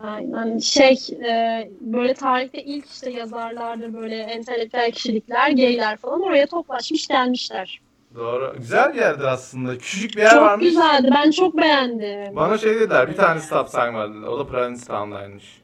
[0.00, 0.98] Aynen şey
[1.28, 7.80] e, böyle tarihte ilk işte yazarlardır böyle entelektüel kişilikler, gayler falan oraya toplaşmış gelmişler.
[8.14, 8.54] Doğru.
[8.58, 9.78] Güzel bir yerdir aslında.
[9.78, 10.64] Küçücük bir yer çok varmış.
[10.66, 11.10] güzeldi.
[11.14, 12.36] Ben çok beğendim.
[12.36, 14.26] Bana şey dediler, bir tane stop sign vardı.
[14.28, 15.62] O da Province Town'daymış.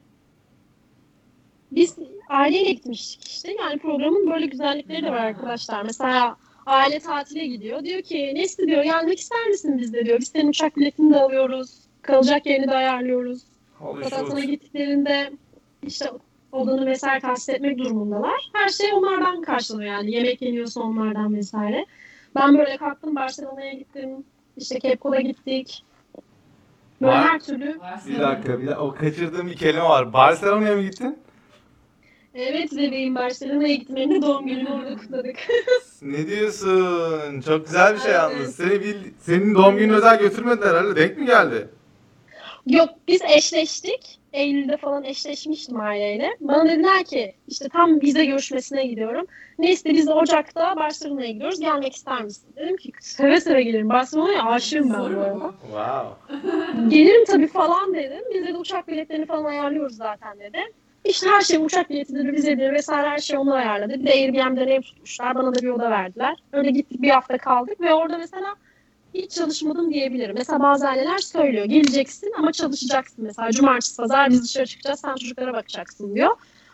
[1.73, 1.97] Biz
[2.29, 3.53] aileyle gitmiştik işte.
[3.53, 5.83] Yani programın böyle güzellikleri de var arkadaşlar.
[5.83, 6.37] Mesela
[6.67, 7.85] aile tatile gidiyor.
[7.85, 10.21] Diyor ki Nesli diyor gelmek ister misin bizde diyor.
[10.21, 11.71] Biz senin uçak biletini de alıyoruz.
[12.03, 13.43] Kalacak yerini de ayarlıyoruz.
[14.11, 14.43] Shoot.
[14.43, 15.33] gittiklerinde
[15.83, 16.11] işte
[16.53, 18.51] odanı vesaire tahsis etmek durumundalar.
[18.53, 20.11] Her şey onlardan karşılanıyor yani.
[20.11, 21.87] Yemek yeniyorsa onlardan vesaire.
[22.35, 24.25] Ben böyle kalktım Barcelona'ya gittim.
[24.57, 25.85] İşte Cod'a gittik.
[27.01, 27.81] Böyle Var- her türlü.
[28.09, 28.81] Bir dakika, bir dakika.
[28.81, 30.13] O kaçırdığım bir kelime var.
[30.13, 31.19] Barcelona'ya mı gittin?
[32.35, 33.97] Evet bebeğim Barcelona'ya gittim.
[33.97, 35.37] Benim de doğum günümü orada kutladık.
[36.03, 37.41] Ne diyorsun?
[37.41, 38.57] Çok güzel bir şey yalnız.
[38.57, 40.97] Seni bil, senin doğum gününe özel götürmediler herhalde.
[40.97, 41.69] Denk mi geldi?
[42.67, 44.21] Yok biz eşleştik.
[44.33, 46.37] Eylül'de falan eşleşmiştim aileyle.
[46.41, 49.27] Bana dediler ki işte tam vize görüşmesine gidiyorum.
[49.59, 51.61] Neyse biz Ocak'ta Barcelona'ya gidiyoruz.
[51.61, 52.49] Gelmek ister misin?
[52.57, 53.89] Dedim ki seve seve gelirim.
[53.89, 55.53] Barcelona'ya aşığım ben bu arada.
[55.63, 56.37] Wow.
[56.89, 58.23] Gelirim tabii falan dedim.
[58.35, 60.59] Biz de uçak biletlerini falan ayarlıyoruz zaten dedi.
[61.05, 63.95] İşte her şey uçak biletidir, vizedir vesaire her şey onlar ayarladı.
[63.95, 65.35] Bir de Airbnb'den ev tutmuşlar.
[65.35, 66.37] Bana da bir oda verdiler.
[66.53, 68.55] Öyle gittik bir hafta kaldık ve orada mesela
[69.15, 70.35] hiç çalışmadım diyebilirim.
[70.39, 71.65] Mesela bazı aileler söylüyor.
[71.65, 73.25] Geleceksin ama çalışacaksın.
[73.25, 76.31] Mesela cumartesi pazar biz dışarı çıkacağız sen çocuklara bakacaksın diyor.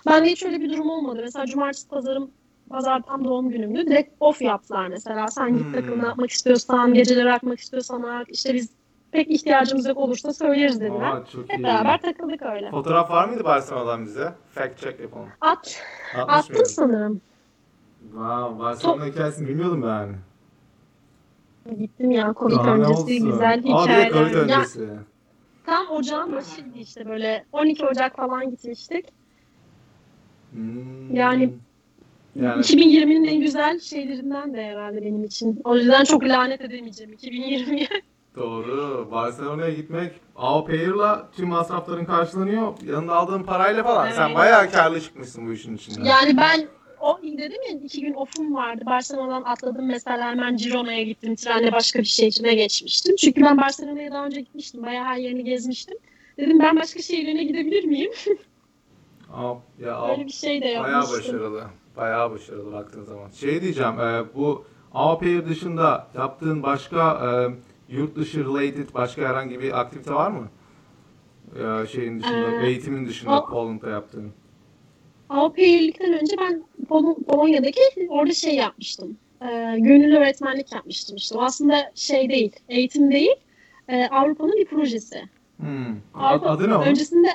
[0.07, 1.21] Ben de hiç öyle bir durum olmadı.
[1.23, 2.31] Mesela cumartesi pazarım
[2.71, 3.87] pazar tam doğum günümdü.
[3.87, 5.29] Direkt off yaptılar mesela.
[5.29, 5.73] Sen git Hmm.
[5.73, 8.27] takımını yapmak istiyorsan, geceleri akmak istiyorsan ak.
[8.31, 8.69] İşte biz
[9.13, 11.13] pek ihtiyacımız yok olursa söyleriz dediler.
[11.13, 11.65] Aa, çok Hep iyi.
[11.65, 12.71] beraber takıldık öyle.
[12.71, 14.33] Fotoğraf var mıydı Barcelona'dan bize?
[14.55, 15.29] Fact check yapalım.
[15.41, 15.83] At,
[16.17, 16.65] Atmış attım mıydın?
[16.71, 17.21] sanırım.
[18.03, 20.09] Wow, Barcelona hikayesini bilmiyordum ben.
[21.79, 23.31] Gittim ya Covid Daha öncesi olsun?
[23.31, 24.49] güzel bir de Covid hikayeler.
[24.49, 24.89] Ya, öncesi.
[25.67, 29.05] tam ocağın başıydı işte böyle 12 Ocak falan gitmiştik.
[30.53, 31.15] Hmm.
[31.17, 31.55] Yani-
[32.37, 35.61] yani 2020'nin en güzel şeylerinden de herhalde benim için.
[35.65, 37.89] O yüzden çok lanet edemeyeceğim 2020'ye.
[38.37, 39.09] doğru.
[39.13, 42.73] Barcelona'ya gitmek au pair'la tüm masrafların karşılanıyor.
[42.87, 44.11] Yanında aldığın parayla falan.
[44.11, 44.37] Sen Evet.
[44.37, 46.05] bayağı karlı çıkmışsın bu işin içinden.
[46.05, 46.69] Yani ben
[47.01, 48.83] o dedim ya iki gün off'um vardı.
[48.87, 51.35] Barcelona'dan atladım mesela hemen Girona'ya gittim.
[51.37, 53.17] Trenle başka bir şehrine geçmiştim.
[53.17, 54.83] Çünkü ben Barcelona'ya daha önce gitmiştim.
[54.83, 55.99] Bayağı her yerini gezmiştim.
[56.39, 58.11] Dedim ben başka şehirlerine gidebilir miyim?
[59.35, 61.19] Au, ya au, Öyle bir şey de bayağı yapmıştım.
[61.19, 61.65] başarılı.
[61.97, 63.31] Bayağı başarılı baktığın zaman.
[63.31, 64.65] Şey diyeceğim, e, bu
[64.95, 67.31] au pair dışında yaptığın başka e,
[67.95, 70.49] yurt dışı related başka herhangi bir aktivite var mı?
[71.59, 74.33] E, şeyin dışında, Ee, eğitimin dışında o- Poland'da yaptığın.
[75.31, 79.17] Avrupa'yılıktan önce ben Pol- Polonya'daki orada şey yapmıştım.
[79.43, 81.39] Ee, gönüllü öğretmenlik yapmıştım işte.
[81.39, 83.35] O aslında şey değil, eğitim değil.
[83.89, 85.23] Ee, Avrupa'nın bir projesi.
[85.57, 85.97] Hmm.
[86.15, 86.87] Avrupa, Adı ne onun?
[86.87, 87.29] Öncesinde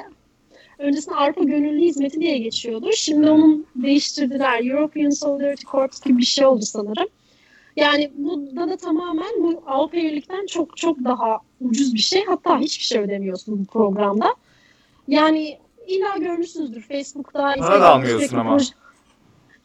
[0.79, 2.89] öncesinde Avrupa Gönüllü Hizmeti diye geçiyordu.
[2.95, 4.65] Şimdi onun değiştirdiler.
[4.65, 7.07] European Solidarity Corps gibi bir şey oldu sanırım.
[7.75, 12.25] Yani burada da tamamen bu Avrupa Birlik'ten çok çok daha ucuz bir şey.
[12.25, 14.35] Hatta hiçbir şey ödemiyorsun bu programda.
[15.07, 17.39] Yani illa görmüşsünüzdür Facebook'ta.
[17.43, 18.57] da Instagram'da almıyorsun ama.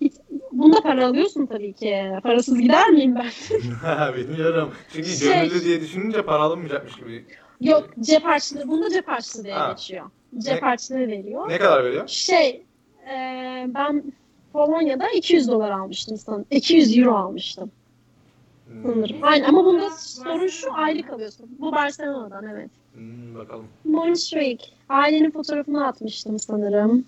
[0.01, 0.14] Hiç-
[0.52, 2.10] Bunda para alıyorsun tabii ki.
[2.22, 3.30] Parasız gider miyim ben?
[4.16, 4.72] Bilmiyorum.
[4.92, 7.24] Çünkü Şey- gönüllü diye düşününce para alınmayacakmış gibi.
[7.60, 8.68] Yok cep harçlığı.
[8.68, 9.72] Bunda cep harçlığı diye Ha.
[9.72, 10.10] geçiyor.
[10.38, 11.48] Cep Ne- harçlığı veriyor.
[11.48, 12.09] Ne kadar veriyor?
[12.09, 12.62] Şey
[13.06, 13.14] e,
[13.68, 14.12] ben
[14.52, 16.44] Polonya'da 200 dolar almıştım sanırım.
[16.51, 17.70] 200 euro almıştım
[18.70, 19.16] Hmm, sanırım.
[19.22, 21.47] Aynen ama bunda sorun şu aylık alıyorsun.
[21.59, 22.70] Bu Barcelona'dan evet.
[22.94, 23.66] hmm, bakalım.
[23.84, 24.64] Montjuic.
[24.88, 27.05] Ailenin fotoğrafını atmıştım sanırım.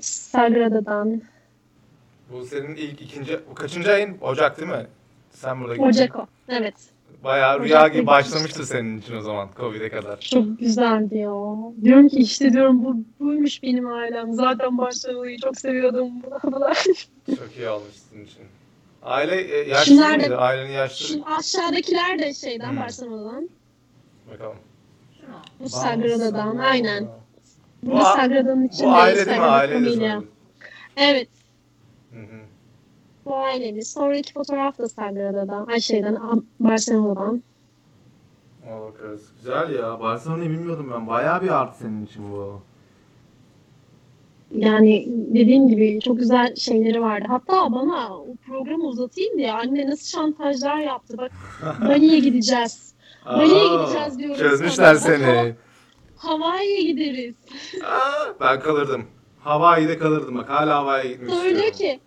[0.00, 1.22] Sagrada'dan.
[2.32, 4.16] Bu senin ilk ikinci, bu kaçıncı ayın?
[4.20, 4.86] Ocak değil mi?
[5.30, 6.26] Sen burada Ocak o.
[6.48, 6.74] Evet.
[7.24, 8.06] Bayağı rüya Ocak'ta gibi gitmiştik.
[8.06, 10.20] başlamıştır senin için o zaman Covid'e kadar.
[10.20, 11.32] Çok güzeldi ya.
[11.84, 14.32] Diyorum ki işte diyorum bu buymuş benim ailem.
[14.32, 16.10] Zaten Barcelona'yı çok seviyordum.
[17.36, 18.42] Çok iyi olmuş sizin için.
[19.02, 20.36] Aile e, yaşlı Şunlar da- mıydı?
[20.38, 21.06] Ailenin yaşlı.
[21.06, 22.80] Şu aşağıdakiler de şeyden Hmm.
[22.80, 23.48] Barcelona'dan.
[24.32, 24.56] Bakalım.
[25.60, 26.56] Bu Sagrada'dan.
[26.56, 27.06] Aynen.
[27.82, 28.88] Bu, Bu da Sagrada'nın Bu içinde.
[28.88, 29.44] aile değil mi?
[29.44, 30.18] Aile de.
[30.96, 31.28] Evet.
[32.12, 32.40] Hı hı.
[33.24, 33.92] Bu ailemiz.
[33.92, 35.66] Sonraki fotoğraf da Sagrada'dan.
[35.66, 36.18] Ay şeyden
[36.60, 37.42] Barcelona'dan.
[38.70, 39.22] Ona bakarız.
[39.36, 40.00] Güzel ya.
[40.00, 41.06] Barcelona'yı bilmiyordum ben.
[41.06, 42.62] Bayağı bir art senin için bu.
[44.56, 47.24] Yani dediğim gibi çok güzel şeyleri vardı.
[47.28, 51.18] Hatta bana o programı uzatayım diye anne nasıl şantajlar yaptı.
[51.18, 51.32] Bak
[51.88, 52.94] Bali'ye gideceğiz.
[53.26, 55.16] Bali'ye gideceğiz diyorum Çözmüşler sana.
[55.18, 55.54] seni.
[56.16, 57.34] Hawaii'ye gideriz.
[57.84, 59.04] Aa, ben kalırdım.
[59.40, 60.48] Hawaii'de kalırdım bak.
[60.50, 61.98] Hala Hawaii'ye gitmek Söylüyor istiyorum.
[61.98, 62.00] ki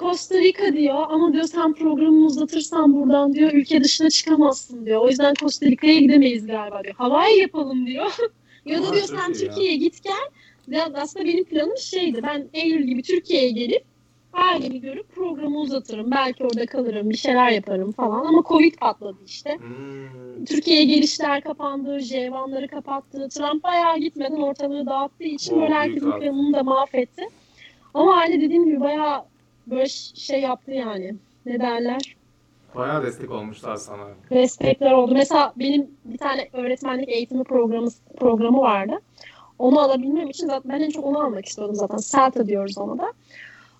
[0.00, 5.00] Costa Rica diyor ama diyor sen programını uzatırsan buradan diyor ülke dışına çıkamazsın diyor.
[5.00, 6.94] O yüzden Costa Rica'ya gidemeyiz galiba diyor.
[6.98, 8.06] Hawaii yapalım diyor.
[8.64, 9.32] ya da diyor sen.
[9.32, 10.28] Türkiye'ye git gel.
[10.70, 12.22] Ya aslında benim planım şeydi.
[12.22, 13.84] Ben Eylül gibi Türkiye'ye gelip
[14.32, 16.10] ailemi görüp programı uzatırım.
[16.10, 18.26] Belki orada kalırım, bir şeyler yaparım falan.
[18.26, 19.58] Ama Covid patladı işte.
[19.58, 20.44] Hmm.
[20.44, 23.28] Türkiye'ye gelişler kapandı, J1'ları kapattı.
[23.28, 27.22] Trump bayağı gitmeden ortalığı dağıttığı için Oh, böyle herkesin planını da mahvetti.
[27.94, 29.24] Ama aile dediğim gibi bayağı
[29.66, 31.14] böyle şey yaptı yani.
[31.46, 32.16] Ne derler?
[32.74, 34.08] Bayağı destek olmuşlar sana.
[34.30, 35.14] Destekler oldu.
[35.14, 37.88] Mesela benim bir tane öğretmenlik eğitimi programı
[38.18, 39.00] programı vardı.
[39.58, 41.96] Onu alabilmem için zaten ben en çok onu almak istiyordum zaten.
[41.96, 43.12] SELTA diyoruz ona da.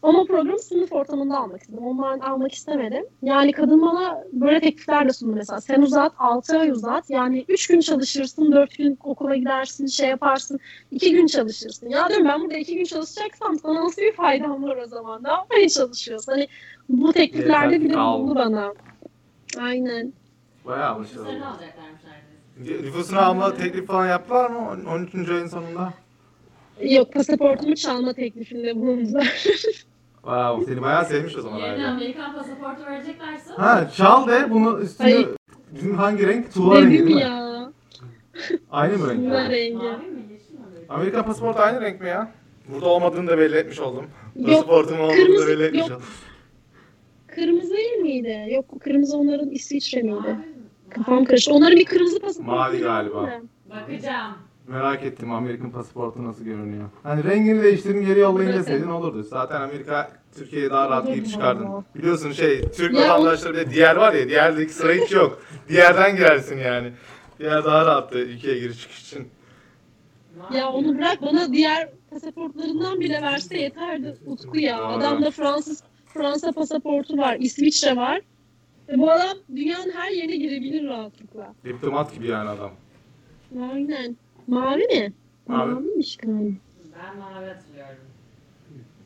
[0.03, 1.87] Ama programı sınıf ortamında almak istedim.
[1.87, 3.05] Ondan almak istemedim.
[3.23, 5.61] Yani kadın bana böyle teklifler de sundu mesela.
[5.61, 7.11] Sen uzat, 6 ay uzat.
[7.11, 10.61] Yani 3 gün çalışırsın, 4 gün okula gidersin, şey yaparsın.
[10.91, 11.89] 2 gün çalışırsın.
[11.89, 15.25] Ya diyorum ben burada 2 gün çalışacaksam sana nasıl bir faydam var o zaman?
[15.25, 16.33] Ne yapmaya çalışıyorsun?
[16.33, 16.49] Hani
[16.89, 18.73] bu tekliflerde bile bulundu bana.
[19.59, 20.13] Aynen.
[20.65, 21.47] Bayağı başarılı.
[21.47, 22.28] alacaklarmış neredeyse.
[22.59, 24.59] Nüfusunu alma teklif falan yaptılar mı?
[24.71, 25.15] On- 13.
[25.31, 25.93] ayın sonunda.
[26.83, 29.45] Yok pasaportumu çalma teklifinde bulundular.
[30.23, 31.87] Wow, seni bayağı sevmiş o zaman Yerine aile.
[31.87, 35.29] Amerikan pasaportu vereceklerse Ha çal de bunu üstüne Hayır.
[35.75, 36.55] bizim hangi renk?
[36.55, 37.21] Tuğla rengi değil Dedim mi?
[37.23, 37.73] ya.
[38.71, 39.21] Aynı mı renk?
[39.21, 39.75] Bunlar rengi.
[39.77, 40.87] mavi mi yeşil mi böyle?
[40.89, 42.33] Amerika pasaportu aynı renk mi ya?
[42.73, 44.07] Burada olmadığını da belli etmiş oldum.
[44.37, 45.91] Yok, Pasaportum olmadığını da kırmızı- belli etmiş yok.
[45.91, 46.03] oldum.
[47.27, 48.47] Kırmızı değil miydi?
[48.55, 50.15] Yok kırmızı onların İsviçre miydi?
[50.15, 50.45] Mavi mi?
[50.91, 51.53] Kafam karıştı.
[51.55, 53.41] Onların bir kırmızı pasaportu Mavi galiba.
[53.71, 54.35] Bakacağım.
[54.67, 56.89] Merak ettim Amerikan pasaportu nasıl görünüyor.
[57.03, 59.23] Hani rengini değiştirin geri yollayın deseydin olurdu.
[59.23, 61.69] Zaten Amerika Türkiye'ye daha rahat girip çıkardın.
[61.95, 65.43] Biliyorsun şey Türk vatandaşları bir de diğer var ya diğerdeki sıra hiç yok.
[65.69, 66.93] Diğerden girersin yani.
[67.39, 69.29] Diğer daha rahattı ülkeye giriş çıkış için.
[70.55, 74.85] Ya onu bırak bana diğer pasaportlarından bile verse yeterdi Utku ya.
[74.85, 75.83] Adamda Fransız
[76.15, 78.21] Fransa pasaportu var, İsviçre var.
[78.97, 81.55] Bu adam dünyanın her yerine girebilir rahatlıkla.
[81.65, 82.71] Diplomat gibi yani adam.
[83.73, 84.17] Aynen.
[84.47, 85.13] Mavi mi?
[85.47, 85.73] Mavi.
[85.75, 86.39] Maviymiş galiba.
[86.95, 87.97] Ben mavi hatırlıyorum.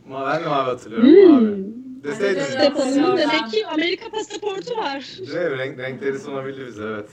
[0.06, 1.46] Ama ben de mavi hatırlıyorum Hmm.
[1.48, 1.64] abi.
[2.04, 2.40] Deseydin.
[2.40, 5.16] Hadi Stefan'ın demek ki Amerika pasaportu var.
[5.18, 5.58] Değil mi?
[5.58, 7.08] Renk, renkleri sunabildi bize evet.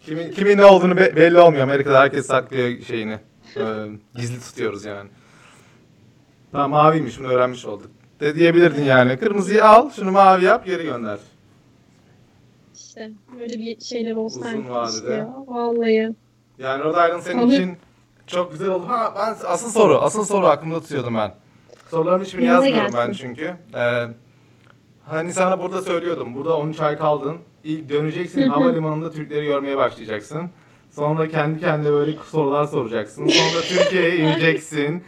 [0.00, 1.62] Kimin, kimin ne olduğunu be- belli olmuyor.
[1.62, 3.18] Amerika'da herkes saklıyor şeyini.
[3.56, 3.62] Ee,
[4.16, 5.10] gizli tutuyoruz yani.
[6.52, 7.90] Tamam maviymiş bunu öğrenmiş olduk.
[8.20, 9.16] De diyebilirdin yani.
[9.18, 11.18] Kırmızıyı al, şunu mavi yap, geri gönder.
[12.90, 13.10] İşte
[13.40, 15.12] böyle bir şeyler olsa Uzun vadede.
[15.12, 15.34] ya.
[15.46, 16.14] Vallahi.
[16.58, 17.54] Yani Rhode Island senin Tabii.
[17.54, 17.76] için
[18.26, 18.84] çok güzel oldu.
[18.88, 21.34] Ha ben asıl soru, asıl soru aklımda tutuyordum ben.
[21.90, 23.54] Soruların hiçbirini Yanına yazmıyorum ben çünkü.
[23.74, 24.04] Ee,
[25.06, 26.34] hani sana burada söylüyordum.
[26.34, 27.36] Burada 13 ay kaldın.
[27.64, 30.50] İlk döneceksin havalimanında Türkleri görmeye başlayacaksın.
[30.90, 33.26] Sonra kendi kendine böyle sorular soracaksın.
[33.26, 35.04] Sonra Türkiye'ye ineceksin.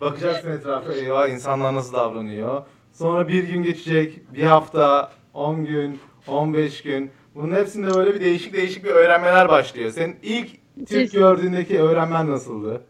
[0.00, 2.62] Bakacaksın etrafa eyvah insanlar nasıl davranıyor.
[2.92, 5.98] Sonra bir gün geçecek, bir hafta, 10 gün,
[6.28, 7.10] 15 gün.
[7.36, 9.90] Bunun hepsinde böyle bir değişik değişik bir öğrenmeler başlıyor.
[9.90, 10.48] Senin ilk
[10.88, 12.82] Türk gördüğündeki öğrenmen nasıldı?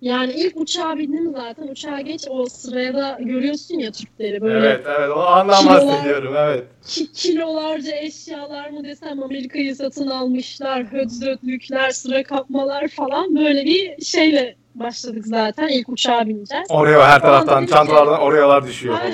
[0.00, 1.68] Yani ilk uçağa bindim zaten.
[1.68, 6.34] Uçağa geç o sıraya da görüyorsun ya Türkleri böyle Evet evet o andan Kilolar- bahsediyorum
[6.38, 6.64] evet.
[6.86, 14.56] ki- kilolarca eşyalar mı desem Amerika'yı satın almışlar, hödzötlükler, sıra kapmalar falan böyle bir şeyle
[14.74, 15.68] başladık zaten.
[15.68, 16.66] İlk uçağa bineceğiz.
[16.70, 19.12] Oraya her taraftan çantalardan orayalar düşüyor falan.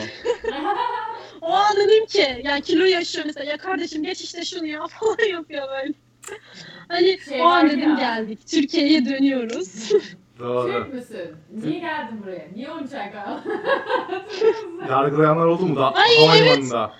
[1.45, 5.29] O an dedim ki yani kilo yaşıyor mesela ya kardeşim geç işte şunu ya falan
[5.29, 5.95] yapıyor böyle.
[6.89, 7.97] Hani Şey o an dedim ya.
[7.97, 8.39] geldik.
[8.47, 9.91] Türkiye'ye dönüyoruz.
[10.39, 10.73] Doğru.
[10.73, 11.31] Türk müsün?
[11.53, 12.49] Niye geldin buraya?
[12.55, 13.53] Niye 13 ay kaldın?
[14.89, 16.93] Yargılayanlar oldu mu da Ay, havalimanında?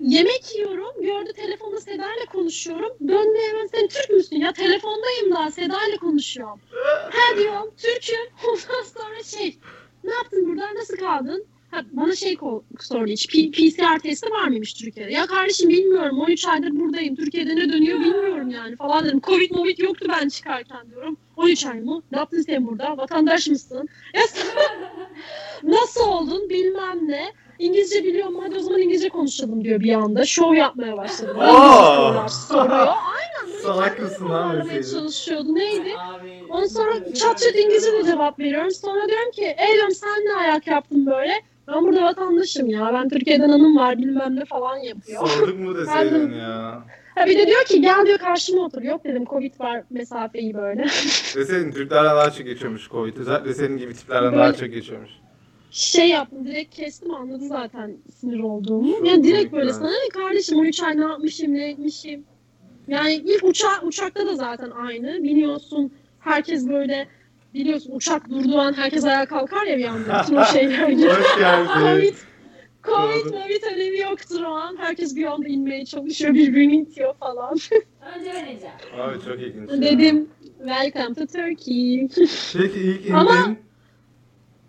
[0.00, 1.02] Yemek yiyorum.
[1.02, 2.92] Gördü telefonda Seda ile konuşuyorum.
[3.08, 4.36] Döndü hemen sen Türk müsün?
[4.36, 6.60] Ya telefondayım daha Seda ile konuşuyorum.
[7.10, 8.48] Ha diyorum Türk'üm.
[8.48, 9.58] Ondan sonra şey
[10.04, 10.74] ne yaptın burada?
[10.74, 11.44] Nasıl kaldın?
[11.70, 13.26] Ha, bana şey ko- sordu hiç.
[13.28, 15.12] P- PCR testi var mıymış Türkiye'de?
[15.12, 16.20] Ya kardeşim bilmiyorum.
[16.20, 17.16] 13 aydır buradayım.
[17.16, 19.20] Türkiye'de ne dönüyor bilmiyorum yani falan dedim.
[19.20, 21.16] Covid movid yoktu ben çıkarken diyorum.
[21.36, 22.02] 13 ay mı?
[22.12, 22.96] Ne yaptın sen burada?
[22.96, 23.88] Vatandaş mısın?
[24.14, 24.22] Ya
[25.62, 27.32] Nasıl oldun bilmem ne.
[27.58, 30.24] İngilizce biliyorum hadi o zaman İngilizce konuşalım diyor bir anda.
[30.26, 31.32] Şov yapmaya başladı.
[31.34, 32.86] Sorular soruyor.
[32.86, 35.54] Aynen Salak mısın lan çalışıyordu.
[35.54, 35.94] Neydi?
[35.98, 36.42] Abi.
[36.48, 38.70] Ondan sonra çat çat İngilizce de cevap veriyorum.
[38.70, 41.32] Sonra diyorum ki ey diyorum sen ne ayak yaptın böyle?
[41.68, 42.90] Ben burada vatandaşım ya.
[42.94, 45.26] Ben Türkiye'den hanım var bilmem ne falan yapıyor.
[45.28, 46.84] Sorduk mu deseydin ya.
[47.14, 48.82] Ha bir de diyor ki gel diyor karşıma otur.
[48.82, 50.82] Yok dedim Covid var mesafeyi böyle.
[51.36, 53.16] Deseydin Türklerden daha çok geçiyormuş Covid.
[53.16, 55.10] Özellikle senin gibi tiplerden daha çok geçiyormuş.
[55.70, 58.92] şey yaptım direkt kestim anladı zaten sinir olduğumu.
[58.98, 59.74] Çok Yani direkt böyle ya.
[59.74, 62.24] sana ne kardeşim 13 ay ne yapmışım ne etmişim.
[62.88, 65.22] Yani ilk uça uçakta da zaten aynı.
[65.22, 67.08] Biniyorsun herkes böyle
[67.54, 70.22] biliyorsun uçak durduğu an herkes ayağa kalkar ya bir anda.
[70.22, 71.08] Bütün o şeyler gibi.
[71.08, 71.68] Hoş geldin.
[71.74, 72.14] Covid,
[72.82, 73.24] Covid.
[73.24, 74.76] Covid önemi yoktur o an.
[74.76, 77.52] Herkes bir anda inmeye çalışıyor, birbirini itiyor falan.
[78.18, 78.74] Önce öğreneceğim.
[79.00, 79.70] Abi çok ilginç.
[79.82, 82.08] Dedim, welcome to Turkey.
[82.52, 83.12] Peki ilk indin.
[83.14, 83.56] Ama-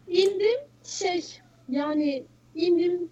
[0.07, 1.23] İndim şey
[1.69, 2.23] yani
[2.56, 3.10] indim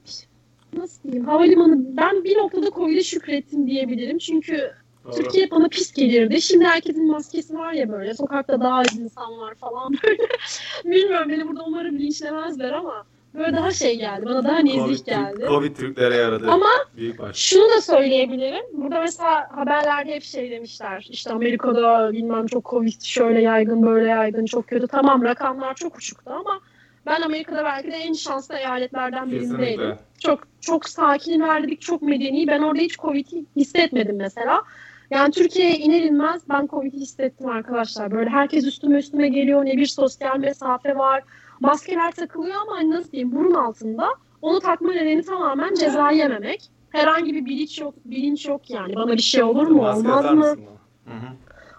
[0.78, 4.18] nasıl diyeyim havalimanı ben bir noktada Covid'e şükrettim diyebilirim.
[4.18, 4.72] Çünkü.
[5.16, 6.42] Türkiye bana pis gelirdi.
[6.42, 10.28] Şimdi herkesin maskesi var ya böyle sokakta daha az insan var falan böyle.
[10.86, 14.26] Bilmiyorum beni burada umarım linçlemezler ama böyle daha şey geldi.
[14.26, 15.46] Bana daha nezih geldi.
[15.48, 16.48] Covid Türklere yaradı.
[16.52, 17.38] Ama Büyük baş.
[17.38, 18.66] şunu da söyleyebilirim.
[18.74, 21.08] Burada mesela haberlerde hep şey demişler.
[21.10, 24.88] İşte Amerika'da bilmem çok Covid şöyle yaygın böyle yaygın çok kötü.
[24.88, 26.60] Tamam rakamlar çok uçuktu ama
[27.06, 29.96] ben Amerika'da belki de en şanslı eyaletlerden birindeydim.
[30.20, 32.48] Çok çok sakin verdik, çok medeni.
[32.48, 34.64] Ben orada hiç Covid'i hissetmedim mesela.
[35.12, 38.12] Yani Türkiye'ye iner inmez ben Covid'i hissettim arkadaşlar.
[38.12, 39.66] Böyle herkes üstüme üstüme geliyor.
[39.66, 41.24] Ne bir sosyal mesafe var.
[41.60, 44.10] Maskeler takılıyor ama hani nasıl diyeyim burun altında.
[44.42, 46.70] Onu takma nedeni tamamen ceza yememek.
[46.90, 48.96] Herhangi bir bilinç yok, bilinç yok yani.
[48.96, 50.36] Bana bir şey olur mu, Maske olmaz mı?
[50.36, 50.64] mısın?
[51.08, 51.34] Hı hı.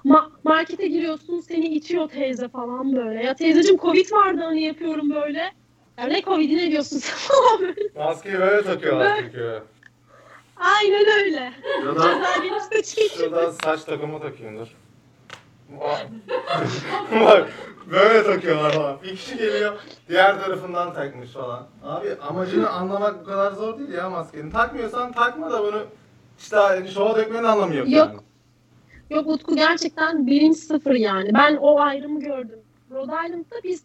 [0.05, 3.25] Ma- markete giriyorsun seni itiyor teyze falan böyle.
[3.25, 5.39] Ya teyzeciğim Covid vardı hani yapıyorum böyle.
[5.99, 7.89] Ya ne Covid'i ne diyorsun sen falan böyle.
[7.97, 9.63] Maskeyi böyle takıyorlar çünkü.
[10.59, 11.53] Aynen öyle.
[12.83, 13.17] Çekin.
[13.19, 14.69] şuradan saç takımı takıyordur.
[17.21, 17.49] Bak
[17.91, 19.03] böyle takıyorlar falan.
[19.03, 19.79] Bir kişi geliyor
[20.09, 21.67] diğer tarafından takmış falan.
[21.85, 24.51] Abi amacını anlamak bu kadar zor değil ya maskenin.
[24.51, 25.83] Takmıyorsan takma da bunu
[26.39, 27.89] işte yani şova dökmenin anlamı yok.
[27.89, 28.09] Yok.
[28.09, 28.19] yani.
[29.11, 31.31] Yok Utku gerçekten birinci sıfır yani.
[31.35, 32.59] Ben o ayrımı gördüm.
[32.91, 33.83] Rhode Island'da biz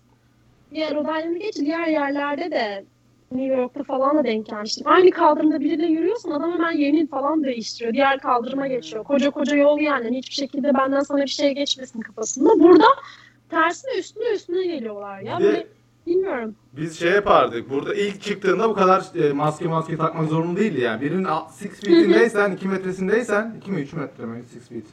[0.71, 2.85] ya Rhode Island'ı geç diğer yerlerde de
[3.35, 4.87] New York'ta falan da denk gelmiştim.
[4.87, 7.93] Aynı kaldırımda biriyle yürüyorsun adam hemen yerini falan değiştiriyor.
[7.93, 9.03] Diğer kaldırıma geçiyor.
[9.03, 10.17] Koca koca yol yani.
[10.17, 12.59] Hiçbir şekilde benden sana bir şey geçmesin kafasında.
[12.59, 12.85] Burada
[13.49, 15.39] tersine üstüne üstüne geliyorlar ya.
[15.39, 15.67] Bir Böyle,
[16.07, 16.55] bilmiyorum.
[16.73, 17.69] Biz şey yapardık.
[17.69, 21.01] Burada ilk çıktığında bu kadar e, maske maske takmak zorunlu değildi yani.
[21.01, 24.37] Birinin 6 feet'indeysen, 2 metresindeysen, 2 mi 3 metre mi?
[24.37, 24.85] 6 feet.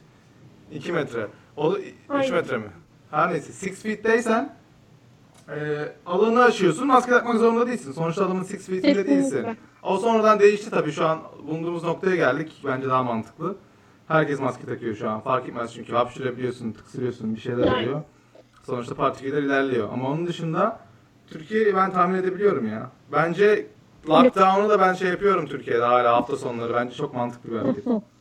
[0.71, 1.27] 2 metre.
[1.57, 2.33] O da 3 Aynen.
[2.33, 2.67] metre mi?
[3.11, 4.55] Her neyse 6 feet'teysen
[5.49, 6.87] e, alanı aşıyorsun.
[6.87, 7.91] Maske takmak zorunda değilsin.
[7.91, 9.45] Sonuçta adamın 6 feet'inde değilsin.
[9.83, 12.61] O sonradan değişti tabii şu an bulunduğumuz noktaya geldik.
[12.65, 13.55] Bence daha mantıklı.
[14.07, 15.19] Herkes maske takıyor şu an.
[15.19, 18.01] Fark etmez çünkü hapşırabiliyorsun, tıksırıyorsun, bir şeyler oluyor.
[18.63, 19.89] Sonuçta partiküller ilerliyor.
[19.93, 20.79] Ama onun dışında
[21.27, 22.89] Türkiye'yi ben tahmin edebiliyorum ya.
[23.11, 23.67] Bence
[24.09, 26.73] lockdown'u da ben şey yapıyorum Türkiye'de hala hafta sonları.
[26.73, 27.85] Bence çok mantıklı bir hareket.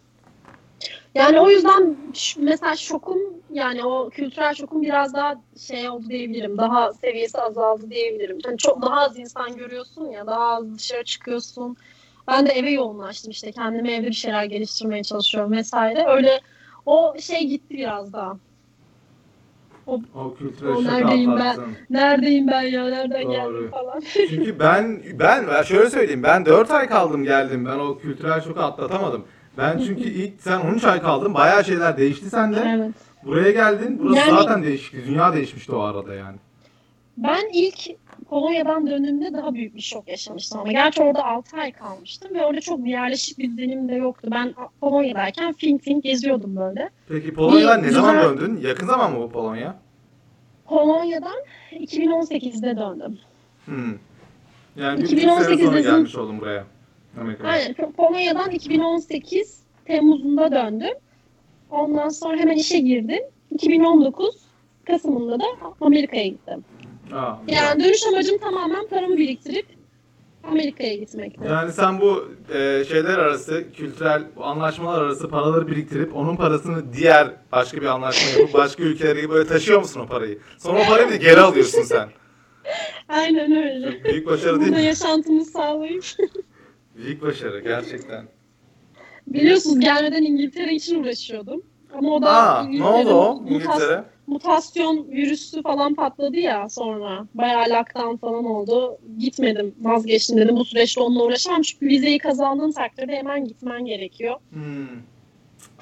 [1.14, 1.96] Yani o yüzden
[2.38, 3.18] mesela şokum
[3.52, 5.34] yani o kültürel şokum biraz daha
[5.68, 6.58] şey oldu diyebilirim.
[6.58, 8.38] Daha seviyesi azaldı diyebilirim.
[8.46, 11.76] Yani çok daha az insan görüyorsun ya daha az dışarı çıkıyorsun.
[12.28, 16.06] Ben de eve yoğunlaştım işte kendime evde bir şeyler geliştirmeye çalışıyorum vesaire.
[16.08, 16.40] Öyle
[16.86, 18.36] o şey gitti biraz daha.
[20.14, 21.58] O kültürel O neredeyim ben?
[21.90, 23.32] Neredeyim ben ya nereden Doğru.
[23.32, 24.00] geldim falan.
[24.28, 29.24] Çünkü ben ben şöyle söyleyeyim ben 4 ay kaldım geldim ben o kültürel şoku atlatamadım.
[29.58, 32.64] Ben çünkü ilk sen 13 ay kaldın bayağı şeyler değişti sende.
[32.76, 32.94] evet.
[33.24, 36.36] Buraya geldin burası Yani- zaten değişikti dünya değişmişti o arada yani.
[37.16, 37.78] Ben ilk
[38.28, 42.60] Polonya'dan döndüğümde daha büyük bir şok yaşamıştım ama gerçi orada 6 ay kalmıştım ve orada
[42.60, 44.28] çok bir yerleşik bir düzenim de yoktu.
[44.32, 46.90] Ben Polonya'dayken film film geziyordum böyle.
[47.08, 48.60] Peki Polonya'dan ne zaman güzel- döndün?
[48.68, 49.76] Yakın zaman mı bu Polonya?
[50.64, 51.36] Polonya'dan
[51.72, 53.18] 2018'de döndüm.
[53.64, 53.94] Hmm.
[54.76, 56.64] Yani bir buçuk sene 2018 sonra gelmiş oldum buraya.
[57.20, 57.52] Amerika'ya.
[57.52, 57.74] Aynen.
[57.96, 60.94] Polonya'dan 2018 Temmuz'unda döndüm.
[61.70, 63.22] Ondan sonra hemen işe girdim.
[63.50, 64.36] 2019
[64.86, 65.44] Kasım'ında da
[65.80, 66.64] Amerika'ya gittim.
[67.12, 69.66] Aa, Yani dönüş amacım tamamen paramı biriktirip
[70.44, 71.40] Amerika'ya gitmekti.
[71.48, 77.80] Yani sen bu e, şeyler arası, kültürel anlaşmalar arası paraları biriktirip onun parasını diğer başka
[77.80, 80.38] bir anlaşma yapıp başka ülkelere böyle taşıyor musun o parayı?
[80.58, 82.08] Sonra o parayı bir de geri alıyorsun sen.
[83.08, 83.92] Aynen öyle.
[83.92, 84.86] Çok büyük başarı değil Burada mi?
[84.86, 86.04] yaşantımı sağlayıp.
[87.04, 88.24] Büyük başarı gerçekten.
[89.26, 91.62] Biliyorsunuz gelmeden İngiltere için uğraşıyordum.
[91.98, 94.04] Ama o da Aa, ne oldu o İngiltere?
[94.26, 97.26] mutasyon virüsü falan patladı ya sonra.
[97.34, 98.98] Bayağı lockdown falan oldu.
[99.18, 100.56] Gitmedim, vazgeçtim dedim.
[100.56, 101.62] Bu süreçte onunla uğraşamam.
[101.62, 104.36] Çünkü vizeyi kazandığın takdirde hemen gitmen gerekiyor.
[104.52, 104.86] Hmm.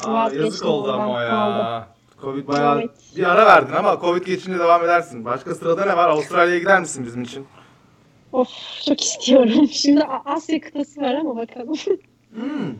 [0.04, 1.88] Aa, Vazgeçtim yazık oldu ama ya.
[2.20, 2.90] Covid bayağı Evet.
[3.16, 5.24] bir ara verdin ama Covid geçince devam edersin.
[5.24, 6.08] Başka sırada ne var?
[6.08, 7.46] Avustralya'ya gider misin bizim için?
[8.32, 8.48] Of
[8.86, 9.68] çok istiyorum.
[9.72, 11.76] Şimdi Asya kıtası var ama bakalım.
[12.34, 12.74] Hmm.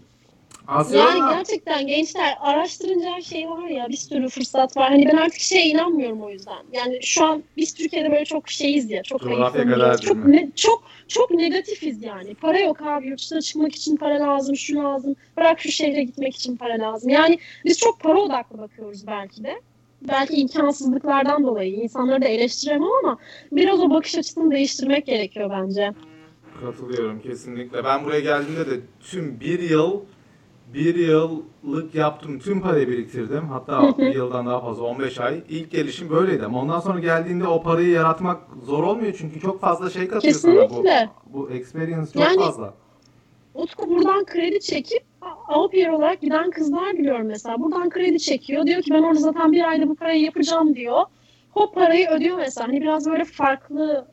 [0.69, 4.91] Asya yani gerçekten gençler araştırınca her şey var ya bir sürü fırsat var.
[4.91, 6.63] Hani ben artık şeye inanmıyorum o yüzden.
[6.73, 9.03] Yani şu an biz Türkiye'de böyle çok şeyiz ya.
[9.03, 9.53] Çok kadar
[10.01, 12.35] Çok, ne, çok çok negatifiz yani.
[12.35, 13.09] Para yok abi.
[13.09, 15.17] Yurt dışına çıkmak için para lazım, şu lazım.
[15.37, 17.09] Bırak şu şehre gitmek için para lazım.
[17.11, 19.61] Yani biz çok para odaklı bakıyoruz belki de.
[20.03, 23.19] Belki imkansızlıklardan dolayı insanları da eleştiremem ama
[23.53, 25.93] biraz o bakış açısını değiştirmek gerekiyor bence.
[26.61, 27.85] Katılıyorum kesinlikle.
[27.85, 30.01] Ben buraya geldiğimde de tüm bir yıl
[30.75, 32.39] bir yıllık yaptım.
[32.39, 33.49] Tüm parayı biriktirdim.
[33.49, 35.43] Hatta bir yıldan daha fazla 15 ay.
[35.49, 39.91] İlk gelişim böyleydi ama ondan sonra geldiğinde o parayı yaratmak zor olmuyor çünkü çok fazla
[39.91, 40.61] şey katıyor sana bu.
[40.61, 41.11] Kesinlikle.
[41.27, 42.75] Bu experience çok Yani- fazla.
[43.59, 45.03] Utku buradan kredi çekip
[45.49, 47.61] au pair olarak giden kızlar biliyorum mesela.
[47.61, 48.67] Buradan kredi çekiyor.
[48.67, 51.03] Diyor ki ben orada zaten bir ayda bu parayı yapacağım diyor.
[51.51, 52.69] Hop parayı ödüyor mesela.
[52.69, 54.07] Hani biraz böyle farklı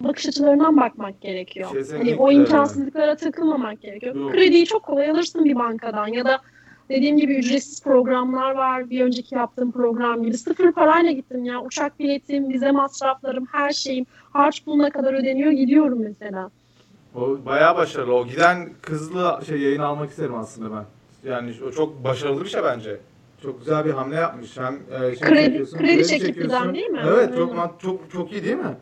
[0.00, 1.72] bakış açılarından bakmak gerekiyor.
[1.72, 2.10] Kesinlikle.
[2.10, 4.14] Hani o imkansızlıklara takılmamak gerekiyor.
[4.14, 4.32] Yok.
[4.32, 6.40] Krediyi çok kolay alırsın bir bankadan ya da
[6.88, 8.90] dediğim gibi ücretsiz programlar var.
[8.90, 10.38] Bir önceki yaptığım program gibi.
[10.38, 11.62] Sıfır parayla gittim ya.
[11.62, 15.52] Uçak biletim, vize masraflarım, her şeyim harç buluna kadar ödeniyor.
[15.52, 16.50] Gidiyorum mesela.
[17.14, 18.14] O bayağı başarılı.
[18.14, 20.84] O giden kızlı şey yayın almak isterim aslında ben.
[21.30, 23.00] Yani o çok başarılı bir şey bence.
[23.42, 24.56] Çok güzel bir hamle yapmış.
[24.56, 27.00] Hem e, şey Kredi- kredi çekip giden değil mi?
[27.06, 27.70] Evet, çok Aynen.
[27.82, 28.76] çok çok iyi değil mi?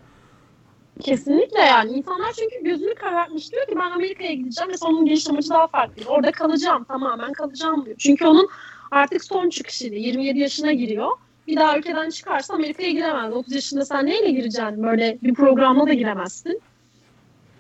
[1.01, 1.93] Kesinlikle yani.
[1.93, 6.03] insanlar çünkü gözünü karartmış diyor ki ben Amerika'ya gideceğim ve sonun geliş amacı daha farklı.
[6.09, 7.97] Orada kalacağım tamamen kalacağım diyor.
[7.99, 8.49] Çünkü onun
[8.91, 9.95] artık son çıkışıydı.
[9.95, 11.11] 27 yaşına giriyor.
[11.47, 13.33] Bir daha ülkeden çıkarsa Amerika'ya giremez.
[13.33, 14.83] 30 yaşında sen neyle gireceksin?
[14.83, 16.63] Böyle bir programla da giremezsin.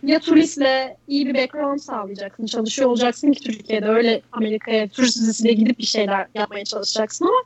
[0.02, 2.46] Ya turistle iyi bir background sağlayacaksın.
[2.46, 7.36] Çalışıyor olacaksın ki Türkiye'de öyle Amerika'ya turist vizesiyle gidip bir şeyler yapmaya çalışacaksın ama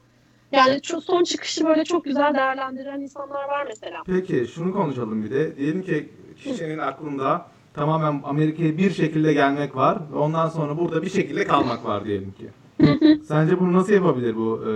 [0.52, 4.02] yani çok, son çıkışı böyle çok güzel değerlendiren insanlar var mesela.
[4.06, 5.56] Peki şunu konuşalım bir de.
[5.56, 6.08] Diyelim ki
[6.44, 12.04] kişinin aklında tamamen Amerika'ya bir şekilde gelmek var ondan sonra burada bir şekilde kalmak var
[12.04, 12.48] diyelim ki.
[13.28, 14.70] Sence bunu nasıl yapabilir bu e,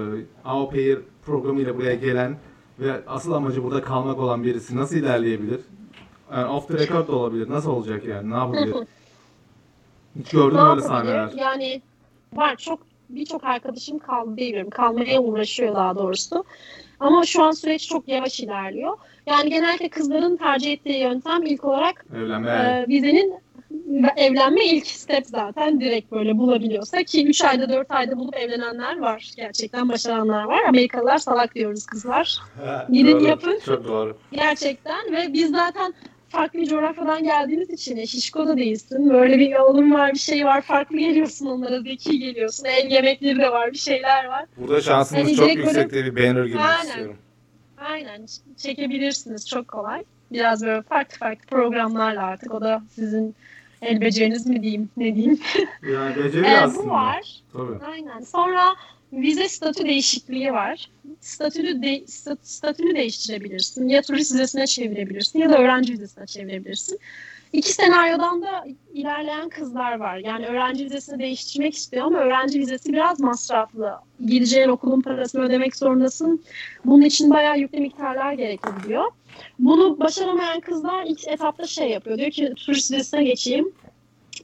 [0.49, 2.37] Au Pair programıyla buraya gelen
[2.81, 5.61] ve asıl amacı burada kalmak olan birisi nasıl ilerleyebilir?
[6.33, 7.51] Yani off the record da olabilir.
[7.51, 8.31] Nasıl olacak yani?
[8.31, 8.75] Ne yapabilir?
[10.19, 11.33] Hiç Ne öyle sahneler?
[11.37, 11.83] Yani
[12.33, 12.79] var çok
[13.09, 14.71] birçok arkadaşım kaldı diyebilirim.
[14.71, 16.45] Kalmaya uğraşıyor daha doğrusu.
[17.01, 18.97] Ama şu an süreç çok yavaş ilerliyor.
[19.27, 22.51] Yani genellikle kızların tercih ettiği yöntem ilk olarak Evlenme.
[22.51, 23.35] e, vizenin
[24.17, 29.33] evlenme ilk step zaten direkt böyle bulabiliyorsa ki 3 ayda 4 ayda bulup evlenenler var.
[29.37, 30.63] Gerçekten başaranlar var.
[30.69, 32.39] Amerikalılar salak diyoruz kızlar.
[32.93, 33.59] gidin yapın.
[33.65, 34.17] Çok doğru.
[34.33, 35.95] Gerçekten ve biz zaten
[36.29, 39.11] farklı bir coğrafyadan geldiğimiz için ya, şişko da değilsin.
[39.11, 40.63] Böyle bir yolun var, bir şey var.
[40.63, 42.65] Farklı geliyorsun onlara, zeki geliyorsun.
[42.65, 44.45] El yemekleri de var, bir şeyler var.
[44.57, 46.87] Burada şansınız Hani çok böyle- yüksek diye bir banner girmek Aynen.
[46.89, 47.17] istiyorum.
[47.79, 48.27] Aynen
[48.57, 50.05] çekebilirsiniz çok kolay.
[50.33, 53.35] Biraz böyle farklı farklı programlarla artık o da sizin
[53.83, 55.39] el beceriniz mi diyeyim ne diyeyim.
[55.93, 56.85] Yani beceri Ee, aslında.
[56.85, 57.41] bu var.
[57.53, 57.85] Tabii.
[57.93, 58.21] Aynen.
[58.21, 58.75] Sonra
[59.17, 60.91] vize statü değişikliği var.
[61.21, 63.89] Statünü de, sta- statünü değiştirebilirsin.
[63.89, 66.99] Ya turist vizesine çevirebilirsin ya da öğrenci vizesine çevirebilirsin.
[67.53, 68.65] İki senaryodan da
[68.95, 70.17] ilerleyen kızlar var.
[70.17, 73.95] Yani öğrenci vizesini değiştirmek istiyor ama öğrenci vizesi biraz masraflı.
[74.27, 76.45] Gideceğin okulun parasını ödemek zorundasın.
[76.85, 79.05] Bunun için bayağı yüklü miktarlar gerekebiliyor.
[79.59, 82.19] Bunu başaramayan kızlar ilk etapta şey yapıyor.
[82.19, 83.73] Diyor ki turist vizesine geçeyim.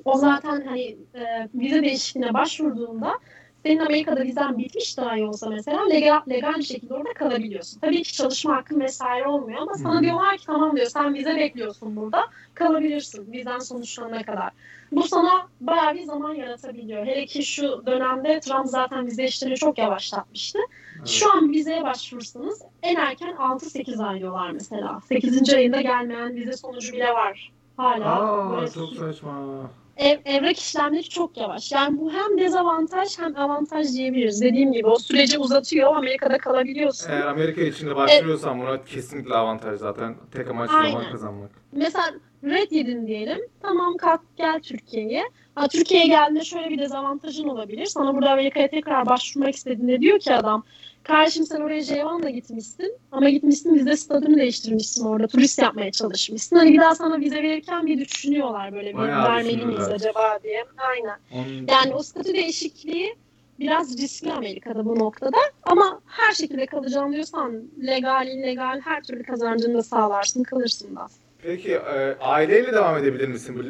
[0.04, 3.18] O zaten hani e, vize değişikliğine başvurduğunda
[3.62, 7.80] senin Amerika'da vizen bitmiş dahi olsa mesela legal, legal bir şekilde orada kalabiliyorsun.
[7.80, 10.02] Tabii ki çalışma hakkın vesaire olmuyor ama sana Hı.
[10.02, 14.50] diyorlar ki tamam diyor sen vize bekliyorsun burada kalabilirsin vizen sonuçlanana kadar.
[14.92, 17.06] Bu sana bayağı bir zaman yaratabiliyor.
[17.06, 20.58] Hele ki şu dönemde Trump zaten vize işlerini çok yavaşlatmıştı.
[21.06, 25.00] Şu an vizeye başvursanız en erken 6-8 ay diyorlar mesela.
[25.08, 25.54] 8.
[25.54, 27.52] ayında gelmeyen vize sonucu bile var.
[27.76, 29.70] Hala Aa çok saçma.
[30.02, 31.72] Ev, evrak işlemleri çok yavaş.
[31.72, 34.42] Yani bu hem dezavantaj hem avantaj diyebiliriz.
[34.42, 35.96] Dediğim gibi o süreci uzatıyor.
[35.96, 37.10] Amerika'da kalabiliyorsun.
[37.10, 40.16] Eğer Amerika içinde başvuruyorsan buna kesinlikle avantaj zaten.
[40.32, 41.50] Tek amaç zaman kazanmak.
[41.72, 42.04] Mesela
[42.44, 43.38] red yedin diyelim.
[43.62, 45.22] Tamam kalk gel Türkiye'ye.
[45.54, 47.86] Ha, Türkiye'ye geldiğinde şöyle bir dezavantajın olabilir.
[47.86, 50.64] Sana burada Amerika'ya tekrar başvurmak istediğinde diyor ki adam
[51.02, 55.26] Kardeşim sen oraya J1'la gitmişsin ama gitmişsin vize statünü değiştirmişsin orada.
[55.26, 56.56] Turist yapmaya çalışmışsın.
[56.56, 60.64] Hani bir daha sana vize verirken bir düşünüyorlar böyle bir Bayağı vermeli miyiz acaba diye.
[60.78, 61.16] Aynen.
[61.32, 63.16] Onun Yani o statü değişikliği
[63.60, 65.36] biraz riskli Amerika'da bu noktada.
[65.62, 71.06] Ama her şekilde kalacağım diyorsan legal, illegal her türlü kazancını da sağlarsın, kalırsın da.
[71.42, 73.62] Peki e, aileyle devam edebilir misin bu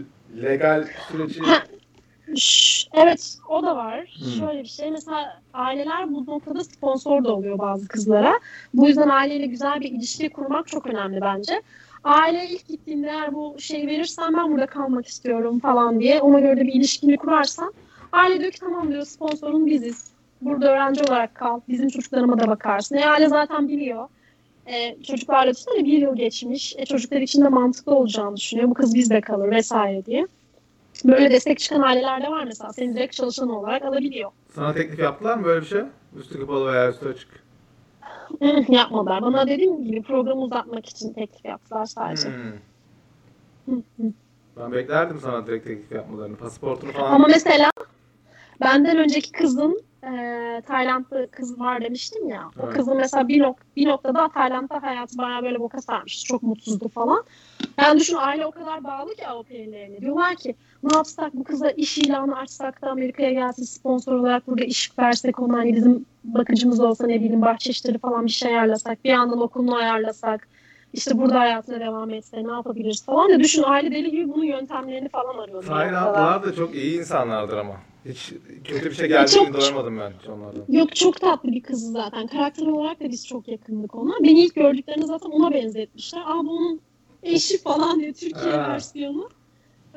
[0.42, 1.40] legal süreci?
[2.94, 4.16] Evet, o da var.
[4.18, 4.26] Hmm.
[4.26, 8.40] Şöyle bir şey, mesela aileler bu noktada sponsor da oluyor bazı kızlara.
[8.74, 11.62] Bu yüzden aileyle güzel bir ilişki kurmak çok önemli bence.
[12.04, 16.56] Aile ilk gittiğinde eğer bu şey verirsen ben burada kalmak istiyorum falan diye ona göre
[16.56, 17.72] de bir ilişkini kurarsan
[18.12, 20.12] aile diyor ki tamam diyor sponsorun biziz.
[20.40, 21.60] Burada öğrenci olarak kal.
[21.68, 22.96] Bizim çocuklarıma da bakarsın.
[22.96, 24.08] E, aile zaten biliyor.
[24.66, 26.74] E, çocuklarla düşünsene bir yıl geçmiş.
[26.78, 28.70] E, çocuklar için de mantıklı olacağını düşünüyor.
[28.70, 30.26] Bu kız bizde kalır vesaire diye.
[31.04, 32.72] Böyle destek çıkan aileler de var mesela.
[32.72, 34.30] Seni direkt çalışan olarak alabiliyor.
[34.54, 35.82] Sana teklif yaptılar mı böyle bir şey?
[36.20, 37.28] Üstü kapalı veya üstü açık.
[38.42, 39.22] Hı, Yapmadılar.
[39.22, 42.28] Bana dediğim gibi programı uzatmak için teklif yaptılar sadece.
[43.64, 43.82] Hmm.
[44.58, 46.36] Ben beklerdim sana direkt teklif yapmalarını.
[46.36, 47.12] Pasaportunu falan.
[47.12, 47.70] Ama mesela
[48.60, 52.50] benden önceki kızın e, Taylandlı kız var demiştim ya.
[52.58, 52.76] O Evet.
[52.76, 56.24] kızın mesela bir, nok- bir noktada Tayland'da hayatı bayağı böyle boka sarmıştı.
[56.28, 57.24] Çok mutsuzdu falan.
[57.78, 61.98] Yani düşün aile o kadar bağlı ki Avrupa'ya Diyorlar ki ne yapsak bu kıza iş
[61.98, 67.06] ilanı açsak da Amerika'ya gelsin sponsor olarak burada iş versek ona hani bizim bakıcımız olsa
[67.06, 69.04] ne bileyim bahçe işleri falan bir şey ayarlasak.
[69.04, 70.48] Bir yandan okulunu ayarlasak.
[70.92, 75.08] işte burada hayatına devam etse ne yapabiliriz falan da düşün aile deli gibi bunun yöntemlerini
[75.08, 75.62] falan arıyor.
[75.62, 75.74] bir noktada.
[75.74, 77.74] Taylandlılar da çok iyi insanlardır ama.
[78.04, 78.32] Hiç
[78.64, 80.64] kötü bir şey geldiğini doyamadım ben onlardan.
[80.68, 82.26] Yok çok tatlı bir kız zaten.
[82.26, 84.12] Karakter olarak da biz çok yakındık ona.
[84.22, 86.20] Beni ilk gördüklerinde zaten ona benzetmişler.
[86.26, 86.80] Aa bu onun
[87.22, 88.68] eşi falan diye Türkiye Ha.
[88.68, 89.28] versiyonu.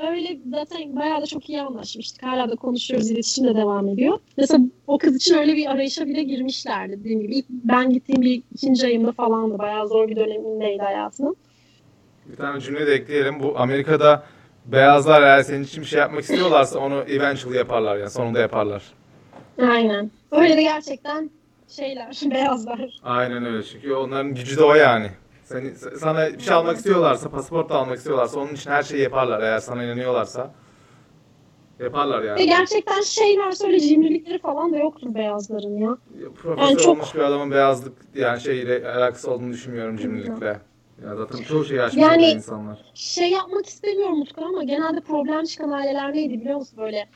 [0.10, 2.24] Öyle zaten bayağı da çok iyi anlaşmıştık.
[2.24, 4.20] Hala da konuşuyoruz, iletişim de devam ediyor.
[4.38, 7.36] Mesela o kız için öyle bir arayışa bile girmişlerdi dediğim gibi.
[7.36, 9.58] İlk ben gittiğim bir ikinci ayımda falandı.
[9.58, 11.36] Bayağı zor bir dönemindeydi hayatının.
[12.26, 13.40] Bir tane cümle de ekleyelim.
[13.40, 14.24] Bu Amerika'da
[14.66, 18.84] beyazlar eğer senin için bir şey yapmak istiyorlarsa onu eventually yaparlar yani sonunda yaparlar.
[19.62, 20.12] Aynen.
[20.32, 21.30] Öyle de gerçekten
[21.68, 22.98] şeyler, beyazlar.
[23.04, 25.10] Aynen öyle çünkü onların gücü de o yani.
[25.46, 29.42] Seni, sana bir şey almak istiyorlarsa, pasaport da almak istiyorlarsa onun için her şeyi yaparlar
[29.44, 30.52] eğer sana inanıyorlarsa.
[31.80, 32.46] Yaparlar Ve yani.
[32.46, 35.98] gerçekten şeyler söyle cimrilikleri falan da yoktur beyazların ya.
[36.42, 40.60] Profesör Yani çok- olmuş bir adamın beyazlık yani şeyle alakası olduğunu düşünmüyorum cimrilikle.
[41.06, 42.80] Ya zaten çoğu şeyi aşmış Yani- insanlar.
[42.94, 47.08] şey yapmak istemiyorum Utku ama genelde problem çıkan aileler neydi biliyor musun böyle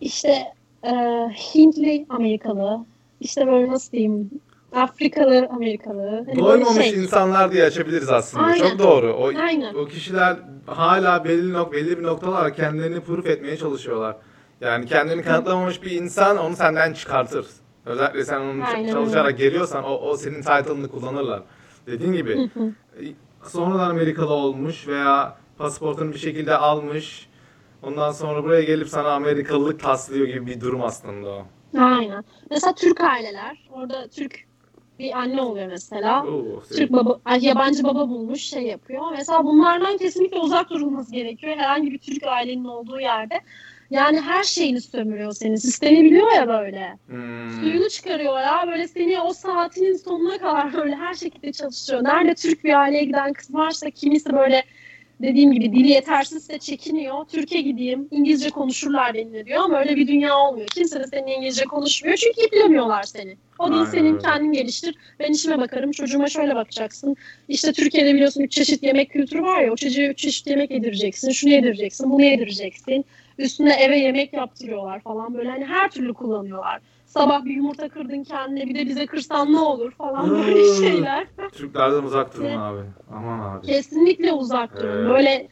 [0.00, 0.44] işte
[0.84, 0.90] e,
[1.54, 2.84] Hintli Amerikalı
[3.20, 4.30] işte böyle nasıl diyeyim
[4.74, 7.02] Afrikalı Amerikalı hani Doymamış şey.
[7.02, 8.44] insanlar diye açabiliriz aslında.
[8.44, 8.68] Aynen.
[8.68, 9.12] Çok doğru.
[9.12, 9.74] O, Aynen.
[9.74, 10.36] o kişiler
[10.66, 14.16] hala belli nok belli bir noktalar kendilerini proof etmeye çalışıyorlar.
[14.60, 17.46] Yani kendini kanıtlamamış bir insan onu senden çıkartır.
[17.86, 21.42] Özellikle sen onun Aynen çalışarak geliyorsan o, o senin title'ını kullanırlar.
[21.86, 22.50] Dediğin gibi
[23.42, 27.28] sonradan Amerikalı olmuş veya pasaportunu bir şekilde almış.
[27.82, 31.46] Ondan sonra buraya gelip sana Amerikalılık taslıyor gibi bir durum aslında o.
[31.78, 32.24] Aynen.
[32.50, 34.44] Mesela Türk aileler orada Türk
[34.98, 36.26] bir anne oluyor mesela.
[36.26, 39.02] Oo, Türk baba, yabancı baba bulmuş şey yapıyor.
[39.18, 41.56] Mesela bunlardan kesinlikle uzak durulması gerekiyor.
[41.56, 43.40] Herhangi bir Türk ailenin olduğu yerde.
[43.90, 45.56] Yani her şeyini sömürüyor senin.
[45.56, 46.98] Sistemi biliyor ya böyle.
[47.06, 47.50] Hmm.
[47.50, 48.64] Suyunu çıkarıyor ya.
[48.66, 52.04] Böyle seni o saatinin sonuna kadar böyle her şekilde çalıştırıyor.
[52.04, 54.64] Nerede Türk bir aileye giden kız varsa kimisi böyle
[55.22, 57.24] dediğim gibi dili yetersizse çekiniyor.
[57.24, 60.68] Türkiye gideyim İngilizce konuşurlar benimle diyor ama öyle bir dünya olmuyor.
[60.68, 63.36] Kimse de senin İngilizce konuşmuyor çünkü iplemiyorlar seni.
[63.58, 64.94] O dil Aynen senin kendin geliştir.
[65.20, 67.16] Ben işime bakarım çocuğuma şöyle bakacaksın.
[67.48, 71.30] İşte Türkiye'de biliyorsun üç çeşit yemek kültürü var ya o çocuğa üç çeşit yemek yedireceksin.
[71.30, 73.04] Şunu yedireceksin bunu yedireceksin.
[73.38, 76.80] Üstüne eve yemek yaptırıyorlar falan böyle hani her türlü kullanıyorlar.
[77.14, 81.26] Sabah bir yumurta kırdın kendine bir de bize kırsan ne olur falan böyle şeyler.
[81.52, 82.80] Türklerden uzak durun abi.
[83.16, 83.66] Aman abi.
[83.66, 84.96] Kesinlikle uzak durun.
[84.98, 85.08] Evet.
[85.10, 85.48] Böyle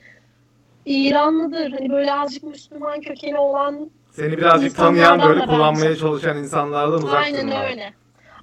[0.86, 5.52] İranlıdır hani böyle azıcık Müslüman kökeni olan Seni birazcık tanıyan böyle bence.
[5.52, 7.64] kullanmaya çalışan insanlardan uzak Aynen durma.
[7.64, 7.92] öyle.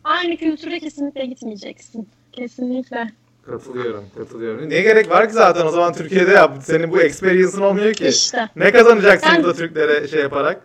[0.04, 2.10] Aynı kültüre kesinlikle gitmeyeceksin.
[2.32, 3.08] Kesinlikle.
[3.46, 4.70] Katılıyorum, katılıyorum.
[4.70, 6.58] Ne gerek var ki zaten o zaman Türkiye'de yap.
[6.62, 8.08] Senin bu experience'ın olmuyor ki.
[8.08, 8.50] İşte.
[8.56, 10.62] Ne kazanacaksın Ben- burada Türklere şey yaparak?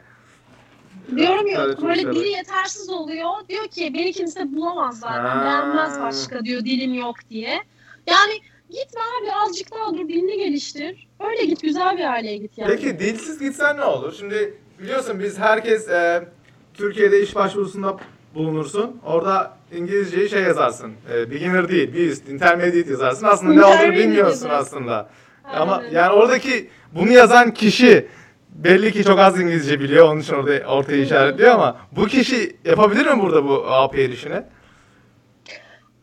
[1.17, 3.31] Diyorum ya Evet, böyle dili yetersiz oluyor.
[3.49, 5.25] Diyor ki beni kimse bulamaz zaten.
[5.25, 5.45] Ha.
[5.45, 7.61] Beğenmez başka diyor dilim yok diye.
[8.07, 8.33] Yani
[8.71, 11.09] gitme abi azıcık daha dur dilini geliştir.
[11.31, 12.71] Öyle git güzel bir aileye git yani.
[12.71, 14.15] Peki dilsiz gitsen ne olur?
[14.19, 16.29] Şimdi biliyorsun biz herkes e,
[16.75, 17.97] Türkiye'de iş başvurusunda
[18.35, 19.01] bulunursun.
[19.05, 20.93] Orada İngilizceyi şey yazarsın.
[21.15, 23.27] E, beginner değil, bir üst, intermediate yazarsın.
[23.27, 25.09] Aslında ne olduğunu bilmiyorsun aslında.
[25.45, 28.09] Aynen Ama yani oradaki bunu yazan kişi
[28.55, 30.09] belli ki çok az İngilizce biliyor.
[30.13, 34.43] Onun için orada ortaya işaretliyor ama bu kişi yapabilir mi burada bu AP erişini?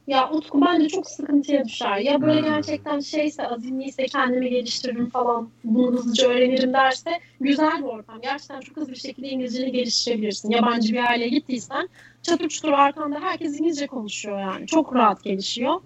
[0.07, 1.98] Ya Utku bence çok sıkıntıya düşer.
[1.98, 2.45] Ya böyle Hmm.
[2.56, 7.10] gerçekten şeyse, azimliyse kendimi geliştiririm falan, bunu hızlıca öğrenirim derse
[7.41, 8.22] güzel bir ortam.
[8.22, 10.49] Gerçekten çok hızlı bir şekilde İngilizceni geliştirebilirsin.
[10.52, 11.90] Yabancı bir aileye gittiysen
[12.22, 14.68] çatır çutur arkanda herkes İngilizce konuşuyor yani.
[14.68, 15.82] Çok rahat gelişiyor.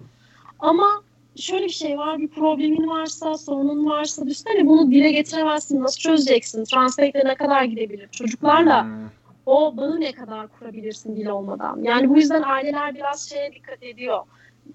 [0.59, 1.03] Ama
[1.37, 5.81] şöyle bir şey var, bir problemin varsa, sorunun varsa düşünsene bunu dile getiremezsin.
[5.81, 6.63] Nasıl çözeceksin?
[6.63, 8.07] Translate'le ne kadar gidebilir?
[8.07, 9.09] Çocuklarla Hmm.
[9.45, 11.83] o bağı ne kadar kurabilirsin dil olmadan?
[11.83, 14.19] Yani bu yüzden aileler biraz şeye dikkat ediyor.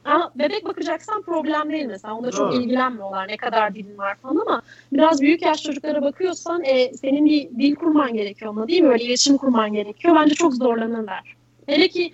[0.05, 2.15] Ama bebek bakacaksan problem değil mesela.
[2.15, 2.63] Onda çok Doğru.
[2.63, 4.63] ilgilenmiyorlar ne kadar dilin var falan ama
[4.93, 8.89] biraz büyük yaş çocuklara bakıyorsan e, senin bir dil kurman gerekiyor onunla değil mi?
[8.89, 10.17] Öyle iletişim kurman gerekiyor.
[10.17, 11.37] Bence çok zorlanırlar.
[11.67, 12.13] Hele ki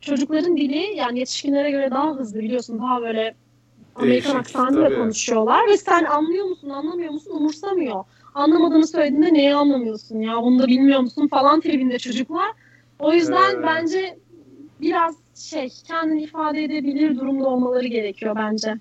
[0.00, 2.78] çocukların dili yani yetişkinlere göre daha hızlı biliyorsun.
[2.78, 3.34] Daha böyle
[3.98, 4.94] Amerikan Değişik, aksanıyla tabii.
[4.94, 8.04] konuşuyorlar ve sen anlıyor musun, anlamıyor musun umursamıyor.
[8.34, 12.52] Anlamadığını söylediğinde neyi anlamıyorsun ya, bunu da bilmiyor musun falan tribinde çocuklar.
[12.98, 13.62] O yüzden Ee.
[13.62, 14.18] bence
[14.80, 18.74] biraz şey, kendini ifade edebilir durumda olmaları gerekiyor bence.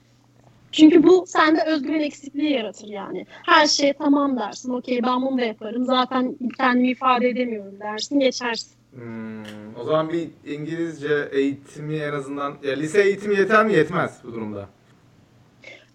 [0.72, 3.26] Çünkü bu sende özgüven eksikliği yaratır yani.
[3.30, 8.72] Her şeye tamam dersin, okey ben bunu da yaparım, zaten kendimi ifade edemiyorum dersin, geçersin.
[8.94, 14.34] Hmm, o zaman bir İngilizce eğitimi en azından ya lise eğitimi yeter mi yetmez bu
[14.34, 14.70] durumda?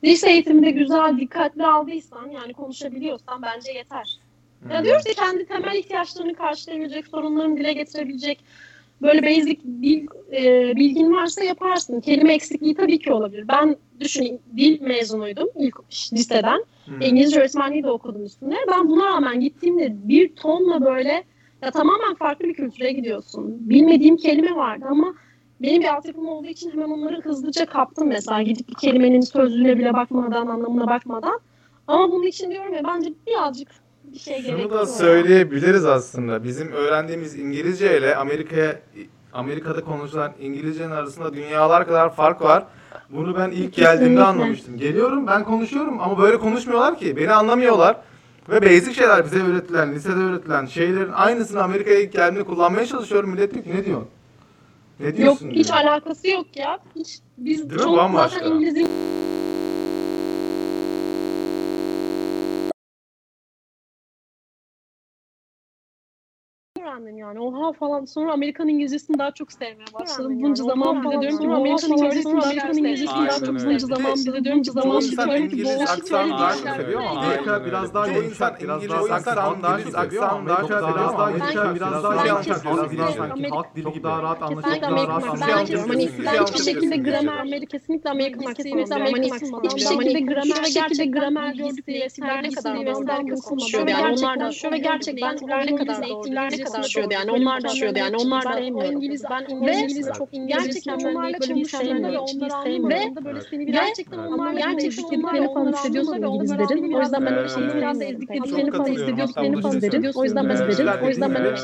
[0.05, 4.19] Lise eğitiminde güzel, dikkatli aldıysan, yani konuşabiliyorsan bence yeter.
[4.71, 8.45] Ya diyoruz ya kendi temel ihtiyaçlarını karşılayabilecek, sorunlarını dile getirebilecek
[9.03, 12.01] böyle basic dil e, bilgin varsa yaparsın.
[12.01, 13.49] Kelime eksikliği tabii ki olabilir.
[13.49, 15.77] Ben düşün dil mezunuydum ilk
[16.13, 16.65] liseden.
[16.85, 17.01] Hmm.
[17.01, 18.57] İngilizce öğretmenliği de okudum üstüne.
[18.71, 21.25] Ben buna rağmen gittiğimde bir tonla böyle
[21.63, 23.57] ya tamamen farklı bir kültüre gidiyorsun.
[23.71, 25.15] Bilmediğim kelime vardı ama
[25.63, 28.43] benim bir altyapım olduğu için hemen onları hızlıca kaptım mesela.
[28.43, 31.41] Gidip bir kelimenin sözlüğüne bile bakmadan, anlamına bakmadan.
[31.87, 33.69] Ama bunun için diyorum ya bence birazcık
[34.05, 36.45] bir şey Şunu da söyleyebiliriz aslında.
[36.45, 38.81] Bizim öğrendiğimiz İngilizce ile Amerika'ya
[39.33, 42.65] Amerika'da konuşulan İngilizcenin arasında dünyalar kadar fark var.
[43.11, 43.83] Bunu ben ilk Kesinlikle.
[43.83, 44.79] geldiğimde anlamıştım.
[44.79, 47.17] Geliyorum ben konuşuyorum ama böyle konuşmuyorlar ki.
[47.17, 47.97] Beni anlamıyorlar.
[48.49, 53.31] Ve basic şeyler bize öğretilen, lisede öğretilen şeylerin aynısını Amerika'ya ilk geldiğimde kullanmaya çalışıyorum.
[53.31, 54.09] Millet diyor ki ne diyorsun?
[55.03, 55.51] Ne Yok diyorsun?
[55.51, 55.79] hiç diyor.
[55.79, 56.79] alakası yok ya.
[56.97, 58.75] Hiç biz Değil çok zaten İngiliz
[67.03, 67.41] öğrendim yani.
[67.41, 68.05] Oha falan.
[68.05, 70.31] Sonra Amerikan İngilizcesini daha çok sevmeye başladım.
[70.31, 70.43] yani.
[70.43, 74.15] Bunca Oha zaman bile diyorum ki Amerikan İngilizcesini Amerikan daha İngilizcesini daha çok bunca zaman
[74.27, 77.33] bile diyorum ki zaman seviyor ama değil.
[77.33, 80.63] Amerika biraz daha yumuşak, insan biraz İngiliz- daha aksan daha aksan daha
[80.95, 84.03] biraz daha yumuşak, biraz daha yumuşak, biraz sanki halk dili gibi.
[84.03, 85.59] daha rahat anlaşılıyor, daha rahat anlaşılıyor.
[85.59, 85.69] Hani
[86.27, 87.11] ben hiçbir şekilde Kesinlikle.
[87.11, 92.51] gramer, Amerika kesinlikle Amerikan Kesinlikle Amerikan hiçbir şekilde gramer şöyle gerçekten gramer bilgisi, eğitimler ne
[92.51, 93.91] kadar ondan konuşuyordu.
[93.91, 97.15] Yani Yani onlar da gerçekten şöyle gerçekten ne kadar eğitimler ne kadar konuşuyordu.
[97.15, 97.99] Yani Yani onlar onlar da da konuşuyordu.
[97.99, 98.63] Yani onlar da ben
[98.93, 102.13] İngiliz ben İngiliz çok İngilizce gerçekten onlarla sevmiyor.
[102.13, 104.61] ve Onları onları anlamadan anlamadan da böyle seni ve gerçekten onlarla
[105.19, 106.93] onlarla falan hissediyorsun İngilizlerin.
[106.93, 108.85] O yüzden ben öyle şeyleri biraz da Çok falan
[109.73, 110.21] hissediyorsun.
[110.21, 110.57] O yüzden ben.
[111.03, 111.57] O yüzden ben öyle.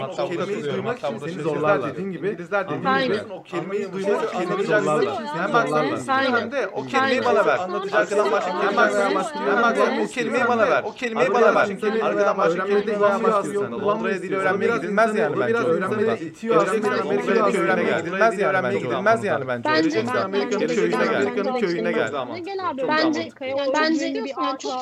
[0.00, 1.92] Hatta burada Kelimeyi duymak Hatta için seni zorlarlar.
[1.92, 2.28] dediğin gibi.
[2.28, 3.32] İngilizler dediğin gibi.
[3.32, 4.84] O kelimeyi duymak anlamayacaksın.
[4.84, 5.26] Zorlarlar.
[5.36, 5.68] Hem bak
[6.08, 6.40] Aynen.
[6.40, 7.58] hem de o kelimeyi bana ver.
[7.92, 9.06] Arkadan başka kelimeyi bana ver.
[9.06, 9.16] Aynen.
[9.46, 10.82] Hem bak o kelimeyi bana ver.
[10.82, 11.68] O kelimeyi bana ver.
[12.02, 13.44] Arkadan başka kelimeyi bana ver.
[13.82, 15.48] Londra'ya dil öğrenmeye gidilmez yani bence.
[15.54, 16.56] Biraz öğrenmeye itiyor.
[16.56, 18.78] Öğrenmeye gidilmez yani bence.
[18.78, 19.64] Gidilmez yani bence.
[19.64, 21.00] Bence Amerika'nın köyüne gel.
[21.00, 22.12] bence- Amerika'nın köyüne gel.
[22.32, 23.28] Ne gel abi Çok bence
[23.74, 24.34] bence bir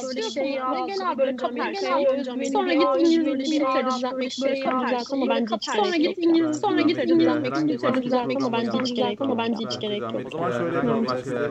[0.04, 0.70] böyle şey ya.
[0.70, 2.50] Ne gel abi böyle kapar şey.
[2.52, 7.08] Sonra git İngilizce bir kere düzeltmek böyle kapar ama bence Sonra git İngilizce sonra git
[7.08, 10.12] düzeltmek İngilizce düzeltmek ama bence hiç gerek ama bence hiç gerek yok.
[10.26, 11.06] O zaman şöyle yapalım.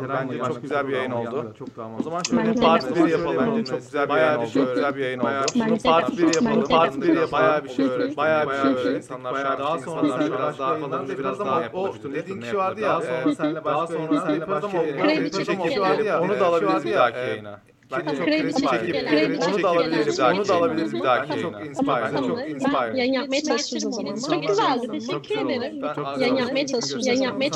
[0.10, 1.53] Bence çok güzel bir yayın oldu.
[1.60, 1.68] Çok
[1.99, 3.06] O zaman şöyle Bence part de.
[3.06, 3.38] 1 yapalım.
[3.48, 4.74] Bence çok güzel bir yayın oldu.
[4.76, 5.30] Güzel bir yayın oldu.
[5.56, 5.90] Bunu Bence de.
[5.90, 6.68] part 1 yapalım.
[6.68, 7.32] Part 1 yapalım.
[7.32, 8.18] Bayağı bir şey öğren.
[8.18, 8.95] Bayağı Bayağı şey.
[8.95, 11.09] İnsanlar Bayağı şu daha sonra senle biraz daha yapalım.
[11.18, 11.95] biraz daha yapalım.
[12.14, 13.23] dediğin kişi vardı ya, yapalım?
[13.23, 16.22] sonra senle Daha başka sonra senle başka Kredi şey vardı ya.
[16.22, 17.59] Onu da alabiliriz bir dahaki yayına.
[17.91, 20.18] Bence çok Kredi çekip kredi Onu da alabiliriz.
[20.18, 21.51] çekip Onu da alabiliriz bir dahaki yayına.
[21.51, 22.27] Tamam, Inspire.
[22.27, 22.97] Çok inspire.
[22.97, 24.15] yayın yapmaya çalışıyoruz o zaman.
[24.15, 25.05] Çok güzeldi.
[25.11, 25.81] Çok Teşekkür ederim.
[26.19, 27.07] Yayın yapmaya çalışıyoruz.
[27.07, 27.51] Yayın yapmaya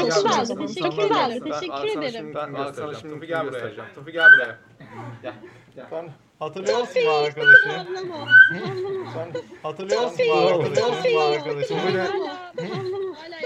[0.46, 0.68] zaman.
[0.68, 1.44] Çok güzeldi.
[1.44, 2.34] Teşekkür ederim.
[2.36, 3.94] Ben sana şimdi gel buraya.
[3.96, 4.58] Tufi gel buraya.
[5.22, 5.34] Gel.
[5.90, 6.10] Sen
[6.42, 7.70] hatırlıyor musun bu arkadaşı?
[9.14, 11.14] Sen hatırlıyor musun bu arkadaşı?
[11.16, 11.76] Bu arkadaşı.
[11.86, 12.08] Böyle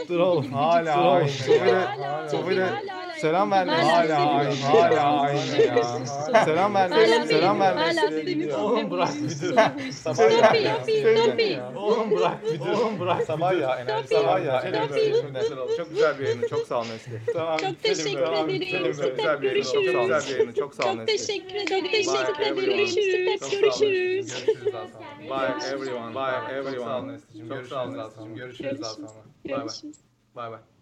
[0.07, 0.53] Dur oğlum.
[0.53, 1.27] Hala aynı.
[1.49, 1.87] Böyle
[2.31, 2.69] Tufi'yle
[3.17, 3.71] selam verdi.
[3.71, 4.55] Hala aynı.
[4.55, 5.83] Hala aynı ya.
[6.45, 7.27] Selam verdi.
[7.27, 8.53] Selam verdi.
[8.55, 9.55] Oğlum bırak bir dur.
[9.91, 10.77] Sabah ya.
[10.81, 12.65] Topi, Oğlum bırak bir dur.
[12.65, 13.23] Oğlum bırak.
[13.23, 13.75] Sabah ya.
[13.79, 14.63] Enerji sabah ya.
[15.77, 16.45] Çok güzel bir yayın.
[16.49, 17.21] Çok sağ ol Nesli.
[17.33, 17.57] Tamam.
[17.57, 18.35] Çok teşekkür ederim.
[18.35, 18.75] Çok bir yayın.
[18.75, 19.17] Çok Görüşürüz.
[19.17, 20.53] güzel bir yayın.
[20.53, 21.17] Çok sağ ol Çok Nesli.
[21.17, 21.83] teşekkür ederim.
[21.83, 22.57] Çok teşekkür ederim.
[22.57, 22.75] everyone.
[22.75, 23.39] Görüşürüz.
[23.39, 23.51] Çok.
[23.51, 24.45] Görüşürüz.
[24.45, 24.73] Görüşürüz.
[25.29, 26.15] Bye everyone.
[26.15, 27.17] Bye everyone.
[27.49, 28.35] Çok sağ ol Nesli'cim.
[28.35, 28.59] Görüşürüz.
[28.59, 28.99] Görüşürüz.
[29.45, 29.57] Bye bye.
[29.57, 29.97] Görüşürüz.
[30.35, 30.74] Bye bye.